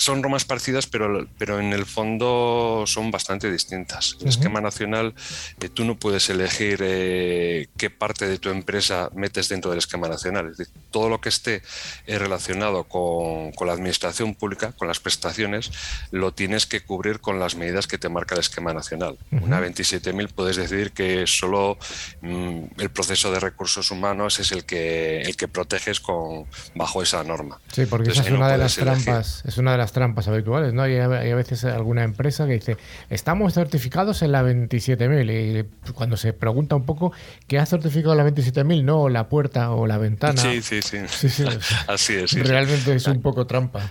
son 0.00 0.22
romas 0.22 0.46
parecidas, 0.46 0.86
pero, 0.86 1.28
pero 1.36 1.60
en 1.60 1.74
el 1.74 1.84
fondo 1.84 2.84
son 2.86 3.10
bastante 3.10 3.52
distintas. 3.52 4.16
En 4.18 4.22
el 4.22 4.28
esquema 4.30 4.62
nacional, 4.62 5.14
eh, 5.60 5.68
tú 5.68 5.84
no 5.84 5.98
puedes 5.98 6.30
elegir 6.30 6.78
eh, 6.82 7.68
qué 7.76 7.90
parte 7.90 8.26
de 8.26 8.38
tu 8.38 8.48
empresa 8.48 9.10
metes 9.14 9.50
dentro 9.50 9.70
del 9.70 9.78
esquema 9.78 10.08
nacional. 10.08 10.52
Es 10.52 10.56
decir, 10.56 10.74
todo 10.90 11.10
lo 11.10 11.20
que 11.20 11.28
esté 11.28 11.60
eh, 12.06 12.18
relacionado 12.18 12.84
con, 12.84 13.52
con, 13.52 13.66
la 13.66 13.74
administración 13.74 14.34
pública, 14.34 14.72
con 14.72 14.88
las 14.88 15.00
prestaciones, 15.00 15.70
lo 16.12 16.32
tienes 16.32 16.64
que 16.64 16.80
cubrir 16.80 17.20
con 17.20 17.38
las 17.38 17.54
medidas 17.54 17.86
que 17.86 17.98
te 17.98 18.08
marca 18.08 18.34
el 18.34 18.40
esquema 18.40 18.72
nacional. 18.72 19.18
Una 19.30 19.60
27.000 19.60 20.32
puedes 20.32 20.56
decidir 20.56 20.92
que 20.92 21.26
solo 21.26 21.76
mm, 22.22 22.60
el 22.78 22.88
proceso 22.88 23.30
de 23.30 23.38
recursos 23.38 23.90
humanos 23.90 24.40
es 24.40 24.50
el 24.52 24.64
que, 24.64 25.20
el 25.20 25.36
que 25.36 25.46
proteges 25.46 26.00
con, 26.00 26.46
bajo 26.74 27.02
esa 27.02 27.22
norma. 27.22 27.60
Sí, 27.70 27.84
porque 27.84 28.12
esa 28.12 28.22
es 28.22 28.30
una 28.30 28.48
de 28.48 28.56
las 28.56 28.76
trampas. 28.76 29.42
Es 29.44 29.58
una 29.58 29.72
de 29.72 29.78
las 29.78 29.89
trampas 29.92 30.28
habituales, 30.28 30.72
¿no? 30.72 30.82
Hay, 30.82 30.96
a 30.98 31.08
veces 31.08 31.64
alguna 31.64 32.04
empresa 32.04 32.46
que 32.46 32.54
dice, 32.54 32.76
estamos 33.08 33.54
certificados 33.54 34.22
en 34.22 34.32
la 34.32 34.42
27.000 34.42 35.66
y 35.86 35.92
cuando 35.92 36.16
se 36.16 36.32
pregunta 36.32 36.76
un 36.76 36.84
poco, 36.84 37.12
¿qué 37.46 37.58
ha 37.58 37.66
certificado 37.66 38.14
la 38.14 38.24
27.000? 38.26 38.84
No, 38.84 39.08
la 39.08 39.28
puerta 39.28 39.70
o 39.70 39.86
la 39.86 39.98
ventana. 39.98 40.40
Sí, 40.40 40.62
sí, 40.62 40.80
sí. 40.82 40.98
Así 41.86 42.14
es. 42.14 42.32
Realmente 42.32 42.94
es 42.94 43.06
un 43.06 43.22
poco 43.22 43.46
trampa. 43.46 43.90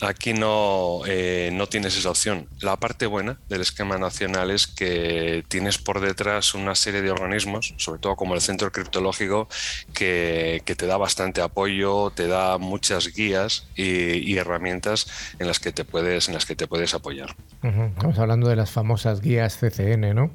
Aquí 0.00 0.32
no, 0.32 1.00
eh, 1.06 1.50
no 1.52 1.66
tienes 1.66 1.96
esa 1.96 2.10
opción. 2.10 2.46
La 2.60 2.76
parte 2.76 3.06
buena 3.06 3.38
del 3.48 3.62
esquema 3.62 3.98
nacional 3.98 4.50
es 4.50 4.66
que 4.66 5.44
tienes 5.48 5.78
por 5.78 6.00
detrás 6.00 6.54
una 6.54 6.74
serie 6.74 7.02
de 7.02 7.10
organismos, 7.10 7.74
sobre 7.78 8.00
todo 8.00 8.14
como 8.14 8.34
el 8.34 8.40
Centro 8.40 8.70
Criptológico, 8.70 9.48
que, 9.92 10.62
te 10.64 10.86
da 10.86 10.96
bastante 10.96 11.40
apoyo, 11.40 12.10
te 12.10 12.28
da 12.28 12.58
muchas 12.58 13.12
guías 13.12 13.66
y, 13.74 14.36
herramientas 14.36 15.08
en 15.40 15.48
las 15.48 15.58
que 15.58 15.72
te 15.72 15.84
puedes, 15.84 16.28
en 16.28 16.34
las 16.34 16.46
que 16.46 16.54
te 16.54 16.68
puedes 16.68 16.94
apoyar. 16.94 17.34
Estamos 17.62 18.18
hablando 18.20 18.48
de 18.48 18.54
las 18.54 18.70
famosas 18.70 19.20
guías 19.20 19.58
CCN, 19.58 20.14
¿no? 20.14 20.30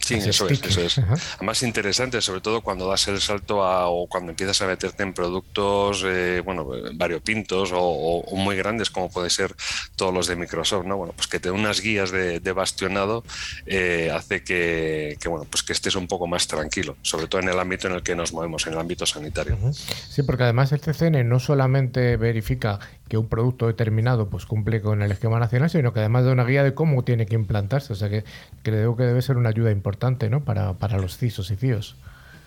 Sí, 0.00 0.14
eso 0.14 0.48
es, 0.48 0.62
eso 0.64 0.80
es. 0.80 0.98
Además 1.36 1.62
interesante, 1.62 2.20
sobre 2.20 2.40
todo 2.40 2.60
cuando 2.60 2.88
das 2.88 3.06
el 3.06 3.20
salto 3.20 3.62
a, 3.62 3.88
o 3.88 4.08
cuando 4.08 4.30
empiezas 4.30 4.60
a 4.62 4.66
meterte 4.66 5.04
en 5.04 5.12
productos, 5.12 6.04
eh, 6.04 6.42
bueno, 6.44 6.68
variopintos 6.94 7.70
o, 7.72 8.24
muy 8.36 8.56
grandes 8.56 8.90
como 8.90 9.10
puede 9.10 9.30
ser 9.30 9.54
todos 9.94 10.12
los 10.12 10.26
de 10.26 10.34
Microsoft, 10.34 10.86
¿no? 10.86 10.96
Bueno, 10.96 11.12
pues 11.14 11.28
que 11.28 11.38
te 11.38 11.50
unas 11.50 11.80
guías 11.80 12.10
de, 12.10 12.40
bastionado 12.52 13.22
eh, 13.66 14.10
hace 14.12 14.42
que, 14.42 15.16
bueno, 15.26 15.46
pues 15.48 15.62
que 15.62 15.72
estés 15.72 15.94
un 15.94 16.08
poco 16.08 16.26
más 16.26 16.48
tranquilo, 16.48 16.96
sobre 17.02 17.28
todo 17.28 17.40
en 17.40 17.48
el 17.48 17.58
ámbito 17.58 17.86
en 17.86 17.94
el 17.94 18.02
que 18.02 18.16
nos 18.16 18.32
movemos, 18.32 18.66
en 18.66 18.72
el 18.72 18.80
ámbito 18.80 19.06
sanitario. 19.06 19.56
Sí, 19.72 20.24
porque 20.24 20.44
además 20.44 20.72
el 20.72 20.80
CCN 20.80 21.28
no 21.28 21.38
solamente 21.38 22.16
verifica 22.16 22.80
que 23.10 23.18
un 23.18 23.28
producto 23.28 23.66
determinado 23.66 24.30
pues 24.30 24.46
cumple 24.46 24.80
con 24.80 25.02
el 25.02 25.10
esquema 25.10 25.40
nacional, 25.40 25.68
sino 25.68 25.92
que 25.92 25.98
además 25.98 26.24
da 26.24 26.32
una 26.32 26.44
guía 26.44 26.62
de 26.62 26.74
cómo 26.74 27.02
tiene 27.02 27.26
que 27.26 27.34
implantarse, 27.34 27.92
o 27.92 27.96
sea 27.96 28.08
que 28.08 28.24
creo 28.62 28.96
que 28.96 29.02
debe 29.02 29.20
ser 29.20 29.36
una 29.36 29.48
ayuda 29.48 29.59
importante 29.68 30.30
¿no? 30.30 30.44
para, 30.44 30.74
para 30.74 30.98
los 30.98 31.18
CISOs 31.18 31.50
y 31.50 31.56
CIOs. 31.56 31.96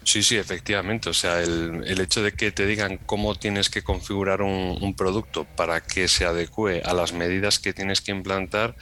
Sí, 0.04 0.24
sí, 0.24 0.38
efectivamente. 0.38 1.10
O 1.10 1.14
sea, 1.14 1.42
el, 1.42 1.84
el, 1.86 2.02
hecho 2.02 2.24
de 2.24 2.34
que 2.34 2.52
te 2.52 2.66
digan 2.66 2.98
cómo 3.06 3.36
tienes 3.36 3.70
que 3.70 3.84
configurar 3.84 4.42
un, 4.42 4.78
un, 4.82 4.96
producto 4.96 5.46
para 5.56 5.82
que 5.82 6.08
se 6.08 6.26
adecue 6.26 6.82
a 6.84 6.94
las 6.94 7.14
medidas 7.14 7.60
que 7.60 7.74
tienes 7.74 8.02
que 8.02 8.12
implantar, 8.12 8.76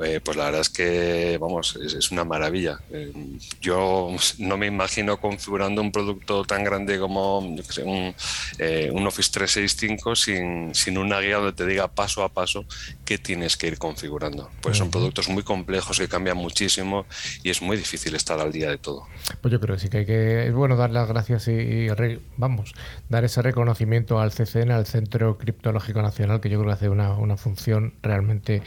eh, 0.00 0.20
pues 0.22 0.36
la 0.36 0.44
verdad 0.44 0.60
es 0.60 0.68
que, 0.68 1.38
vamos, 1.40 1.76
es, 1.76 2.10
una 2.10 2.24
maravilla. 2.24 2.78
Eh, 2.90 3.12
yo 3.60 4.14
no 4.38 4.56
me 4.56 4.66
imagino 4.66 5.18
configurando 5.18 5.80
un 5.80 5.90
producto 5.90 6.44
tan 6.44 6.62
grande 6.62 6.98
como 6.98 7.38
un, 7.38 8.14
eh, 8.58 8.90
un, 8.92 9.06
Office 9.06 9.30
365 9.32 10.16
sin, 10.16 10.74
sin, 10.74 10.98
una 10.98 11.20
guía 11.20 11.36
donde 11.36 11.52
te 11.52 11.66
diga 11.66 11.88
paso 11.88 12.22
a 12.22 12.28
paso 12.28 12.64
qué 13.04 13.18
tienes 13.18 13.56
que 13.56 13.66
ir 13.66 13.78
configurando. 13.78 14.50
Pues 14.60 14.76
son 14.76 14.90
productos 14.90 15.28
muy 15.28 15.42
complejos 15.42 15.98
que 15.98 16.08
cambian 16.08 16.36
muchísimo 16.36 17.06
y 17.42 17.50
es 17.50 17.60
muy 17.60 17.76
difícil 17.76 18.14
estar 18.14 18.38
al 18.38 18.52
día 18.52 18.70
de 18.70 18.78
todo. 18.78 19.06
Pues 19.40 19.50
yo 19.50 19.60
creo 19.60 19.76
que 19.76 19.82
sí 19.82 19.88
que 19.88 19.98
hay 19.98 20.06
que, 20.06 20.46
es 20.46 20.54
bueno 20.54 20.76
dar 20.76 20.90
las 20.90 21.08
gracias 21.08 21.48
y, 21.48 21.88
vamos, 22.36 22.72
dar 23.08 23.24
ese 23.24 23.42
reconocimiento 23.42 24.20
al 24.20 24.30
CCN, 24.30 24.70
al 24.70 24.86
Centro 24.86 25.38
Criptológico 25.38 26.02
Nacional, 26.02 26.40
que 26.40 26.50
yo 26.50 26.58
creo 26.58 26.68
que 26.70 26.74
hace 26.74 26.88
una, 26.88 27.14
una 27.14 27.36
función 27.36 27.94
realmente 28.02 28.62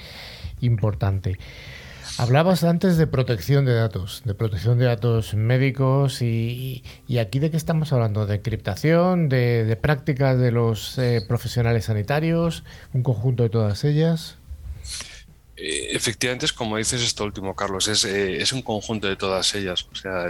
importante. 0.62 1.38
Hablabas 2.18 2.64
antes 2.64 2.98
de 2.98 3.08
protección 3.08 3.66
de 3.66 3.74
datos, 3.74 4.22
de 4.26 4.36
protección 4.36 4.78
de 4.78 4.86
datos 4.86 5.34
médicos 5.34 6.22
y, 6.22 6.84
aquí 7.20 7.40
de 7.40 7.50
qué 7.50 7.58
estamos 7.58 7.94
hablando, 7.94 8.26
de 8.26 8.36
encriptación, 8.36 9.30
de, 9.30 9.78
prácticas 9.82 10.38
de 10.38 10.52
los 10.52 10.98
eh, 10.98 11.24
profesionales 11.28 11.86
sanitarios, 11.86 12.64
un 12.94 13.02
conjunto 13.02 13.44
de 13.44 13.50
todas 13.50 13.84
ellas. 13.84 14.38
Eh, 15.58 15.90
efectivamente 15.92 16.46
es 16.46 16.54
como 16.54 16.78
dices 16.78 17.02
esto 17.02 17.26
último, 17.26 17.56
Carlos, 17.56 17.88
es, 17.88 18.06
eh, 18.06 18.42
es 18.42 18.54
un 18.54 18.62
conjunto 18.62 19.08
de 19.08 19.16
todas 19.16 19.54
ellas. 19.54 19.88
O 19.92 19.96
sea, 19.96 20.26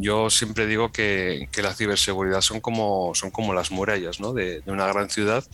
yo 0.00 0.30
siempre 0.30 0.66
digo 0.66 0.90
que, 0.92 1.48
que, 1.52 1.62
la 1.62 1.74
ciberseguridad 1.74 2.40
son 2.40 2.60
como, 2.60 3.14
son 3.14 3.30
como 3.30 3.52
las 3.54 3.70
murallas 3.70 4.18
¿no? 4.18 4.32
de, 4.32 4.62
de, 4.62 4.72
una 4.72 4.86
gran 4.86 5.10
ciudad 5.10 5.44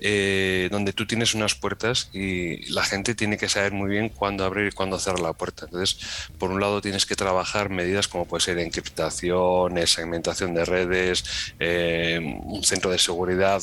eh, 0.00 0.68
donde 0.70 0.92
tú 0.92 1.06
tienes 1.06 1.34
unas 1.34 1.54
puertas 1.54 2.10
y 2.12 2.70
la 2.72 2.84
gente 2.84 3.14
tiene 3.14 3.38
que 3.38 3.48
saber 3.48 3.72
muy 3.72 3.90
bien 3.90 4.08
cuándo 4.10 4.44
abrir 4.44 4.68
y 4.68 4.72
cuándo 4.72 4.98
cerrar 4.98 5.20
la 5.20 5.32
puerta. 5.32 5.64
Entonces, 5.64 5.98
por 6.38 6.50
un 6.50 6.60
lado 6.60 6.80
tienes 6.80 7.06
que 7.06 7.16
trabajar 7.16 7.70
medidas 7.70 8.06
como 8.08 8.26
puede 8.26 8.42
ser 8.44 8.58
encriptación, 8.58 9.74
segmentación 9.86 10.54
de 10.54 10.64
redes, 10.64 11.24
un 11.58 12.62
centro 12.64 12.90
de 12.90 12.98
seguridad, 12.98 13.62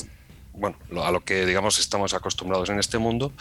bueno, 0.53 0.77
a 1.03 1.11
lo 1.11 1.23
que 1.23 1.45
digamos 1.45 1.79
estamos 1.79 2.13
acostumbrados 2.13 2.69
en 2.69 2.79
este 2.79 2.97
mundo, 2.97 3.31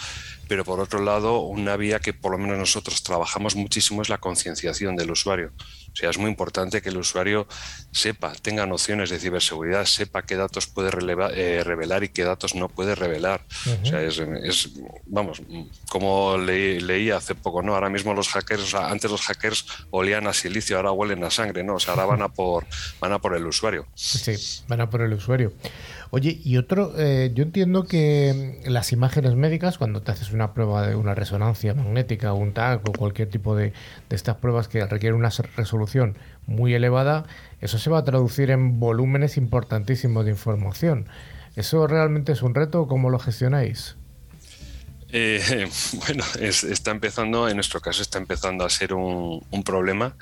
pero 0.49 0.65
por 0.65 0.81
otro 0.81 1.03
lado, 1.03 1.41
una 1.41 1.77
vía 1.77 2.01
que 2.01 2.13
por 2.13 2.33
lo 2.33 2.39
menos 2.39 2.59
nosotros 2.59 3.03
trabajamos 3.03 3.57
muchísimo 3.57 4.03
es 4.03 4.09
la 4.09 4.19
concienciación 4.19 4.97
del 4.97 5.11
usuario. 5.11 5.53
O 5.93 5.97
sea, 5.97 6.11
es 6.11 6.19
muy 6.19 6.31
importante 6.31 6.81
que 6.81 6.91
el 6.91 6.97
usuario 6.97 7.47
sepa, 7.91 8.33
tenga 8.41 8.67
nociones 8.67 9.11
de 9.11 9.19
ciberseguridad, 9.19 9.85
sepa 9.85 10.23
qué 10.23 10.37
datos 10.37 10.67
puede 10.67 10.91
eh, 11.35 11.65
revelar 11.65 12.05
y 12.05 12.09
qué 12.09 12.25
datos 12.25 12.55
no 12.55 12.69
puede 12.69 12.95
revelar. 12.95 13.45
O 13.83 13.87
sea, 13.87 14.01
es, 14.03 14.71
vamos, 15.07 15.43
como 15.91 16.37
leí, 16.39 17.11
hace 17.11 17.35
poco, 17.35 17.63
¿no? 17.63 17.75
Ahora 17.75 17.91
mismo 17.91 18.15
los 18.15 18.29
hackers, 18.29 18.63
o 18.63 18.67
sea, 18.67 18.91
antes 18.91 19.11
los 19.11 19.23
hackers 19.23 19.67
olían 19.91 20.27
a 20.27 20.33
silicio, 20.33 20.77
ahora 20.77 20.93
huelen 20.93 21.25
a 21.25 21.31
sangre, 21.31 21.65
¿no? 21.65 21.75
O 21.75 21.81
sea, 21.81 21.95
ahora 21.95 22.07
van 22.07 22.23
a 22.23 22.29
por, 22.29 22.67
van 23.01 23.13
a 23.13 23.19
por 23.19 23.35
el 23.35 23.47
usuario. 23.47 23.87
Sí, 23.95 24.35
van 24.69 24.81
a 24.81 24.89
por 24.89 25.03
el 25.03 25.13
usuario. 25.13 25.53
Oye, 26.11 26.41
y 26.43 26.57
otro, 26.57 26.95
eh, 26.97 27.33
yo 27.35 27.43
entiendo 27.43 27.85
que 27.85 28.63
las 28.65 28.93
imágenes 28.93 29.35
médicas, 29.35 29.77
cuando 29.77 30.01
te 30.01 30.11
haces 30.11 30.33
una 30.33 30.55
prueba 30.55 30.87
de 30.87 30.97
una 30.97 31.15
resonancia 31.15 31.75
magnética, 31.75 32.33
un 32.33 32.53
TAC 32.53 32.89
o 32.89 32.93
cualquier 32.93 33.29
tipo 33.29 33.55
de, 33.55 33.75
estas 34.09 34.37
pruebas 34.37 34.69
que 34.69 34.85
requieren 34.87 35.19
una 35.19 35.31
resolución 35.57 36.17
muy 36.47 36.73
elevada, 36.73 37.27
eso 37.61 37.79
se 37.79 37.91
va 37.91 37.99
a 37.99 38.05
traducir 38.05 38.51
en 38.51 38.81
volúmenes 38.81 39.37
importantísimos 39.37 40.25
de 40.25 40.31
información. 40.31 41.09
¿Eso 41.57 41.87
realmente 41.87 42.33
es 42.33 42.43
un 42.43 42.55
reto? 42.55 42.87
¿Cómo 42.87 43.11
lo 43.11 43.19
gestionáis? 43.19 43.97
Eh, 45.11 45.69
bueno, 46.07 46.25
está 46.43 46.91
empezando, 46.91 47.49
en 47.51 47.57
nuestro 47.57 47.81
caso 47.81 48.01
está 48.01 48.17
empezando 48.19 48.65
a 48.65 48.71
ser 48.71 48.95
un, 48.95 49.43
problema 49.65 50.15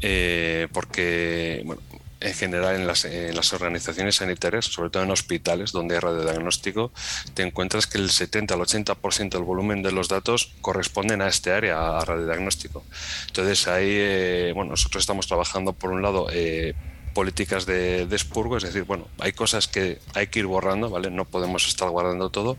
eh, 0.00 0.68
porque 0.72 1.62
bueno, 1.66 1.82
en 2.26 2.34
general 2.34 2.76
en 2.76 2.86
las, 2.86 3.04
las, 3.04 3.52
organizaciones 3.52 4.16
sanitarias, 4.16 4.66
sobre 4.66 4.90
todo 4.90 5.04
en 5.04 5.10
hospitales 5.10 5.72
donde 5.72 5.94
hay 5.94 6.00
radiodiagnóstico, 6.00 6.92
te 7.34 7.42
encuentras 7.42 7.86
que 7.86 7.98
el 7.98 8.10
70 8.10 8.54
al 8.54 8.60
80% 8.60 9.30
del 9.30 9.42
volumen 9.42 9.82
de 9.82 9.92
los 9.92 10.08
datos 10.08 10.52
corresponden 10.60 11.22
a 11.22 11.28
este 11.28 11.52
área, 11.52 11.98
a 11.98 12.04
radiodiagnóstico. 12.04 12.84
Entonces 13.28 13.68
ahí, 13.68 13.90
eh, 13.90 14.52
bueno, 14.54 14.70
nosotros 14.70 15.02
estamos 15.02 15.26
trabajando 15.26 15.72
por 15.72 15.90
un 15.90 16.02
lado 16.02 16.26
eh, 16.32 16.74
políticas 17.16 17.64
de, 17.64 18.04
de, 18.04 18.14
expurgo, 18.14 18.58
es 18.58 18.64
decir, 18.64 18.82
bueno, 18.82 19.08
hay 19.18 19.32
cosas 19.32 19.68
que 19.68 20.00
hay 20.12 20.26
que 20.26 20.40
ir 20.40 20.44
borrando, 20.44 20.90
¿vale? 20.90 21.10
No 21.10 21.24
podemos 21.24 21.66
estar 21.66 21.88
guardando 21.88 22.28
todo. 22.28 22.58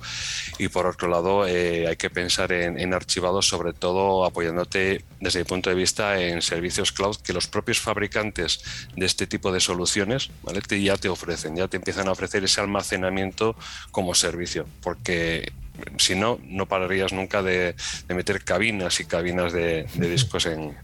Y 0.57 0.69
por 0.69 0.87
otro 0.87 1.07
lado, 1.07 1.45
eh, 1.45 1.87
hay 1.87 1.95
que 1.95 2.09
pensar 2.09 2.51
en, 2.51 2.79
en, 2.79 2.91
archivados, 2.95 3.47
sobre 3.47 3.73
todo 3.73 4.25
apoyándote 4.25 5.05
desde 5.19 5.39
mi 5.41 5.45
punto 5.45 5.69
de 5.69 5.75
vista 5.75 6.19
en 6.19 6.41
servicios 6.41 6.91
cloud 6.91 7.17
que 7.17 7.33
los 7.33 7.45
propios 7.45 7.79
fabricantes 7.79 8.63
de 8.95 9.05
este 9.05 9.27
tipo 9.27 9.51
de 9.51 9.59
soluciones, 9.59 10.31
¿vale? 10.41 10.59
ya 10.81 10.97
te 10.97 11.07
ofrecen, 11.07 11.55
ya 11.55 11.67
te 11.67 11.77
empiezan 11.77 12.07
a 12.07 12.13
ofrecer 12.13 12.43
ese 12.43 12.59
almacenamiento 12.59 13.55
como 13.91 14.15
servicio, 14.15 14.65
porque 14.81 15.51
si 15.97 16.15
no, 16.15 16.39
no 16.43 16.65
pararías 16.65 17.13
nunca 17.13 17.41
de, 17.41 17.75
meter 18.09 18.43
cabinas 18.43 18.99
y 18.99 19.05
cabinas 19.05 19.53
de, 19.53 19.85
discos 19.95 20.45
en, 20.45 20.75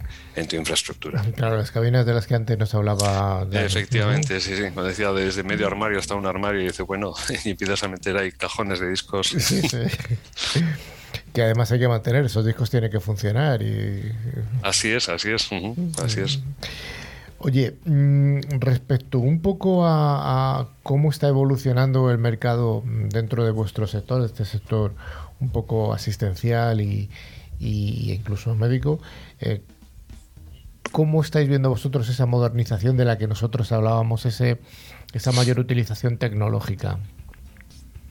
tu 0.47 0.55
infraestructura. 0.55 1.23
Claro, 1.35 1.57
las 1.57 1.71
cabinas 1.71 2.05
de 2.05 2.13
las 2.13 2.27
que 2.27 2.35
antes 2.35 2.57
nos 2.57 2.73
hablaba. 2.73 3.47
Efectivamente, 3.51 4.39
sí, 4.39 4.55
sí. 4.55 4.63
Como 4.69 4.83
decía, 4.83 5.11
desde 5.11 5.43
medio 5.43 5.67
armario 5.67 5.99
hasta 5.99 6.15
un 6.15 6.25
armario 6.25 6.61
y 6.61 6.65
dice, 6.65 6.83
bueno, 6.83 7.13
y 7.45 7.51
empiezas 7.51 7.83
a 7.83 7.87
meter 7.87 8.17
ahí 8.17 8.31
cajones 8.31 8.79
de 8.79 8.89
discos. 8.89 9.27
Sí, 9.27 9.61
sí. 9.61 9.77
que 11.33 11.41
además 11.41 11.71
hay 11.71 11.79
que 11.79 11.87
mantener, 11.87 12.25
esos 12.25 12.45
discos 12.45 12.69
tienen 12.69 12.91
que 12.91 12.99
funcionar. 12.99 13.61
y 13.61 14.11
Así 14.61 14.91
es, 14.91 15.09
así 15.09 15.31
es. 15.31 15.49
así 16.03 16.21
es. 16.21 16.39
Oye, 17.45 17.75
mm, 17.83 18.39
respecto 18.59 19.19
un 19.19 19.41
poco 19.41 19.85
a, 19.85 20.69
cómo 20.81 21.09
está 21.09 21.27
evolucionando 21.27 22.09
el 22.09 22.17
mercado 22.17 22.83
dentro 22.85 23.43
de 23.43 23.51
vuestro 23.51 23.85
sector, 23.85 24.23
este 24.23 24.45
sector 24.45 24.95
un 25.41 25.49
poco 25.49 25.93
asistencial 25.93 26.79
y, 26.79 27.09
incluso 27.59 28.55
médico, 28.55 28.99
eh, 29.41 29.61
¿cómo 30.93 31.21
estáis 31.21 31.49
viendo 31.49 31.69
vosotros 31.69 32.07
esa 32.07 32.25
modernización 32.25 32.95
de 32.95 33.03
la 33.03 33.17
que 33.17 33.27
nosotros 33.27 33.73
hablábamos, 33.73 34.25
ese, 34.25 34.61
esa 35.11 35.33
mayor 35.33 35.59
utilización 35.59 36.17
tecnológica? 36.17 36.97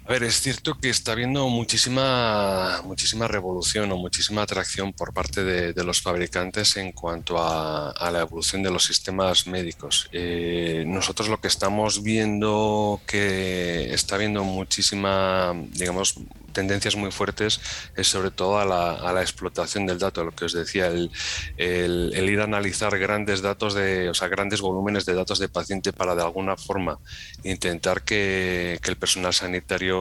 A 0.05 0.11
ver, 0.11 0.25
es 0.25 0.41
cierto 0.41 0.79
que 0.81 0.91
está 0.91 1.13
habiendo 1.13 1.49
muchísima, 1.49 2.83
muchísima 2.85 3.29
revolución 3.29 3.93
o 3.93 3.97
muchísima 3.97 4.43
atracción 4.43 4.93
por 4.93 5.15
parte 5.15 5.45
de, 5.45 5.85
los 5.85 6.03
fabricantes 6.03 6.77
en 6.77 6.91
cuanto 6.91 7.37
a, 7.39 8.11
la 8.11 8.21
evolución 8.21 8.65
de 8.65 8.71
los 8.73 8.85
sistemas 8.85 9.47
médicos. 9.47 10.09
Eh, 10.13 10.83
nosotros 10.89 11.29
lo 11.29 11.41
que 11.41 11.47
estamos 11.47 12.03
viendo 12.03 13.01
que 13.07 13.95
está 13.95 14.17
habiendo 14.17 14.43
muchísima, 14.43 15.55
digamos, 15.71 16.17
tendencias 16.53 16.97
muy 16.97 17.11
fuertes 17.11 17.61
es 17.97 18.07
sobre 18.07 18.31
todo 18.31 18.59
a 18.59 18.65
la, 18.65 19.23
explotación 19.23 19.87
del 19.87 19.99
dato, 19.99 20.25
lo 20.25 20.33
que 20.33 20.45
os 20.45 20.53
decía, 20.53 20.89
el, 20.89 21.11
ir 21.57 22.41
a 22.41 22.45
analizar 22.45 22.99
grandes 22.99 23.43
datos 23.43 23.75
de, 23.75 24.09
o 24.09 24.15
sea, 24.15 24.29
grandes 24.29 24.61
volúmenes 24.61 25.07
de 25.07 25.15
datos 25.15 25.39
de 25.39 25.49
paciente 25.49 25.93
para 25.93 26.15
de 26.15 26.23
alguna 26.23 26.57
forma 26.57 26.99
intentar 27.43 28.03
que, 28.03 28.79
el 28.83 28.97
personal 28.97 29.33
sanitario 29.33 29.92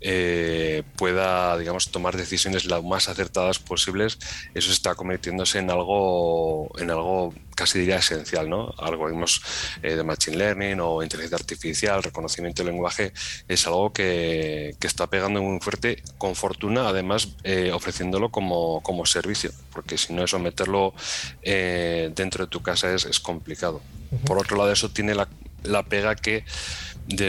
eh, 0.00 0.82
pueda, 0.96 1.56
digamos, 1.58 1.90
tomar 1.90 2.16
decisiones 2.16 2.64
las 2.64 2.82
más 2.84 3.08
acertadas 3.08 3.58
posibles, 3.58 4.18
eso 4.54 4.72
está 4.72 4.94
convirtiéndose 4.94 5.58
en 5.58 5.70
algo, 5.70 6.70
en 6.78 6.90
algo 6.90 7.34
casi 7.58 7.80
diría 7.80 7.96
esencial, 7.96 8.48
¿no? 8.48 8.72
Algoritmos 8.78 9.42
eh, 9.82 9.96
de 9.96 10.04
Machine 10.04 10.36
Learning 10.36 10.78
o 10.80 11.02
inteligencia 11.02 11.36
artificial, 11.36 12.04
reconocimiento 12.04 12.62
de 12.62 12.70
lenguaje, 12.70 13.12
es 13.48 13.66
algo 13.66 13.92
que, 13.92 14.76
que 14.78 14.86
está 14.86 15.08
pegando 15.08 15.42
muy 15.42 15.58
fuerte, 15.58 16.00
con 16.18 16.36
fortuna, 16.36 16.88
además 16.88 17.30
eh, 17.42 17.72
ofreciéndolo 17.72 18.30
como, 18.30 18.80
como, 18.82 19.04
servicio, 19.06 19.50
porque 19.72 19.98
si 19.98 20.12
no 20.12 20.22
eso 20.22 20.38
meterlo 20.38 20.94
eh, 21.42 22.12
dentro 22.14 22.44
de 22.44 22.50
tu 22.50 22.62
casa 22.62 22.94
es, 22.94 23.04
es 23.06 23.18
complicado. 23.18 23.80
Por 24.24 24.38
otro 24.38 24.56
lado, 24.56 24.70
eso 24.70 24.90
tiene 24.90 25.16
la, 25.16 25.28
la 25.64 25.82
pega 25.82 26.14
que 26.14 26.44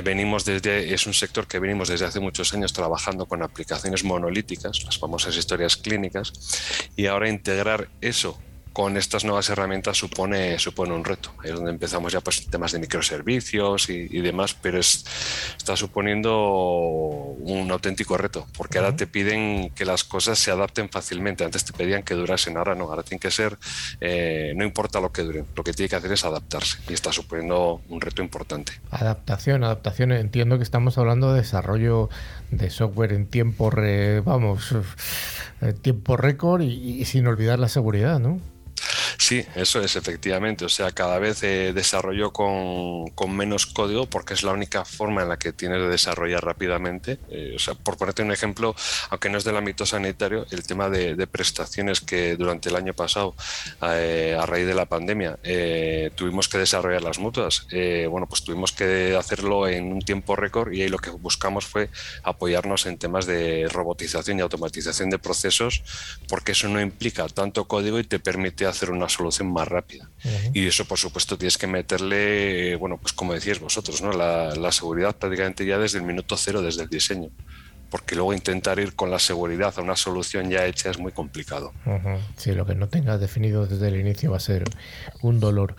venimos 0.03 0.45
desde, 0.45 0.93
es 0.93 1.07
un 1.07 1.13
sector 1.13 1.47
que 1.47 1.59
venimos 1.59 1.87
desde 1.87 2.05
hace 2.05 2.19
muchos 2.19 2.53
años 2.53 2.73
trabajando 2.73 3.25
con 3.25 3.41
aplicaciones 3.41 4.03
monolíticas, 4.03 4.83
las 4.83 4.97
famosas 4.97 5.35
historias 5.37 5.77
clínicas, 5.77 6.33
y 6.95 7.05
ahora 7.05 7.29
integrar 7.29 7.87
eso 8.01 8.37
con 8.73 8.97
estas 8.97 9.25
nuevas 9.25 9.49
herramientas 9.49 9.97
supone, 9.97 10.59
supone 10.59 10.93
un 10.93 11.03
reto. 11.03 11.31
Ahí 11.39 11.49
es 11.49 11.55
donde 11.55 11.71
empezamos 11.71 12.13
ya 12.13 12.21
pues 12.21 12.45
temas 12.47 12.71
de 12.71 12.79
microservicios 12.79 13.89
y, 13.89 14.21
demás, 14.21 14.53
pero 14.53 14.79
es, 14.79 15.05
está 15.57 15.75
suponiendo 15.75 16.37
un 17.39 17.69
auténtico 17.71 18.17
reto, 18.17 18.47
porque 18.57 18.77
ahora 18.77 18.95
te 18.95 19.07
piden 19.07 19.71
que 19.71 19.85
las 19.85 20.03
cosas 20.03 20.39
se 20.39 20.51
adapten 20.51 20.89
fácilmente. 20.89 21.43
Antes 21.43 21.65
te 21.65 21.73
pedían 21.73 22.03
que 22.03 22.13
durasen, 22.13 22.57
ahora 22.57 22.75
no, 22.75 22.85
ahora 22.85 23.03
tiene 23.03 23.19
que 23.19 23.31
ser, 23.31 23.57
eh, 24.01 24.53
no 24.55 24.63
importa 24.63 24.99
lo 24.99 25.11
que 25.11 25.23
duren, 25.23 25.45
lo 25.55 25.63
que 25.63 25.73
tiene 25.73 25.89
que 25.89 25.95
hacer 25.95 26.11
es 26.11 26.23
adaptarse 26.23 26.77
y 26.87 26.93
está 26.93 27.11
suponiendo 27.11 27.81
un 27.89 28.01
reto 28.01 28.21
importante. 28.21 28.73
Adaptación, 28.91 29.63
adaptación. 29.63 30.11
Entiendo 30.11 30.57
que 30.57 30.63
estamos 30.63 30.97
hablando 30.97 31.33
de 31.33 31.41
desarrollo 31.41 32.09
de 32.51 32.69
software 32.69 33.13
en 33.13 33.25
tiempo, 33.27 33.71
vamos, 34.23 34.75
en 35.61 35.77
tiempo 35.77 36.17
récord 36.17 36.61
y 36.61 37.03
sin 37.05 37.27
olvidar 37.27 37.59
la 37.59 37.69
seguridad, 37.69 38.19
¿no? 38.19 38.39
Sí, 39.19 39.45
eso 39.53 39.81
es 39.81 39.97
efectivamente. 39.97 40.63
O 40.63 40.69
sea, 40.69 40.91
cada 40.91 41.19
vez 41.19 41.43
eh, 41.43 41.73
desarrollo 41.73 42.31
con, 42.31 43.35
menos 43.35 43.65
código 43.65 44.05
porque 44.09 44.33
es 44.33 44.43
la 44.43 44.53
única 44.53 44.85
forma 44.85 45.21
en 45.21 45.29
la 45.29 45.37
que 45.37 45.51
tienes 45.51 45.81
de 45.81 45.89
desarrollar 45.89 46.43
rápidamente. 46.43 47.19
Eh, 47.29 47.51
o 47.53 47.59
sea, 47.59 47.73
por 47.73 47.97
ponerte 47.97 48.23
un 48.23 48.31
ejemplo, 48.31 48.73
aunque 49.09 49.29
no 49.29 49.37
es 49.37 49.43
del 49.43 49.57
ámbito 49.57 49.85
sanitario, 49.85 50.45
el 50.51 50.63
tema 50.63 50.89
de, 50.89 51.27
prestaciones 51.27 51.99
que 51.99 52.37
durante 52.37 52.69
el 52.69 52.77
año 52.77 52.93
pasado, 52.93 53.35
eh, 53.81 54.37
a 54.39 54.45
raíz 54.45 54.65
de 54.65 54.73
la 54.73 54.85
pandemia, 54.85 55.37
tuvimos 56.15 56.47
que 56.47 56.57
desarrollar 56.57 57.03
las 57.03 57.19
mutuas. 57.19 57.67
bueno, 58.09 58.25
pues 58.25 58.43
tuvimos 58.43 58.71
que 58.71 59.15
hacerlo 59.17 59.67
en 59.67 59.91
un 59.91 60.01
tiempo 60.01 60.37
récord 60.37 60.71
y 60.71 60.81
ahí 60.81 60.89
lo 60.89 60.97
que 60.97 61.09
buscamos 61.09 61.65
fue 61.65 61.89
apoyarnos 62.23 62.85
en 62.85 62.97
temas 62.97 63.25
de 63.25 63.67
robotización 63.69 64.39
y 64.39 64.41
automatización 64.41 65.09
de 65.09 65.19
procesos 65.19 65.83
porque 66.29 66.53
eso 66.53 66.69
no 66.69 66.79
implica 66.79 67.27
tanto 67.27 67.65
código 67.65 67.99
y 67.99 68.05
te 68.05 68.19
permite 68.19 68.65
hacer 68.65 68.91
una 68.91 69.08
solución 69.09 69.51
más 69.51 69.67
rápida. 69.67 70.09
Y 70.53 70.67
eso, 70.67 70.85
por 70.85 70.97
supuesto, 70.97 71.37
tienes 71.37 71.57
que 71.57 71.67
meterle, 71.67 72.75
bueno, 72.75 72.97
pues 72.97 73.13
como 73.13 73.33
decíais 73.33 73.59
vosotros, 73.59 74.01
¿no? 74.01 74.11
La, 74.11 74.71
seguridad 74.71 75.15
prácticamente 75.15 75.65
ya 75.65 75.77
desde 75.77 75.97
el 75.97 76.05
minuto 76.05 76.37
cero, 76.37 76.61
desde 76.61 76.83
el 76.83 76.89
diseño. 76.89 77.29
Porque 77.89 78.15
luego 78.15 78.33
intentar 78.33 78.79
ir 78.79 78.95
con 78.95 79.09
la 79.09 79.17
seguridad 79.17 79.73
a 79.77 79.81
una 79.81 79.95
solución 79.95 80.49
ya 80.49 80.65
hecha 80.65 80.91
es 80.91 80.99
muy 80.99 81.11
complicado. 81.11 81.73
Sí, 82.37 82.51
lo 82.53 82.65
que 82.65 82.75
no 82.75 82.87
tengas 82.87 83.19
definido 83.19 83.65
desde 83.65 83.87
el 83.87 83.99
inicio 83.99 84.31
va 84.31 84.37
a 84.37 84.41
ser 84.41 84.63
un 85.21 85.39
dolor. 85.39 85.75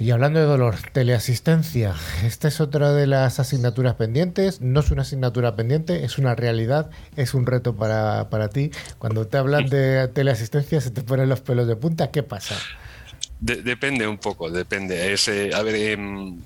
Y 0.00 0.12
hablando 0.12 0.40
de 0.40 0.46
dolor, 0.46 0.76
teleasistencia. 0.94 1.94
Esta 2.24 2.48
es 2.48 2.62
otra 2.62 2.94
de 2.94 3.06
las 3.06 3.38
asignaturas 3.38 3.96
pendientes. 3.96 4.62
No 4.62 4.80
es 4.80 4.90
una 4.90 5.02
asignatura 5.02 5.56
pendiente, 5.56 6.06
es 6.06 6.16
una 6.16 6.34
realidad, 6.34 6.90
es 7.16 7.34
un 7.34 7.44
reto 7.44 7.76
para, 7.76 8.30
para 8.30 8.48
ti. 8.48 8.70
Cuando 8.98 9.26
te 9.26 9.36
hablan 9.36 9.68
de 9.68 10.08
teleasistencia 10.08 10.80
se 10.80 10.90
te 10.90 11.02
ponen 11.02 11.28
los 11.28 11.42
pelos 11.42 11.68
de 11.68 11.76
punta. 11.76 12.10
¿Qué 12.10 12.22
pasa? 12.22 12.56
depende 13.40 14.06
un 14.06 14.16
poco, 14.16 14.50
depende. 14.50 15.12
ese 15.12 15.54
a 15.54 15.62
ver, 15.62 15.74
em, 15.74 16.40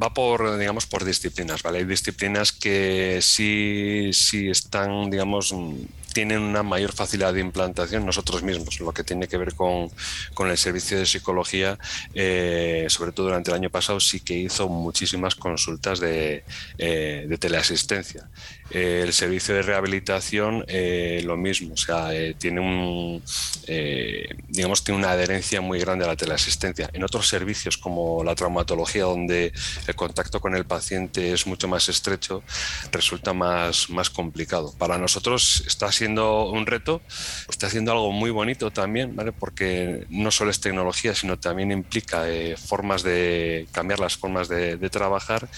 va 0.00 0.14
por, 0.14 0.56
digamos, 0.56 0.86
por 0.86 1.04
disciplinas, 1.04 1.64
¿vale? 1.64 1.78
Hay 1.78 1.84
disciplinas 1.84 2.52
que 2.52 3.18
sí, 3.22 4.10
sí 4.12 4.48
están, 4.48 5.10
digamos, 5.10 5.52
tienen 6.12 6.40
una 6.40 6.62
mayor 6.62 6.92
facilidad 6.92 7.34
de 7.34 7.40
implantación 7.40 8.04
nosotros 8.06 8.42
mismos, 8.42 8.80
lo 8.80 8.92
que 8.92 9.04
tiene 9.04 9.28
que 9.28 9.36
ver 9.36 9.54
con, 9.54 9.90
con 10.34 10.50
el 10.50 10.58
servicio 10.58 10.98
de 10.98 11.06
psicología, 11.06 11.78
eh, 12.14 12.86
sobre 12.88 13.12
todo 13.12 13.26
durante 13.26 13.50
el 13.50 13.56
año 13.56 13.70
pasado, 13.70 14.00
sí 14.00 14.20
que 14.20 14.34
hizo 14.34 14.68
muchísimas 14.68 15.34
consultas 15.34 16.00
de, 16.00 16.44
eh, 16.78 17.26
de 17.28 17.38
teleasistencia. 17.38 18.28
Eh, 18.70 19.02
el 19.04 19.12
servicio 19.12 19.54
de 19.54 19.62
rehabilitación, 19.62 20.64
lo 21.24 21.36
mismo, 21.36 21.74
o 21.74 21.76
sea, 21.76 22.08
tiene 22.38 22.60
un, 22.60 23.22
digamos, 24.48 24.82
tiene 24.82 24.98
una 24.98 25.10
adherencia 25.12 25.60
muy 25.60 25.78
grande 25.78 26.04
a 26.04 26.08
la 26.08 26.16
teleasistencia. 26.16 26.88
En 26.92 27.04
otros 27.04 27.28
servicios 27.28 27.76
como 27.76 28.24
la 28.24 28.34
traumatología, 28.34 29.04
donde 29.04 29.52
el 29.86 29.94
contacto 29.94 30.40
con 30.40 30.54
el 30.54 30.64
paciente 30.64 31.32
es 31.32 31.46
mucho 31.46 31.68
más 31.68 31.88
estrecho, 31.88 32.42
resulta 32.90 33.32
más, 33.32 33.90
más 33.90 34.08
complicado. 34.08 34.72
Para 34.78 34.96
nosotros 34.96 35.62
está 35.66 35.92
siendo 35.92 36.01
un 36.08 36.66
reto, 36.66 37.00
está 37.48 37.66
haciendo 37.66 37.92
algo 37.92 38.12
muy 38.12 38.30
bonito 38.30 38.70
también, 38.70 39.14
¿vale? 39.14 39.32
porque 39.32 40.06
no 40.10 40.30
solo 40.30 40.50
es 40.50 40.60
tecnología, 40.60 41.14
sino 41.14 41.38
también 41.38 41.70
implica 41.70 42.28
eh, 42.28 42.56
formas 42.56 43.02
de 43.02 43.66
cambiar 43.72 44.00
las 44.00 44.16
formas 44.16 44.48
de, 44.48 44.78
trabajar 44.92 45.48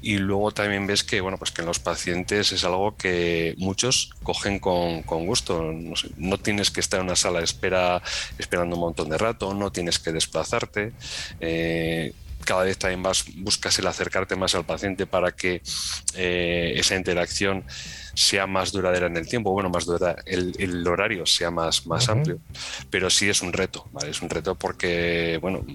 y 0.00 0.18
luego 0.18 0.52
también 0.52 0.86
ves 0.86 1.02
que, 1.02 1.20
bueno, 1.20 1.38
pues 1.38 1.50
que 1.50 1.62
en 1.62 1.66
los 1.66 1.80
pacientes 1.80 2.52
es 2.52 2.62
algo 2.62 2.96
que 2.96 3.54
muchos 3.58 4.10
cogen 4.22 4.60
con, 4.60 5.02
gusto. 5.02 5.72
No, 6.16 6.38
tienes 6.38 6.70
que 6.70 6.80
estar 6.80 7.00
en 7.00 7.06
una 7.06 7.16
sala 7.16 7.38
de 7.38 7.44
espera 7.44 8.00
esperando 8.38 8.76
un 8.76 8.82
montón 8.82 9.08
de 9.08 9.18
rato, 9.18 9.54
no 9.54 9.72
tienes 9.72 9.98
que 9.98 10.12
desplazarte. 10.12 10.92
Eh, 11.40 12.12
cada 12.46 12.62
vez 12.62 12.78
también 12.78 13.02
vas, 13.02 13.24
buscas 13.34 13.78
el 13.78 13.86
acercarte 13.86 14.36
más 14.36 14.54
al 14.54 14.64
paciente 14.64 15.06
para 15.06 15.32
que 15.32 15.60
eh, 16.14 16.72
esa 16.76 16.96
interacción 16.96 17.64
sea 18.14 18.46
más 18.46 18.72
duradera 18.72 19.08
en 19.08 19.16
el 19.18 19.28
tiempo, 19.28 19.50
bueno, 19.50 19.68
más 19.68 19.84
duradera, 19.84 20.22
el, 20.24 20.86
horario 20.86 21.26
sea 21.26 21.50
más, 21.50 21.86
más 21.86 22.08
amplio, 22.08 22.38
pero 22.88 23.10
sí 23.10 23.28
es 23.28 23.42
un 23.42 23.52
reto, 23.52 23.86
¿vale? 23.92 24.10
Es 24.10 24.22
un 24.22 24.30
reto 24.30 24.54
porque, 24.54 25.38
bueno, 25.42 25.66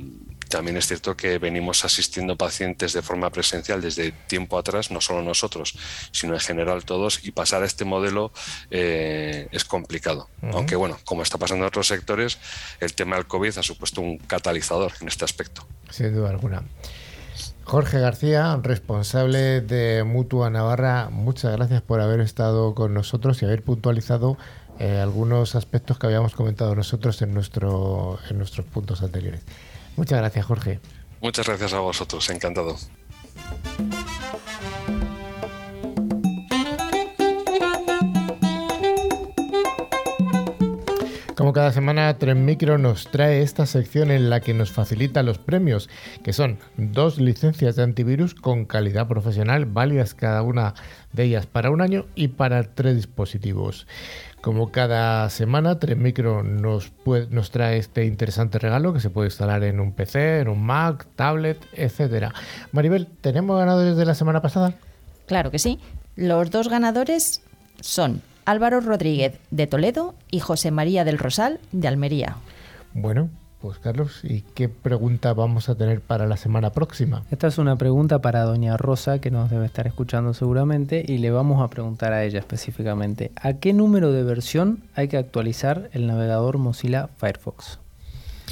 también 0.52 0.78
es 0.78 0.86
cierto 0.86 1.18
que 1.18 1.40
venimos 1.40 1.84
asistiendo 1.84 2.36
pacientes 2.36 2.94
de 2.94 3.02
forma 3.02 3.32
presencial 3.32 3.82
desde 3.82 4.12
tiempo 4.12 4.60
atrás, 4.60 4.92
no 4.92 5.02
solo 5.02 5.24
nosotros, 5.24 5.76
sino 6.12 6.36
en 6.36 6.40
general 6.40 6.86
todos, 6.86 7.26
y 7.26 7.32
pasar 7.32 7.64
a 7.64 7.66
este 7.66 7.86
modelo 7.86 8.32
eh, 8.70 9.48
es 9.52 9.66
complicado. 9.66 10.30
Aunque 10.54 10.76
bueno, 10.76 11.00
como 11.06 11.24
está 11.24 11.40
pasando 11.40 11.64
en 11.66 11.70
otros 11.70 11.88
sectores, 11.88 12.38
el 12.80 12.94
tema 12.94 13.16
del 13.16 13.26
COVID 13.26 13.58
ha 13.58 13.64
supuesto 13.64 14.02
un 14.02 14.18
catalizador 14.20 14.92
en 15.02 15.08
este 15.08 15.26
aspecto. 15.26 15.66
Sin 15.90 16.14
duda 16.14 16.30
alguna. 16.30 16.64
Jorge 17.64 18.00
García, 18.00 18.60
responsable 18.62 19.62
de 19.62 20.04
Mutua 20.04 20.50
Navarra, 20.50 21.10
muchas 21.10 21.56
gracias 21.56 21.82
por 21.82 22.02
haber 22.02 22.20
estado 22.20 22.76
con 22.76 22.94
nosotros 22.94 23.42
y 23.42 23.46
haber 23.46 23.64
puntualizado 23.64 24.38
eh, 24.80 25.00
algunos 25.00 25.56
aspectos 25.56 25.98
que 25.98 26.08
habíamos 26.08 26.34
comentado 26.36 26.76
nosotros 26.76 27.22
en, 27.22 27.34
nuestro, 27.34 28.20
en 28.30 28.38
nuestros 28.38 28.66
puntos 28.66 29.02
anteriores. 29.02 29.42
Muchas 30.02 30.18
gracias, 30.18 30.46
Jorge. 30.48 30.80
Muchas 31.22 31.46
gracias 31.46 31.74
a 31.74 31.80
vosotros, 31.80 32.28
encantado. 32.32 32.76
Como 41.42 41.54
cada 41.54 41.72
semana, 41.72 42.16
Tren 42.20 42.46
Micro 42.46 42.78
nos 42.78 43.08
trae 43.08 43.42
esta 43.42 43.66
sección 43.66 44.12
en 44.12 44.30
la 44.30 44.42
que 44.42 44.54
nos 44.54 44.72
facilita 44.72 45.24
los 45.24 45.40
premios, 45.40 45.90
que 46.22 46.34
son 46.34 46.60
dos 46.78 47.18
licencias 47.18 47.76
de 47.76 47.82
antivirus 47.82 48.36
con 48.36 48.66
calidad 48.66 49.08
profesional, 49.08 49.66
válidas 49.66 50.14
cada 50.14 50.44
una 50.44 50.76
de 51.14 51.24
ellas 51.24 51.48
para 51.48 51.72
un 51.72 51.82
año 51.82 52.06
y 52.14 52.28
para 52.28 52.62
tres 52.76 52.96
dispositivos. 52.96 53.88
Como 54.42 54.72
cada 54.72 55.28
semana, 55.32 55.80
Tren 55.80 56.04
Micro 56.04 56.44
nos, 56.44 56.92
nos 57.32 57.50
trae 57.50 57.80
este 57.80 58.06
interesante 58.06 58.60
regalo 58.60 58.94
que 58.94 59.00
se 59.00 59.10
puede 59.10 59.30
instalar 59.30 59.64
en 59.64 59.80
un 59.80 59.94
PC, 59.94 60.42
en 60.42 60.48
un 60.48 60.64
Mac, 60.64 61.08
tablet, 61.16 61.58
etc. 61.74 62.36
Maribel, 62.72 63.08
¿tenemos 63.20 63.58
ganadores 63.58 63.98
de 63.98 64.06
la 64.06 64.14
semana 64.14 64.44
pasada? 64.44 64.76
Claro 65.26 65.50
que 65.50 65.58
sí. 65.58 65.80
Los 66.16 66.52
dos 66.52 66.70
ganadores 66.70 67.42
son 67.80 68.22
Álvaro 68.46 68.82
Rodríguez 68.82 69.40
de 69.52 69.68
Toledo 69.68 70.16
y 70.30 70.40
José 70.40 70.72
María 70.72 71.04
del 71.04 71.18
Rosal 71.18 71.60
de 71.72 71.88
Almería. 71.88 72.38
Bueno, 72.94 73.30
pues 73.62 73.78
Carlos, 73.78 74.22
¿y 74.24 74.42
qué 74.42 74.70
pregunta 74.70 75.34
vamos 75.34 75.70
a 75.70 75.76
tener 75.76 76.02
para 76.02 76.26
la 76.26 76.36
semana 76.36 76.72
próxima? 76.72 77.24
Esta 77.30 77.48
es 77.48 77.60
una 77.60 77.76
pregunta 77.76 78.20
para 78.20 78.44
doña 78.44 78.76
Rosa 78.76 79.20
que 79.20 79.30
nos 79.30 79.52
debe 79.52 79.68
estar 79.68 79.86
escuchando 79.86 80.34
seguramente 80.34 81.06
y 81.08 81.20
le 81.20 81.30
vamos 81.30 81.62
a 81.62 81.70
preguntar 81.70 82.12
a 82.12 82.24
ella 82.24 82.40
específicamente, 82.40 83.32
¿a 83.36 83.54
qué 83.54 83.74
número 83.74 84.12
de 84.12 84.24
versión 84.24 84.84
hay 84.96 85.10
que 85.10 85.18
actualizar 85.18 85.90
el 85.94 86.08
navegador 86.08 86.58
Mozilla 86.58 87.10
Firefox? 87.18 87.81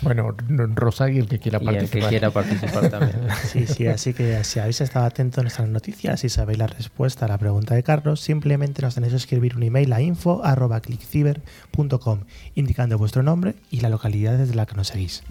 Bueno, 0.02 0.34
Rosa 0.76 1.10
y 1.10 1.18
el 1.18 1.28
que 1.28 1.40
quiera 1.40 1.60
participar. 1.60 1.98
el 1.98 2.04
que 2.04 2.10
quiera 2.10 2.32
participar 2.32 2.90
también. 2.90 3.20
sí, 3.44 3.68
sí, 3.68 3.88
así 3.88 4.14
que 4.14 4.42
si 4.44 4.60
habéis 4.60 4.82
estado 4.82 5.06
atentos 5.06 5.40
a 5.40 5.42
nuestras 5.42 5.68
noticias 5.68 6.24
y 6.24 6.30
sabéis 6.30 6.60
la 6.60 6.68
respuesta 6.68 7.26
a 7.26 7.28
la 7.28 7.38
pregunta 7.38 7.76
de 7.76 7.84
Carlos, 7.84 8.22
simplemente 8.22 8.82
nos 8.82 8.96
tenéis 8.96 9.12
que 9.14 9.18
escribir 9.18 9.58
un 9.58 9.64
email 9.64 9.92
a 9.94 10.02
info.clickciber.com 10.02 12.20
indicando 12.56 12.98
vuestro 12.98 13.24
nombre 13.24 13.56
y 13.70 13.82
la 13.82 13.90
localidad 13.90 14.38
desde 14.38 14.56
la 14.56 14.66
que 14.66 14.76
nos 14.76 14.88
seguís. 14.88 15.24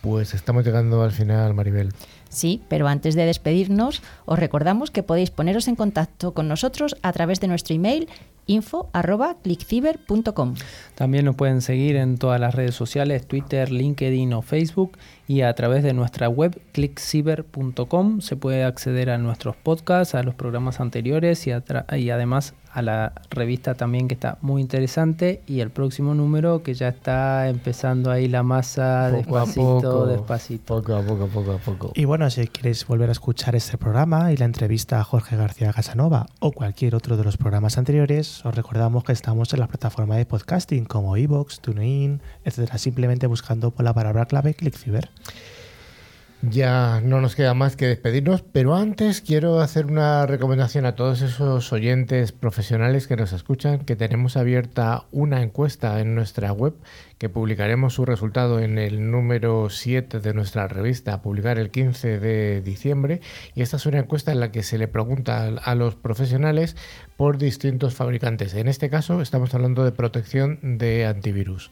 Pues 0.00 0.32
estamos 0.32 0.64
llegando 0.64 1.02
al 1.02 1.12
final, 1.12 1.52
Maribel. 1.52 1.92
Sí, 2.30 2.62
pero 2.68 2.88
antes 2.88 3.14
de 3.14 3.26
despedirnos, 3.26 4.02
os 4.24 4.38
recordamos 4.38 4.90
que 4.90 5.02
podéis 5.02 5.30
poneros 5.30 5.68
en 5.68 5.76
contacto 5.76 6.32
con 6.32 6.48
nosotros 6.48 6.96
a 7.02 7.12
través 7.12 7.38
de 7.40 7.48
nuestro 7.48 7.74
email 7.74 8.08
info.clickciber.com. 8.50 10.54
También 10.94 11.24
nos 11.24 11.34
pueden 11.36 11.62
seguir 11.62 11.96
en 11.96 12.18
todas 12.18 12.38
las 12.40 12.54
redes 12.54 12.74
sociales, 12.74 13.26
Twitter, 13.26 13.70
LinkedIn 13.70 14.34
o 14.34 14.42
Facebook 14.42 14.98
y 15.28 15.42
a 15.42 15.54
través 15.54 15.84
de 15.84 15.94
nuestra 15.94 16.28
web 16.28 16.60
clickciber.com 16.72 18.20
se 18.20 18.36
puede 18.36 18.64
acceder 18.64 19.10
a 19.10 19.18
nuestros 19.18 19.56
podcasts, 19.56 20.14
a 20.14 20.22
los 20.22 20.34
programas 20.34 20.80
anteriores 20.80 21.46
y, 21.46 21.52
y 21.96 22.10
además 22.10 22.54
a 22.72 22.82
la 22.82 23.12
revista 23.30 23.74
también 23.74 24.08
que 24.08 24.14
está 24.14 24.38
muy 24.40 24.62
interesante 24.62 25.42
y 25.46 25.60
el 25.60 25.70
próximo 25.70 26.14
número 26.14 26.62
que 26.62 26.74
ya 26.74 26.88
está 26.88 27.48
empezando 27.48 28.10
ahí 28.10 28.28
la 28.28 28.42
masa 28.42 29.10
Poco 29.12 29.36
a 29.36 29.40
despacito, 29.40 29.80
poco, 29.80 30.06
despacito. 30.06 30.76
Poco 30.76 30.94
a 30.94 31.02
poco, 31.02 31.26
poco 31.26 31.52
a 31.52 31.58
poco. 31.58 31.92
Y 31.94 32.04
bueno, 32.04 32.30
si 32.30 32.46
quieres 32.46 32.86
volver 32.86 33.08
a 33.08 33.12
escuchar 33.12 33.56
este 33.56 33.76
programa 33.78 34.32
y 34.32 34.36
la 34.36 34.44
entrevista 34.44 35.00
a 35.00 35.04
Jorge 35.04 35.36
García 35.36 35.72
Casanova 35.72 36.26
o 36.38 36.52
cualquier 36.52 36.94
otro 36.94 37.16
de 37.16 37.24
los 37.24 37.36
programas 37.36 37.78
anteriores, 37.78 38.44
os 38.44 38.54
recordamos 38.54 39.04
que 39.04 39.12
estamos 39.12 39.52
en 39.52 39.60
la 39.60 39.66
plataforma 39.66 40.16
de 40.16 40.26
podcasting 40.26 40.84
como 40.84 41.16
iVoox, 41.16 41.60
TuneIn, 41.60 42.20
etcétera, 42.44 42.78
simplemente 42.78 43.26
buscando 43.26 43.70
por 43.70 43.84
la 43.84 43.94
palabra 43.94 44.26
clave 44.26 44.54
ClickCiber. 44.54 45.10
Ya 46.42 47.02
no 47.02 47.20
nos 47.20 47.36
queda 47.36 47.52
más 47.52 47.76
que 47.76 47.86
despedirnos, 47.86 48.40
pero 48.40 48.74
antes 48.74 49.20
quiero 49.20 49.60
hacer 49.60 49.84
una 49.84 50.24
recomendación 50.24 50.86
a 50.86 50.94
todos 50.94 51.20
esos 51.20 51.70
oyentes 51.70 52.32
profesionales 52.32 53.06
que 53.06 53.16
nos 53.16 53.34
escuchan, 53.34 53.80
que 53.80 53.94
tenemos 53.94 54.38
abierta 54.38 55.04
una 55.12 55.42
encuesta 55.42 56.00
en 56.00 56.14
nuestra 56.14 56.50
web, 56.52 56.72
que 57.18 57.28
publicaremos 57.28 57.92
su 57.92 58.06
resultado 58.06 58.58
en 58.58 58.78
el 58.78 59.10
número 59.10 59.68
7 59.68 60.20
de 60.20 60.32
nuestra 60.32 60.66
revista, 60.66 61.12
a 61.12 61.20
publicar 61.20 61.58
el 61.58 61.70
15 61.70 62.18
de 62.18 62.62
diciembre, 62.62 63.20
y 63.54 63.60
esta 63.60 63.76
es 63.76 63.84
una 63.84 63.98
encuesta 63.98 64.32
en 64.32 64.40
la 64.40 64.50
que 64.50 64.62
se 64.62 64.78
le 64.78 64.88
pregunta 64.88 65.46
a 65.46 65.74
los 65.74 65.94
profesionales 65.94 66.74
por 67.18 67.36
distintos 67.36 67.94
fabricantes. 67.94 68.54
En 68.54 68.66
este 68.66 68.88
caso 68.88 69.20
estamos 69.20 69.54
hablando 69.54 69.84
de 69.84 69.92
protección 69.92 70.58
de 70.78 71.04
antivirus 71.04 71.70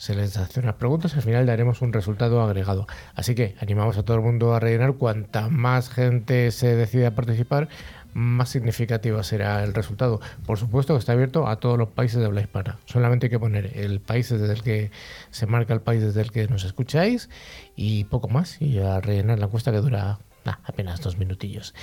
se 0.00 0.14
les 0.14 0.38
hace 0.38 0.60
unas 0.60 0.76
preguntas 0.76 1.12
y 1.12 1.16
al 1.16 1.22
final 1.22 1.44
daremos 1.44 1.82
un 1.82 1.92
resultado 1.92 2.40
agregado. 2.40 2.86
Así 3.14 3.34
que 3.34 3.54
animamos 3.60 3.98
a 3.98 4.02
todo 4.02 4.16
el 4.16 4.22
mundo 4.22 4.54
a 4.54 4.58
rellenar. 4.58 4.94
Cuanta 4.94 5.50
más 5.50 5.90
gente 5.90 6.50
se 6.52 6.74
decida 6.74 7.08
a 7.08 7.10
participar, 7.10 7.68
más 8.14 8.48
significativo 8.48 9.22
será 9.22 9.62
el 9.62 9.74
resultado. 9.74 10.18
Por 10.46 10.56
supuesto 10.56 10.94
que 10.94 11.00
está 11.00 11.12
abierto 11.12 11.46
a 11.46 11.56
todos 11.56 11.76
los 11.76 11.90
países 11.90 12.18
de 12.18 12.24
habla 12.24 12.40
hispana. 12.40 12.78
Solamente 12.86 13.26
hay 13.26 13.30
que 13.30 13.38
poner 13.38 13.76
el 13.76 14.00
país 14.00 14.30
desde 14.30 14.50
el 14.50 14.62
que 14.62 14.90
se 15.32 15.44
marca 15.44 15.74
el 15.74 15.82
país 15.82 16.02
desde 16.02 16.22
el 16.22 16.32
que 16.32 16.48
nos 16.48 16.64
escucháis 16.64 17.28
y 17.76 18.04
poco 18.04 18.28
más. 18.28 18.62
Y 18.62 18.78
a 18.78 19.02
rellenar 19.02 19.38
la 19.38 19.46
encuesta 19.46 19.70
que 19.70 19.82
dura 19.82 20.18
nah, 20.46 20.56
apenas 20.64 21.02
dos 21.02 21.18
minutillos. 21.18 21.74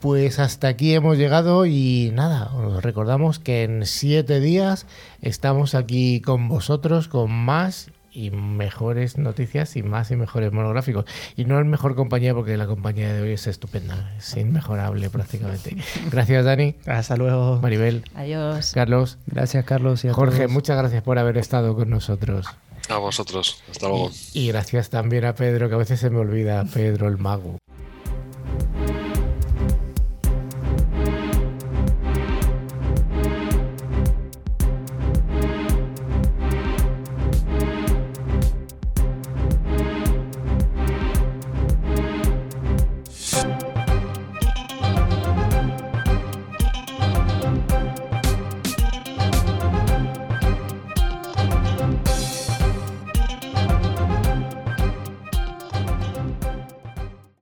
Pues 0.00 0.38
hasta 0.38 0.68
aquí 0.68 0.94
hemos 0.94 1.18
llegado 1.18 1.66
y 1.66 2.10
nada, 2.14 2.50
os 2.54 2.82
recordamos 2.82 3.38
que 3.38 3.64
en 3.64 3.84
siete 3.84 4.40
días 4.40 4.86
estamos 5.20 5.74
aquí 5.74 6.22
con 6.22 6.48
vosotros 6.48 7.06
con 7.06 7.30
más 7.30 7.90
y 8.10 8.30
mejores 8.30 9.18
noticias 9.18 9.76
y 9.76 9.82
más 9.82 10.10
y 10.10 10.16
mejores 10.16 10.52
monográficos. 10.52 11.04
Y 11.36 11.44
no 11.44 11.60
es 11.60 11.66
mejor 11.66 11.96
compañía 11.96 12.34
porque 12.34 12.56
la 12.56 12.66
compañía 12.66 13.12
de 13.12 13.20
hoy 13.20 13.32
es 13.32 13.46
estupenda, 13.46 14.14
es 14.16 14.34
inmejorable 14.38 15.10
prácticamente. 15.10 15.76
Gracias 16.10 16.46
Dani. 16.46 16.76
Hasta 16.86 17.16
luego. 17.16 17.58
Maribel. 17.60 18.02
Adiós. 18.14 18.72
Carlos. 18.72 19.18
Gracias 19.26 19.66
Carlos 19.66 20.02
y 20.04 20.08
a 20.08 20.14
Jorge, 20.14 20.38
todos. 20.38 20.50
muchas 20.50 20.78
gracias 20.78 21.02
por 21.02 21.18
haber 21.18 21.36
estado 21.36 21.74
con 21.76 21.90
nosotros. 21.90 22.46
A 22.88 22.96
vosotros. 22.96 23.62
Hasta 23.70 23.86
luego. 23.86 24.10
Y 24.32 24.48
gracias 24.48 24.88
también 24.88 25.26
a 25.26 25.34
Pedro, 25.34 25.68
que 25.68 25.74
a 25.74 25.78
veces 25.78 26.00
se 26.00 26.08
me 26.08 26.18
olvida, 26.20 26.64
Pedro 26.72 27.06
el 27.06 27.18
mago. 27.18 27.58